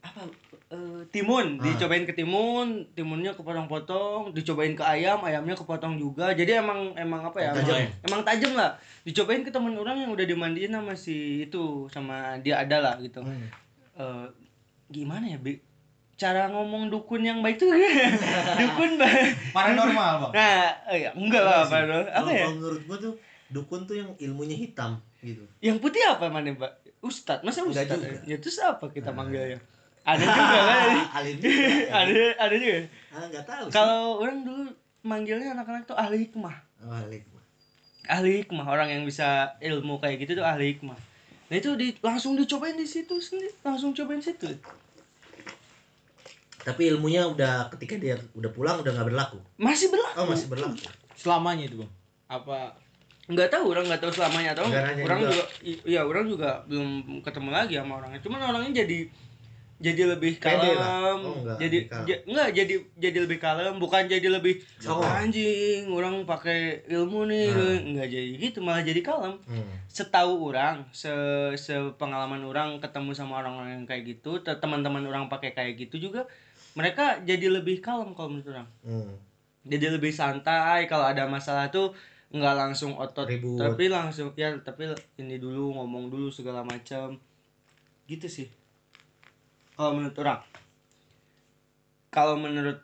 apa 0.00 0.20
eh, 0.68 1.00
timun 1.08 1.56
Ah. 1.56 1.64
dicobain 1.64 2.04
ke 2.04 2.12
timun 2.12 2.84
timunnya 2.92 3.32
kepotong-potong 3.32 4.30
dicobain 4.30 4.74
ke 4.74 4.82
ayam 4.82 5.18
ayamnya 5.20 5.54
kepotong 5.54 5.96
juga 5.96 6.30
jadi 6.30 6.60
emang 6.60 6.92
emang 6.94 7.24
apa 7.24 7.38
ya 7.38 7.50
Tajam. 7.52 7.74
emang, 7.74 7.82
emang 8.04 8.20
tajam 8.22 8.52
lah 8.52 8.70
dicobain 9.02 9.42
ke 9.42 9.50
temen 9.50 9.74
orang 9.74 9.98
yang 9.98 10.10
udah 10.10 10.24
dimandiin 10.24 10.70
sama 10.70 10.92
si 10.94 11.16
itu 11.44 11.88
sama 11.88 12.36
dia 12.38 12.60
ada 12.60 12.78
lah 12.80 12.94
gitu 12.98 13.18
Hmm. 13.18 13.48
Eh, 13.94 14.26
gimana 14.90 15.24
ya 15.24 15.38
Bi? 15.38 15.54
Cara 16.14 16.46
ngomong 16.46 16.94
dukun 16.94 17.26
yang 17.26 17.42
baik 17.42 17.58
tuh 17.58 17.74
dukun 18.62 18.90
Paranormal, 19.50 20.12
Bang. 20.28 20.32
nah 20.32 20.70
eh, 20.90 21.06
ya, 21.06 21.10
enggak 21.14 21.42
lah 21.42 21.66
apa 21.66 21.76
Kalau- 21.82 22.06
apa 22.06 22.30
ya 22.30 22.46
menurut 22.54 22.82
gua 22.86 22.98
tuh 22.98 23.14
dukun 23.50 23.80
tuh 23.86 23.96
yang 23.98 24.10
ilmunya 24.18 24.54
hitam 24.54 24.98
gitu. 25.22 25.42
Yang 25.58 25.78
putih 25.82 26.02
apa 26.06 26.30
mana 26.30 26.54
mbak 26.54 26.72
Ustad 27.04 27.42
masa 27.44 27.62
Ustad 27.66 27.86
juga. 27.90 28.18
ya 28.24 28.36
terus 28.40 28.56
apa 28.62 28.88
kita 28.88 29.12
manggilnya 29.12 29.60
ada 30.04 30.20
juga 30.20 30.58
kan 30.60 30.88
alim 31.18 31.36
juga 31.40 31.66
ada 31.90 32.24
ada 32.40 32.54
juga. 32.56 32.76
Ah 33.12 33.24
nggak 33.28 33.44
tahu 33.44 33.64
sih. 33.68 33.74
Kalau 33.74 34.00
orang 34.22 34.38
dulu 34.44 34.62
manggilnya 35.04 35.48
anak-anak 35.52 35.82
tuh 35.84 35.96
ahli 35.96 36.28
hikmah. 36.28 36.56
Oh, 36.84 36.92
alim. 36.92 37.22
ahli 38.04 38.44
hikmah 38.44 38.66
orang 38.68 38.88
yang 38.92 39.02
bisa 39.08 39.56
ilmu 39.58 39.96
kayak 39.96 40.20
gitu 40.24 40.40
tuh 40.40 40.46
ahli 40.46 40.76
hikmah. 40.76 40.96
Nah 41.48 41.56
itu 41.56 41.72
di, 41.76 41.96
langsung 42.00 42.36
dicobain 42.36 42.76
di 42.76 42.84
situ 42.84 43.16
sendiri. 43.16 43.52
Langsung 43.64 43.96
cobain 43.96 44.20
situ 44.20 44.48
tapi 46.64 46.88
ilmunya 46.88 47.22
udah 47.24 47.68
ketika 47.70 47.94
dia 47.94 48.16
udah 48.32 48.50
pulang 48.50 48.80
udah 48.80 48.90
nggak 48.90 49.06
berlaku 49.06 49.38
masih 49.54 49.88
berlaku 49.88 50.16
oh 50.16 50.26
masih 50.26 50.48
berlaku 50.48 50.80
Selamanya 51.14 51.64
itu, 51.64 51.78
Bang. 51.78 51.90
Apa 52.26 52.74
nggak 53.24 53.48
tahu 53.48 53.64
orang 53.70 53.84
nggak 53.86 54.02
tahu 54.02 54.12
selamanya 54.12 54.52
atau 54.52 54.68
orang 54.68 55.16
juga. 55.18 55.30
juga 55.30 55.44
iya 55.84 56.00
orang 56.02 56.24
juga 56.26 56.60
belum 56.64 56.88
ketemu 57.20 57.50
lagi 57.50 57.74
sama 57.74 57.92
orangnya 57.96 58.20
cuman 58.20 58.40
orangnya 58.42 58.82
jadi 58.82 58.98
jadi 59.74 60.02
lebih 60.06 60.38
kalem. 60.38 61.18
Oh, 61.20 61.34
enggak, 61.34 61.56
jadi 61.58 61.76
lebih 61.78 61.90
kalem. 61.90 62.06
ja- 62.06 62.22
enggak 62.24 62.48
jadi 62.54 62.74
jadi 62.94 63.18
lebih 63.20 63.38
kalem 63.38 63.74
bukan 63.76 64.02
jadi 64.06 64.28
lebih 64.30 64.54
Songong. 64.78 65.08
anjing 65.24 65.88
orang 65.88 66.24
pakai 66.24 66.84
ilmu 66.86 67.24
nih 67.26 67.48
Nah. 67.48 67.78
enggak 67.82 68.08
jadi 68.08 68.28
gitu 68.38 68.58
malah 68.60 68.80
jadi 68.80 69.00
kalem 69.00 69.34
hmm. 69.42 69.88
setahu 69.88 70.32
orang 70.46 70.84
se 70.90 71.10
sepengalaman 71.58 72.40
orang 72.42 72.76
ketemu 72.78 73.10
sama 73.12 73.38
orang-orang 73.38 73.70
yang 73.74 73.84
kayak 73.84 74.04
gitu 74.06 74.38
te- 74.38 74.56
teman-teman 74.56 75.00
orang 75.02 75.26
pakai 75.26 75.52
kayak 75.52 75.76
gitu 75.78 75.96
juga 76.02 76.28
mereka 76.74 77.22
jadi 77.22 77.46
lebih 77.48 77.78
kalem 77.78 78.12
kalau 78.12 78.34
menurut 78.34 78.50
orang. 78.50 78.68
Hmm. 78.82 79.14
jadi 79.64 79.96
lebih 79.96 80.12
santai 80.12 80.84
kalau 80.84 81.08
ada 81.08 81.24
masalah 81.24 81.72
tuh 81.72 81.96
nggak 82.34 82.52
langsung 82.58 82.98
otot 83.00 83.24
Ribut. 83.24 83.56
tapi 83.56 83.88
langsung 83.88 84.34
ya 84.36 84.52
tapi 84.60 84.92
ini 85.16 85.40
dulu 85.40 85.72
ngomong 85.80 86.12
dulu 86.12 86.28
segala 86.28 86.66
macam 86.66 87.16
gitu 88.10 88.26
sih. 88.28 88.50
Kalau 89.74 89.96
menurut 89.96 90.14
orang. 90.20 90.42
Kalau 92.12 92.34
menurut 92.36 92.78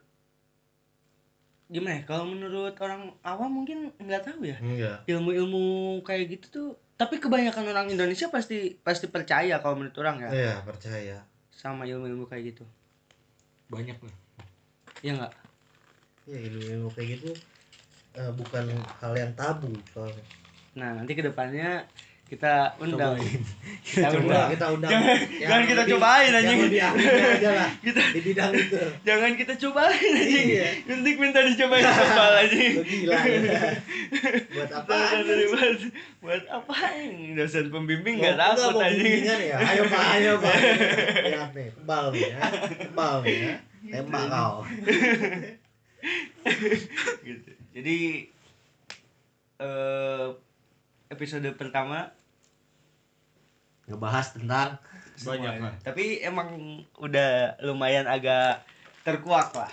gimana 1.68 2.01
ya? 2.01 2.03
Kalau 2.09 2.24
menurut 2.26 2.74
orang 2.80 3.12
awam 3.26 3.51
mungkin 3.61 3.93
nggak 4.01 4.22
tahu 4.24 4.49
ya. 4.49 4.57
Enggak 4.62 5.05
ilmu-ilmu 5.11 5.99
kayak 6.07 6.38
gitu 6.38 6.47
tuh 6.49 6.68
tapi 6.97 7.16
kebanyakan 7.16 7.64
orang 7.72 7.88
Indonesia 7.93 8.28
pasti 8.28 8.76
pasti 8.80 9.11
percaya 9.11 9.61
kalau 9.61 9.82
menurut 9.82 9.99
orang 10.01 10.16
ya. 10.24 10.30
Iya 10.30 10.55
percaya. 10.62 11.18
Sama 11.53 11.84
ilmu-ilmu 11.84 12.24
kayak 12.30 12.57
gitu 12.57 12.64
banyak 13.70 13.98
lah. 14.02 14.14
ya 15.00 15.10
nggak 15.16 15.32
ya 16.28 16.38
ilmu-ilmu 16.50 16.88
kayak 16.92 17.08
gitu 17.16 17.30
eh, 18.18 18.32
bukan 18.34 18.64
hal 19.00 19.12
yang 19.16 19.32
tabu 19.38 19.70
soalnya 19.94 20.24
nah 20.74 20.90
nanti 20.94 21.14
ke 21.14 21.22
depannya 21.24 21.86
kita 22.33 22.78
undang. 22.78 23.18
Cobain. 23.18 23.43
kita 23.83 24.09
undang. 24.14 24.49
kita 24.55 24.66
undang. 24.70 24.91
Jangan- 24.95 25.64
kita 25.66 25.83
lebih- 25.83 25.93
cobain, 25.99 26.31
yang 26.31 26.39
anjing. 26.39 26.61
lebih 26.62 26.81
ahlinya 26.81 27.26
aja 27.35 27.51
lah. 27.51 27.70
Kita- 27.85 28.11
di 28.11 28.20
bidang 28.22 28.53
itu. 28.55 28.78
jangan 29.03 29.31
kita 29.35 29.53
cobain 29.59 30.12
anjing. 30.14 30.47
Iya. 30.47 30.68
Nanti 30.87 31.11
minta 31.18 31.41
dicobain 31.43 31.83
kepala 31.83 32.39
anjing. 32.41 32.72
Lu 32.78 32.85
gila 32.87 33.18
ya. 33.26 33.41
buat 34.55 34.70
apa 34.70 34.95
Buat, 34.95 35.43
buat, 35.51 35.78
buat 36.22 36.43
apa 36.47 36.74
dosen 37.35 37.66
pembimbing 37.68 38.14
nggak 38.20 38.37
takut 38.39 38.78
bimbingan 38.78 39.41
ya? 39.41 39.57
Ayo 39.59 39.83
pak 39.87 40.03
ayo 40.14 40.33
pak. 40.39 40.55
Lihat 41.26 41.51
nih 41.51 41.68
kebal 41.74 42.05
nih 42.14 42.22
ya. 42.31 42.39
Kebal 42.87 43.14
nih 43.26 43.37
ya. 43.37 43.55
Tembak 43.91 44.24
kau. 44.28 44.55
Gitu. 47.20 47.51
jadi 47.70 47.99
eh 49.61 50.26
episode 51.11 51.49
pertama 51.59 52.09
ngebahas 53.91 54.38
tentang 54.38 54.78
Banyak 55.20 55.61
lah. 55.61 55.74
tapi 55.84 56.24
emang 56.24 56.49
udah 56.97 57.61
lumayan 57.61 58.09
agak 58.09 58.64
terkuak 59.03 59.53
lah. 59.53 59.68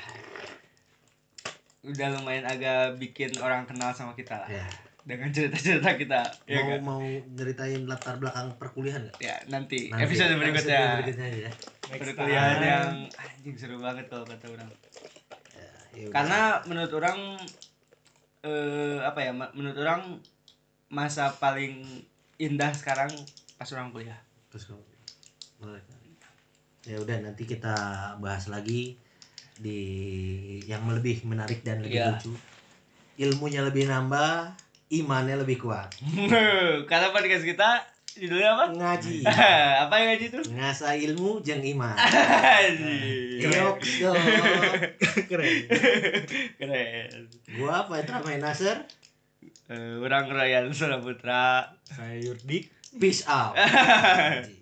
Udah 1.87 2.07
lumayan 2.19 2.43
agak 2.43 2.99
bikin 2.99 3.31
orang 3.39 3.63
kenal 3.63 3.95
sama 3.95 4.11
kita 4.11 4.43
lah. 4.43 4.49
Ya. 4.51 4.67
Dengan 5.07 5.31
cerita-cerita 5.31 5.95
kita 5.95 6.19
ya 6.43 6.59
mau 6.59 6.67
kan? 6.67 6.79
mau 6.83 6.99
nyeritain 7.31 7.87
latar 7.87 8.19
belakang 8.19 8.51
perkuliahan 8.59 9.07
nggak 9.07 9.23
ya 9.23 9.39
nanti, 9.47 9.87
Nanti, 9.87 10.03
episode 10.03 10.35
episode 10.35 10.43
berikutnya. 10.43 10.83
berikutnya 10.99 11.27
ya. 11.31 11.51
Perkuliahan 11.87 12.59
yang 12.59 12.91
anjing 13.15 13.55
seru 13.55 13.79
banget 13.79 14.11
kalau 14.11 14.27
kata 14.27 14.51
orang. 14.51 14.67
Ya 15.95 16.03
udah. 16.03 16.11
karena 16.11 16.41
menurut 16.67 16.91
orang 16.91 17.19
eh 18.43 18.99
apa 18.99 19.19
ya 19.23 19.31
menurut 19.31 19.77
orang 19.79 20.19
masa 20.91 21.31
paling 21.31 21.87
indah 22.37 22.75
sekarang 22.75 23.09
pas 23.57 23.69
orang 23.71 23.89
kuliah. 23.89 24.17
Terus 24.47 24.69
kamu 24.69 24.83
Boleh. 25.57 25.81
ya 26.83 26.95
udah 26.97 27.17
nanti 27.19 27.43
kita 27.43 27.75
bahas 28.17 28.47
lagi 28.47 28.95
di 29.57 29.79
yang 30.63 30.85
lebih 30.87 31.19
menarik 31.23 31.59
dan 31.61 31.81
lebih 31.81 31.97
Iya. 31.97 32.13
lucu. 32.15 32.33
Ilmunya 33.17 33.61
lebih 33.61 33.85
nambah 33.85 34.53
imannya 34.89 35.35
lebih 35.37 35.57
kuat. 35.59 35.89
Karena 36.89 37.09
podcast 37.09 37.41
kita 37.41 37.81
judulnya 38.13 38.49
apa? 38.51 38.65
Ngaji. 38.71 39.25
Apa 39.83 39.93
yang 39.95 40.07
ngaji 40.11 40.25
tuh 40.31 40.43
ngasah 40.47 40.93
ilmu 40.95 41.41
jeng 41.41 41.65
iman. 41.67 41.93
Yok 43.43 43.77
dong 43.99 44.17
Keren. 45.27 45.57
keren. 46.55 47.09
Gua 47.57 47.85
Petra 47.85 48.21
Main 48.21 48.39
Nasir 48.39 48.77
Eh, 49.67 49.99
orang 49.99 50.31
Ryan 50.31 50.71
Suraputra. 50.71 51.75
Saya 51.83 52.15
Yurdik. 52.17 52.71
Peace 52.99 53.23
out 53.27 54.47